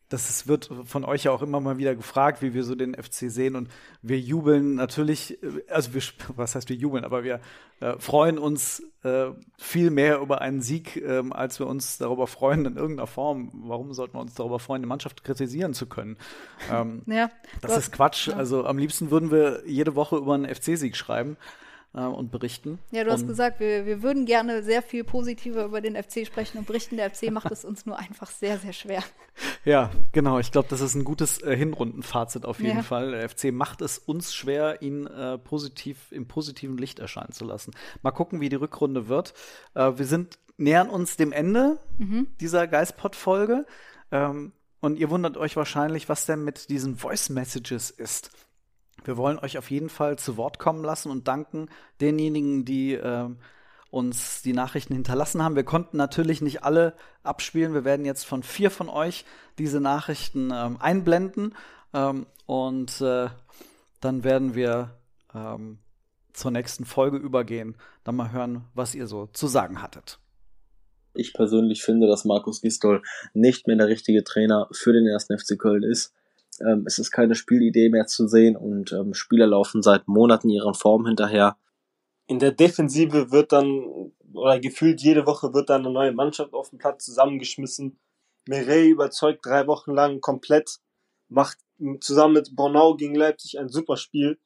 das 0.09 0.29
ist, 0.29 0.47
wird 0.47 0.69
von 0.85 1.05
euch 1.05 1.25
ja 1.25 1.31
auch 1.31 1.43
immer 1.43 1.59
mal 1.59 1.77
wieder 1.77 1.95
gefragt, 1.95 2.41
wie 2.41 2.55
wir 2.55 2.63
so 2.63 2.73
den 2.73 2.95
FC 2.95 3.29
sehen. 3.31 3.55
Und 3.55 3.69
wir 4.01 4.19
jubeln 4.19 4.75
natürlich, 4.75 5.41
äh, 5.43 5.63
also 5.69 5.93
wir, 5.93 6.01
was 6.35 6.55
heißt 6.55 6.67
wir 6.69 6.75
jubeln, 6.75 7.05
aber 7.05 7.23
wir 7.23 7.39
äh, 7.79 7.93
freuen 7.99 8.39
uns 8.39 8.83
äh, 9.03 9.27
viel 9.57 9.91
mehr 9.91 10.19
über 10.19 10.41
einen 10.41 10.61
Sieg, 10.61 10.97
äh, 10.97 11.23
als 11.29 11.59
wir 11.59 11.67
uns 11.67 11.99
darüber 11.99 12.25
freuen 12.25 12.65
in 12.65 12.75
irgendeiner 12.75 13.07
Form. 13.07 13.51
Warum 13.53 13.93
sollten 13.93 14.15
wir 14.15 14.21
uns 14.21 14.33
darüber 14.33 14.59
freuen, 14.59 14.81
die 14.81 14.87
Mannschaft 14.87 15.23
kritisieren 15.23 15.75
zu 15.75 15.85
können? 15.85 16.17
Ähm, 16.71 17.03
ja, 17.07 17.29
das 17.61 17.77
ist 17.77 17.91
Quatsch. 17.91 18.27
Ja. 18.27 18.35
Also 18.35 18.65
am 18.65 18.79
liebsten 18.79 19.11
würden 19.11 19.29
wir 19.29 19.61
jede 19.67 19.95
Woche 19.95 20.17
über 20.17 20.33
einen 20.33 20.53
FC-Sieg 20.53 20.97
schreiben. 20.97 21.37
Äh, 21.93 22.01
und 22.01 22.31
berichten. 22.31 22.79
Ja, 22.91 23.03
du 23.03 23.11
hast 23.11 23.21
und 23.21 23.27
gesagt, 23.27 23.59
wir, 23.59 23.85
wir 23.85 24.01
würden 24.03 24.25
gerne 24.25 24.63
sehr 24.63 24.81
viel 24.81 25.03
positiver 25.03 25.65
über 25.65 25.81
den 25.81 25.95
FC 25.95 26.25
sprechen 26.25 26.57
und 26.59 26.67
berichten. 26.67 26.97
Der 26.97 27.09
FC 27.09 27.31
macht 27.31 27.51
es 27.51 27.65
uns 27.65 27.85
nur 27.85 27.97
einfach 27.97 28.29
sehr, 28.29 28.57
sehr 28.59 28.73
schwer. 28.73 29.03
Ja, 29.65 29.89
genau. 30.11 30.39
Ich 30.39 30.51
glaube, 30.51 30.67
das 30.69 30.81
ist 30.81 30.95
ein 30.95 31.03
gutes 31.03 31.41
äh, 31.41 31.55
Hinrundenfazit 31.55 32.45
auf 32.45 32.59
jeden 32.59 32.77
Ja. 32.77 32.83
Fall. 32.83 33.11
Der 33.11 33.29
FC 33.29 33.51
macht 33.51 33.81
es 33.81 33.97
uns 33.97 34.33
schwer, 34.33 34.81
ihn 34.81 35.07
äh, 35.07 35.37
positiv 35.37 36.11
im 36.11 36.27
positiven 36.27 36.77
Licht 36.77 36.99
erscheinen 36.99 37.31
zu 37.31 37.45
lassen. 37.45 37.71
Mal 38.01 38.11
gucken, 38.11 38.41
wie 38.41 38.49
die 38.49 38.55
Rückrunde 38.57 39.07
wird. 39.07 39.33
Äh, 39.73 39.93
wir 39.97 40.05
sind 40.05 40.39
nähern 40.57 40.89
uns 40.89 41.15
dem 41.15 41.31
Ende 41.31 41.79
dieser 42.41 42.67
Geistpod-Folge. 42.67 43.65
Ähm, 44.11 44.51
und 44.81 44.97
ihr 44.97 45.09
wundert 45.09 45.37
euch 45.37 45.55
wahrscheinlich, 45.55 46.09
was 46.09 46.25
denn 46.25 46.43
mit 46.43 46.69
diesen 46.69 46.97
Voice 46.97 47.29
Messages 47.29 47.89
ist. 47.91 48.31
Wir 49.03 49.17
wollen 49.17 49.39
euch 49.39 49.57
auf 49.57 49.71
jeden 49.71 49.89
Fall 49.89 50.17
zu 50.17 50.37
Wort 50.37 50.59
kommen 50.59 50.83
lassen 50.83 51.11
und 51.11 51.27
danken 51.27 51.69
denjenigen, 52.01 52.65
die 52.65 52.93
ähm, 52.93 53.37
uns 53.91 54.41
die 54.41 54.53
Nachrichten 54.53 54.93
hinterlassen 54.93 55.43
haben. 55.43 55.55
Wir 55.55 55.63
konnten 55.63 55.97
natürlich 55.97 56.41
nicht 56.41 56.63
alle 56.63 56.93
abspielen. 57.23 57.73
Wir 57.73 57.85
werden 57.85 58.05
jetzt 58.05 58.25
von 58.25 58.43
vier 58.43 58.71
von 58.71 58.89
euch 58.89 59.25
diese 59.57 59.79
Nachrichten 59.79 60.51
ähm, 60.53 60.77
einblenden 60.79 61.55
ähm, 61.93 62.27
und 62.45 63.01
äh, 63.01 63.29
dann 63.99 64.23
werden 64.23 64.55
wir 64.55 64.95
ähm, 65.33 65.79
zur 66.33 66.51
nächsten 66.51 66.85
Folge 66.85 67.17
übergehen. 67.17 67.75
Dann 68.03 68.15
mal 68.15 68.31
hören, 68.31 68.65
was 68.73 68.95
ihr 68.95 69.07
so 69.07 69.27
zu 69.27 69.47
sagen 69.47 69.81
hattet. 69.81 70.19
Ich 71.13 71.33
persönlich 71.33 71.83
finde, 71.83 72.07
dass 72.07 72.23
Markus 72.23 72.61
Gistol 72.61 73.01
nicht 73.33 73.67
mehr 73.67 73.75
der 73.75 73.87
richtige 73.87 74.23
Trainer 74.23 74.67
für 74.71 74.93
den 74.93 75.07
ersten 75.07 75.37
FC 75.37 75.57
Köln 75.57 75.83
ist. 75.83 76.13
Ähm, 76.61 76.83
es 76.85 76.99
ist 76.99 77.11
keine 77.11 77.35
Spielidee 77.35 77.89
mehr 77.89 78.07
zu 78.07 78.27
sehen 78.27 78.55
und 78.55 78.91
ähm, 78.91 79.13
Spieler 79.13 79.47
laufen 79.47 79.81
seit 79.81 80.07
Monaten 80.07 80.49
ihren 80.49 80.73
Form 80.73 81.05
hinterher. 81.05 81.57
in 82.27 82.39
der 82.39 82.51
Defensive 82.51 83.31
wird 83.31 83.51
dann, 83.51 84.11
oder 84.33 84.59
gefühlt 84.59 85.01
jede 85.01 85.25
Woche 85.25 85.53
wird 85.53 85.69
dann 85.69 85.83
eine 85.83 85.93
neue 85.93 86.11
Mannschaft 86.11 86.53
auf 86.53 86.69
den 86.69 86.77
Platz 86.77 87.05
zusammengeschmissen. 87.05 87.99
Mireille 88.47 88.89
überzeugt 88.89 89.45
drei 89.45 89.65
Wochen 89.67 89.91
lang 89.91 90.21
komplett, 90.21 90.77
macht 91.27 91.57
zusammen 92.01 92.35
mit 92.35 92.55
Bornau 92.55 92.95
gegen 92.95 93.15
Leipzig 93.15 93.59
ein 93.59 93.69
super 93.69 93.97
Spiel 93.97 94.37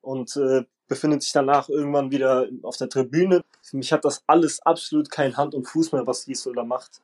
und 0.00 0.34
äh, 0.36 0.64
befindet 0.88 1.22
sich 1.22 1.32
danach 1.32 1.68
irgendwann 1.68 2.10
wieder 2.10 2.48
auf 2.62 2.76
der 2.76 2.88
Tribüne. 2.88 3.42
Für 3.62 3.76
mich 3.76 3.92
hat 3.92 4.04
das 4.04 4.22
alles 4.26 4.60
absolut 4.62 5.10
kein 5.10 5.36
Hand 5.36 5.54
und 5.54 5.66
Fuß 5.66 5.92
mehr, 5.92 6.06
was 6.06 6.24
Gisdol 6.24 6.54
da 6.54 6.64
macht. 6.64 7.02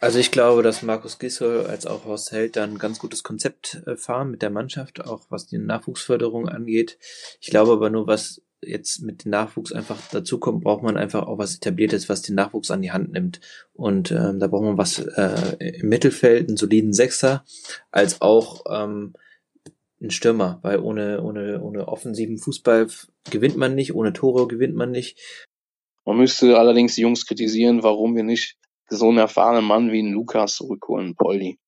Also 0.00 0.18
ich 0.18 0.30
glaube, 0.30 0.62
dass 0.62 0.82
Markus 0.82 1.18
Gisdol 1.18 1.66
als 1.66 1.86
auch 1.86 2.04
Horst 2.04 2.30
Held 2.30 2.56
dann 2.56 2.74
ein 2.74 2.78
ganz 2.78 2.98
gutes 2.98 3.22
Konzept 3.22 3.82
äh, 3.86 3.96
fahren 3.96 4.30
mit 4.30 4.42
der 4.42 4.50
Mannschaft, 4.50 5.04
auch 5.04 5.26
was 5.30 5.46
die 5.46 5.58
Nachwuchsförderung 5.58 6.48
angeht. 6.48 6.98
Ich 7.40 7.48
glaube 7.48 7.72
aber 7.72 7.90
nur, 7.90 8.06
was 8.06 8.42
jetzt 8.60 9.02
mit 9.02 9.24
dem 9.24 9.30
Nachwuchs 9.30 9.72
einfach 9.72 9.98
dazukommt, 10.10 10.62
braucht 10.64 10.82
man 10.82 10.96
einfach 10.96 11.26
auch 11.26 11.38
was 11.38 11.56
Etabliertes, 11.56 12.08
was 12.08 12.22
den 12.22 12.34
Nachwuchs 12.34 12.70
an 12.70 12.82
die 12.82 12.92
Hand 12.92 13.12
nimmt. 13.12 13.40
Und 13.72 14.10
ähm, 14.10 14.40
da 14.40 14.46
braucht 14.48 14.64
man 14.64 14.78
was 14.78 14.98
äh, 14.98 15.56
im 15.80 15.88
Mittelfeld, 15.88 16.48
einen 16.48 16.56
soliden 16.56 16.92
Sechser, 16.92 17.44
als 17.90 18.20
auch 18.20 18.64
ähm, 18.68 19.14
einen 20.00 20.10
Stürmer, 20.10 20.58
weil 20.62 20.80
ohne, 20.80 21.22
ohne, 21.22 21.62
ohne 21.62 21.88
offensiven 21.88 22.38
Fußball 22.38 22.88
gewinnt 23.30 23.56
man 23.56 23.74
nicht, 23.74 23.94
ohne 23.94 24.12
Tore 24.12 24.48
gewinnt 24.48 24.74
man 24.74 24.90
nicht. 24.90 25.18
Man 26.04 26.18
müsste 26.18 26.58
allerdings 26.58 26.94
die 26.94 27.02
Jungs 27.02 27.26
kritisieren, 27.26 27.82
warum 27.82 28.16
wir 28.16 28.22
nicht 28.22 28.56
so 28.88 29.08
einen 29.08 29.18
erfahrenen 29.18 29.64
Mann 29.64 29.92
wie 29.92 30.00
einen 30.00 30.12
Lukas 30.12 30.56
zurückholen, 30.56 31.14
Poldi. 31.14 31.58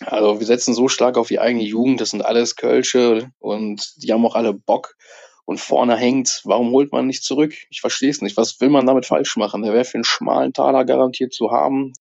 Also 0.00 0.40
wir 0.40 0.46
setzen 0.46 0.74
so 0.74 0.88
stark 0.88 1.18
auf 1.18 1.28
die 1.28 1.40
eigene 1.40 1.64
Jugend, 1.64 2.00
das 2.00 2.10
sind 2.10 2.24
alles 2.24 2.56
Kölsche 2.56 3.30
und 3.38 3.92
die 4.02 4.12
haben 4.12 4.24
auch 4.24 4.34
alle 4.34 4.54
Bock 4.54 4.96
und 5.44 5.60
vorne 5.60 5.96
hängt. 5.96 6.40
Warum 6.44 6.70
holt 6.70 6.92
man 6.92 7.06
nicht 7.06 7.22
zurück? 7.22 7.52
Ich 7.70 7.80
verstehe 7.80 8.10
es 8.10 8.22
nicht. 8.22 8.36
Was 8.36 8.60
will 8.60 8.70
man 8.70 8.86
damit 8.86 9.04
falsch 9.04 9.36
machen? 9.36 9.62
Der 9.62 9.74
wäre 9.74 9.84
für 9.84 9.96
einen 9.96 10.04
schmalen 10.04 10.52
Taler 10.52 10.84
garantiert 10.84 11.34
zu 11.34 11.50
haben. 11.50 11.92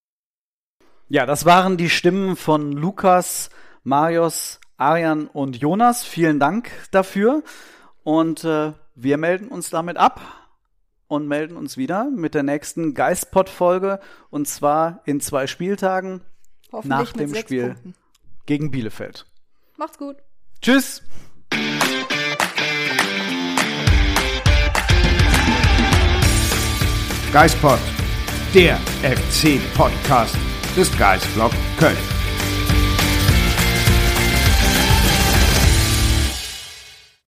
Ja, 1.09 1.25
das 1.25 1.45
waren 1.45 1.75
die 1.75 1.89
Stimmen 1.89 2.35
von 2.35 2.71
Lukas, 2.71 3.49
Marius, 3.83 4.59
Arian 4.77 5.27
und 5.27 5.57
Jonas. 5.57 6.05
Vielen 6.05 6.39
Dank 6.39 6.71
dafür. 6.91 7.43
Und 8.03 8.43
äh, 8.43 8.73
wir 8.95 9.17
melden 9.17 9.47
uns 9.47 9.69
damit 9.71 9.97
ab 9.97 10.38
und 11.09 11.27
melden 11.27 11.57
uns 11.57 11.75
wieder 11.75 12.09
mit 12.09 12.33
der 12.35 12.43
nächsten 12.43 12.93
Geistpod-Folge. 12.93 13.99
Und 14.29 14.47
zwar 14.47 15.01
in 15.05 15.19
zwei 15.19 15.47
Spieltagen 15.47 16.21
Hoffentlich 16.71 16.89
nach 16.89 17.11
dem 17.11 17.35
Spiel 17.35 17.65
Punkten. 17.71 17.95
gegen 18.45 18.71
Bielefeld. 18.71 19.25
Macht's 19.75 19.97
gut. 19.97 20.15
Tschüss! 20.61 21.01
Geistpod, 27.31 27.79
der 28.53 28.77
FC-Podcast 29.03 30.35
des 30.75 30.95
Geistblog 30.97 31.51
Köln. 31.77 32.18